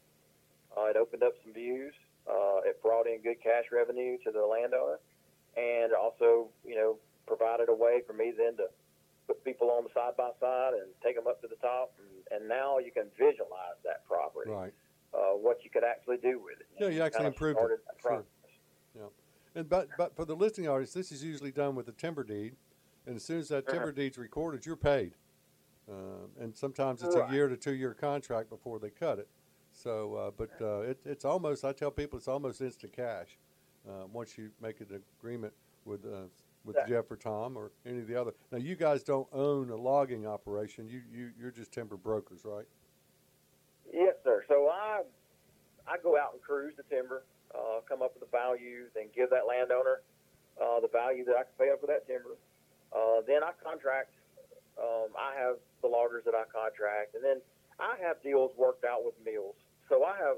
Uh, 0.73 0.89
it 0.89 0.97
opened 0.97 1.21
up 1.21 1.33
some 1.43 1.53
views. 1.53 1.93
Uh, 2.25 2.61
it 2.65 2.81
brought 2.81 3.05
in 3.05 3.21
good 3.21 3.41
cash 3.41 3.65
revenue 3.71 4.17
to 4.25 4.31
the 4.31 4.41
landowner, 4.41 4.97
and 5.57 5.93
also 5.93 6.49
you 6.65 6.73
know 6.73 6.97
provided 7.29 7.69
a 7.69 7.77
way 7.77 8.01
for 8.07 8.13
me 8.13 8.33
then 8.35 8.57
to 8.57 8.65
put 9.27 9.45
people 9.45 9.69
on 9.69 9.85
the 9.85 9.93
side 9.93 10.17
by 10.17 10.33
side 10.41 10.73
and 10.73 10.89
take 11.05 11.15
them 11.15 11.27
up 11.29 11.39
to 11.41 11.47
the 11.47 11.61
top, 11.61 11.93
and, 12.01 12.09
and 12.41 12.49
now 12.49 12.79
you 12.81 12.91
can 12.91 13.05
visualize 13.13 13.77
that 13.85 14.01
property, 14.09 14.49
Right. 14.49 14.73
uh, 15.13 15.37
what 15.37 15.63
you 15.63 15.69
could 15.69 15.83
actually 15.85 16.17
do 16.17 16.41
with 16.41 16.57
it. 16.59 16.65
Yeah, 16.81 16.89
you 16.89 17.01
actually 17.03 17.25
Kind 17.25 17.27
of 17.27 17.33
improved 17.33 17.59
it. 17.61 17.79
Sure. 18.01 18.25
process. 18.25 18.25
And 19.55 19.67
but 19.67 19.89
but 19.97 20.15
for 20.15 20.25
the 20.25 20.35
listing 20.35 20.67
audience, 20.67 20.93
this 20.93 21.11
is 21.11 21.23
usually 21.23 21.51
done 21.51 21.75
with 21.75 21.87
a 21.87 21.91
timber 21.91 22.23
deed, 22.23 22.55
and 23.07 23.15
as 23.15 23.23
soon 23.23 23.39
as 23.39 23.49
that 23.49 23.67
timber 23.67 23.89
Uh-huh. 23.89 23.91
deed's 23.95 24.17
recorded, 24.17 24.65
you're 24.65 24.75
paid. 24.75 25.13
Uh, 25.89 26.27
and 26.39 26.55
sometimes 26.55 27.01
it's 27.01 27.15
Right. 27.15 27.29
a 27.29 27.33
year 27.33 27.47
to 27.47 27.57
two 27.57 27.73
year 27.73 27.95
contract 27.95 28.49
before 28.49 28.77
they 28.79 28.91
cut 28.91 29.17
it. 29.17 29.27
So, 29.71 30.13
uh, 30.15 30.31
but 30.31 30.51
uh, 30.61 30.81
it, 30.81 31.01
it's 31.05 31.25
almost 31.25 31.65
I 31.65 31.73
tell 31.73 31.89
people 31.89 32.17
it's 32.19 32.27
almost 32.27 32.61
instant 32.61 32.93
cash 32.93 33.39
uh, 33.87 34.05
once 34.11 34.37
you 34.37 34.51
make 34.61 34.81
an 34.81 35.01
agreement 35.19 35.53
with 35.83 36.05
uh, 36.05 36.27
with 36.69 36.77
Yeah. 36.77 37.01
Jeff 37.01 37.09
or 37.09 37.17
Tom 37.17 37.57
or 37.57 37.71
any 37.85 37.97
of 37.99 38.07
the 38.07 38.15
other. 38.15 38.33
Now, 38.51 38.59
you 38.59 38.75
guys 38.75 39.03
don't 39.03 39.27
own 39.33 39.71
a 39.71 39.75
logging 39.75 40.27
operation. 40.27 40.87
You 40.87 41.01
you 41.11 41.31
you're 41.37 41.51
just 41.51 41.71
timber 41.71 41.97
brokers, 41.97 42.45
right? 42.45 42.67
Yes, 43.91 44.15
sir. 44.23 44.43
So 44.47 44.69
I 44.69 45.01
I 45.87 45.97
go 45.97 46.15
out 46.15 46.33
and 46.33 46.41
cruise 46.41 46.75
the 46.77 46.83
timber, 46.83 47.23
uh, 47.55 47.81
come 47.89 48.03
up 48.03 48.13
with 48.13 48.29
the 48.29 48.37
values, 48.37 48.91
and 48.95 49.11
give 49.13 49.31
that 49.31 49.47
landowner 49.47 50.01
uh, 50.61 50.79
the 50.79 50.87
value 50.89 51.25
that 51.25 51.35
I 51.35 51.43
can 51.43 51.53
pay 51.57 51.71
up 51.71 51.81
for 51.81 51.87
that 51.87 52.05
timber. 52.05 52.37
Uh, 52.93 53.21
then 53.25 53.43
I 53.43 53.51
contract. 53.63 54.13
Um, 54.77 55.09
I 55.17 55.33
have 55.35 55.57
the 55.81 55.87
loggers 55.87 56.23
that 56.25 56.35
I 56.35 56.43
contract, 56.53 57.15
and 57.15 57.23
then 57.23 57.41
I 57.79 57.97
have 57.99 58.21
deals 58.21 58.51
worked 58.55 58.85
out 58.85 59.03
with 59.03 59.15
mills. 59.25 59.55
So 59.89 60.03
I 60.05 60.15
have 60.17 60.37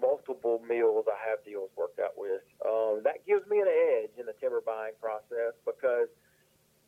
multiple 0.00 0.60
mills 0.66 1.06
I 1.08 1.18
have 1.30 1.44
deals 1.44 1.70
worked 1.76 1.98
out 2.00 2.16
with. 2.16 2.42
Um, 2.64 3.00
that 3.04 3.26
gives 3.26 3.46
me 3.48 3.60
an 3.60 3.68
edge 3.68 4.14
in 4.18 4.26
the 4.26 4.34
timber 4.40 4.60
buying 4.64 4.92
process 5.00 5.54
because, 5.64 6.08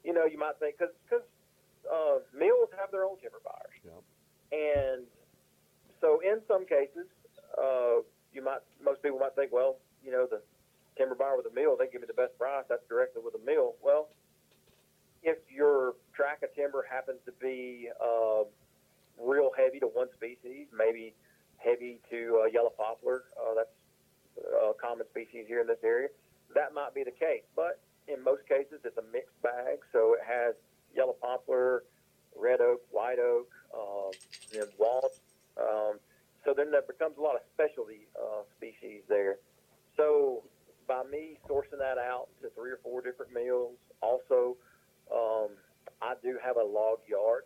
you 0.04 0.12
know, 0.12 0.24
you 0.24 0.38
might 0.38 0.58
think 0.60 0.76
because 0.78 0.94
because 1.04 1.24
uh, 1.88 2.18
mills 2.36 2.68
have 2.78 2.90
their 2.90 3.04
own 3.04 3.16
timber 3.20 3.40
buyers, 3.44 3.78
Yeah. 3.84 4.00
and 4.52 5.06
so 6.00 6.20
in 6.20 6.40
some 6.46 6.66
cases, 6.66 7.06
uh, 7.56 8.02
you 8.32 8.42
might 8.44 8.60
most 8.82 9.02
people 9.02 9.18
might 9.18 9.34
think, 9.34 9.52
well, 9.52 9.76
you 10.04 10.12
know, 10.12 10.26
the 10.30 10.40
timber 10.96 11.14
buyer 11.14 11.36
with 11.36 11.46
a 11.46 11.54
mill, 11.54 11.76
they 11.78 11.86
give 11.88 12.00
me 12.00 12.06
the 12.06 12.14
best 12.18 12.36
price. 12.38 12.64
That's 12.68 12.86
directly 12.88 13.22
with 13.24 13.34
a 13.34 13.44
mill. 13.44 13.74
Well, 13.82 14.08
if 15.22 15.38
your 15.50 15.94
track 16.14 16.42
of 16.42 16.54
timber 16.54 16.86
happens 16.88 17.18
to 17.26 17.32
be 17.40 17.88
uh, 18.02 18.44
real 19.18 19.50
heavy 19.56 19.80
to 19.80 19.86
one 19.86 20.08
species, 20.14 20.66
maybe 20.76 21.14
heavy 21.58 22.00
to 22.10 22.42
uh, 22.42 22.46
yellow 22.46 22.72
poplar, 22.76 23.24
uh, 23.36 23.54
that's 23.54 23.70
a 24.38 24.72
common 24.80 25.06
species 25.10 25.44
here 25.46 25.60
in 25.60 25.66
this 25.66 25.82
area. 25.84 26.08
That 26.54 26.72
might 26.72 26.94
be 26.94 27.04
the 27.04 27.10
case, 27.12 27.44
but 27.54 27.80
in 28.06 28.22
most 28.24 28.46
cases, 28.48 28.80
it's 28.84 28.96
a 28.96 29.04
mixed 29.12 29.40
bag. 29.42 29.78
So 29.92 30.14
it 30.14 30.20
has 30.26 30.54
yellow 30.94 31.16
poplar, 31.20 31.84
red 32.36 32.60
oak, 32.60 32.80
white 32.90 33.18
oak, 33.18 33.48
um, 33.74 34.12
then 34.52 34.66
walnut. 34.78 35.12
Um, 35.58 35.98
so 36.44 36.54
then 36.56 36.70
there 36.70 36.82
becomes 36.82 37.18
a 37.18 37.20
lot 37.20 37.34
of 37.34 37.42
specialty 37.52 38.06
uh, 38.16 38.42
species 38.56 39.02
there. 39.08 39.36
So 39.96 40.44
by 40.86 41.02
me 41.04 41.38
sourcing 41.48 41.78
that 41.80 41.98
out 41.98 42.28
to 42.40 42.48
three 42.50 42.70
or 42.70 42.78
four 42.82 43.02
different 43.02 43.34
mills, 43.34 43.76
also 44.00 44.56
um, 45.12 45.50
I 46.00 46.14
do 46.22 46.38
have 46.42 46.56
a 46.56 46.64
log 46.64 46.98
yard 47.08 47.44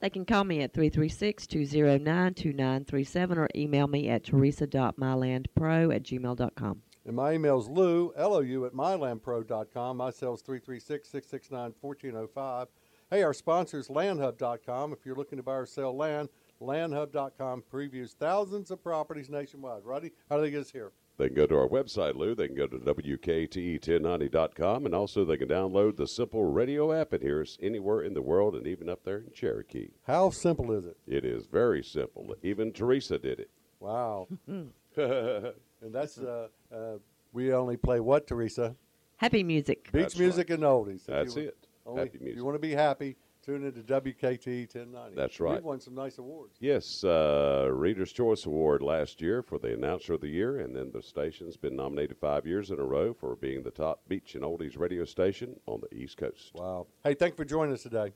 They 0.00 0.10
can 0.10 0.24
call 0.24 0.44
me 0.44 0.62
at 0.62 0.72
336 0.72 1.46
209 1.46 2.34
2937 2.34 3.38
or 3.38 3.48
email 3.54 3.86
me 3.86 4.08
at 4.08 4.24
teresa.mylandpro 4.24 5.94
at 5.94 6.02
gmail.com. 6.02 6.82
And 7.06 7.16
my 7.16 7.32
email 7.32 7.58
is 7.58 7.68
lou, 7.68 8.12
L-O-U, 8.16 8.66
at 8.66 8.72
mylandpro.com. 8.72 9.96
My 9.96 10.10
cell's 10.10 10.42
336-669-1405. 10.42 12.66
Hey, 13.10 13.22
our 13.22 13.34
sponsor 13.34 13.78
is 13.78 13.88
landhub.com. 13.88 14.92
If 14.92 14.98
you're 15.04 15.16
looking 15.16 15.38
to 15.38 15.42
buy 15.42 15.56
or 15.56 15.66
sell 15.66 15.96
land, 15.96 16.28
landhub.com 16.60 17.64
previews 17.72 18.14
thousands 18.14 18.70
of 18.70 18.84
properties 18.84 19.30
nationwide. 19.30 19.84
Roddy, 19.84 20.12
how 20.28 20.36
do 20.36 20.42
they 20.42 20.50
get 20.50 20.60
us 20.60 20.70
here? 20.70 20.92
They 21.18 21.26
can 21.26 21.36
go 21.36 21.46
to 21.46 21.58
our 21.58 21.68
website, 21.68 22.14
Lou. 22.14 22.34
They 22.34 22.46
can 22.46 22.56
go 22.56 22.66
to 22.66 22.78
WKTE1090.com, 22.78 24.86
and 24.86 24.94
also 24.94 25.24
they 25.24 25.36
can 25.36 25.48
download 25.48 25.96
the 25.96 26.06
simple 26.06 26.44
radio 26.44 26.92
app 26.92 27.12
and 27.12 27.22
hear 27.22 27.42
us 27.42 27.58
anywhere 27.60 28.00
in 28.00 28.14
the 28.14 28.22
world 28.22 28.54
and 28.54 28.66
even 28.66 28.88
up 28.88 29.04
there 29.04 29.18
in 29.18 29.30
Cherokee. 29.34 29.90
How 30.06 30.30
simple 30.30 30.72
is 30.72 30.86
it? 30.86 30.96
It 31.06 31.26
is 31.26 31.44
very 31.44 31.82
simple. 31.82 32.34
Even 32.42 32.72
Teresa 32.72 33.18
did 33.18 33.40
it. 33.40 33.50
Wow. 33.80 34.28
and 35.82 35.94
that's, 35.94 36.18
uh, 36.18 36.48
uh, 36.74 36.98
we 37.32 37.52
only 37.52 37.76
play 37.76 38.00
what, 38.00 38.26
Teresa? 38.26 38.74
Happy 39.16 39.44
music. 39.44 39.84
Beach 39.92 40.02
That's 40.02 40.18
music 40.18 40.50
and 40.50 40.62
oldies. 40.62 41.00
If 41.00 41.06
That's 41.06 41.36
you, 41.36 41.42
it. 41.48 41.66
Only, 41.84 42.02
Happy 42.04 42.18
If 42.22 42.36
you 42.36 42.44
want 42.44 42.54
to 42.54 42.60
be 42.60 42.72
happy, 42.72 43.16
tune 43.42 43.64
into 43.64 43.80
WKT 43.80 44.74
1090. 44.74 45.14
That's 45.14 45.40
right. 45.40 45.54
We've 45.54 45.64
won 45.64 45.80
some 45.80 45.94
nice 45.94 46.18
awards. 46.18 46.56
Yes, 46.60 47.04
uh, 47.04 47.68
Reader's 47.70 48.12
Choice 48.12 48.46
Award 48.46 48.82
last 48.82 49.20
year 49.20 49.42
for 49.42 49.58
the 49.58 49.74
Announcer 49.74 50.14
of 50.14 50.20
the 50.20 50.28
Year, 50.28 50.60
and 50.60 50.74
then 50.74 50.90
the 50.92 51.02
station's 51.02 51.56
been 51.56 51.76
nominated 51.76 52.16
five 52.18 52.46
years 52.46 52.70
in 52.70 52.78
a 52.78 52.84
row 52.84 53.12
for 53.12 53.36
being 53.36 53.62
the 53.62 53.70
top 53.70 54.00
beach 54.08 54.34
and 54.34 54.44
oldies 54.44 54.78
radio 54.78 55.04
station 55.04 55.58
on 55.66 55.80
the 55.80 55.94
East 55.94 56.16
Coast. 56.16 56.52
Wow. 56.54 56.86
Hey, 57.04 57.14
thank 57.14 57.34
you 57.34 57.36
for 57.36 57.44
joining 57.44 57.74
us 57.74 57.82
today. 57.82 58.12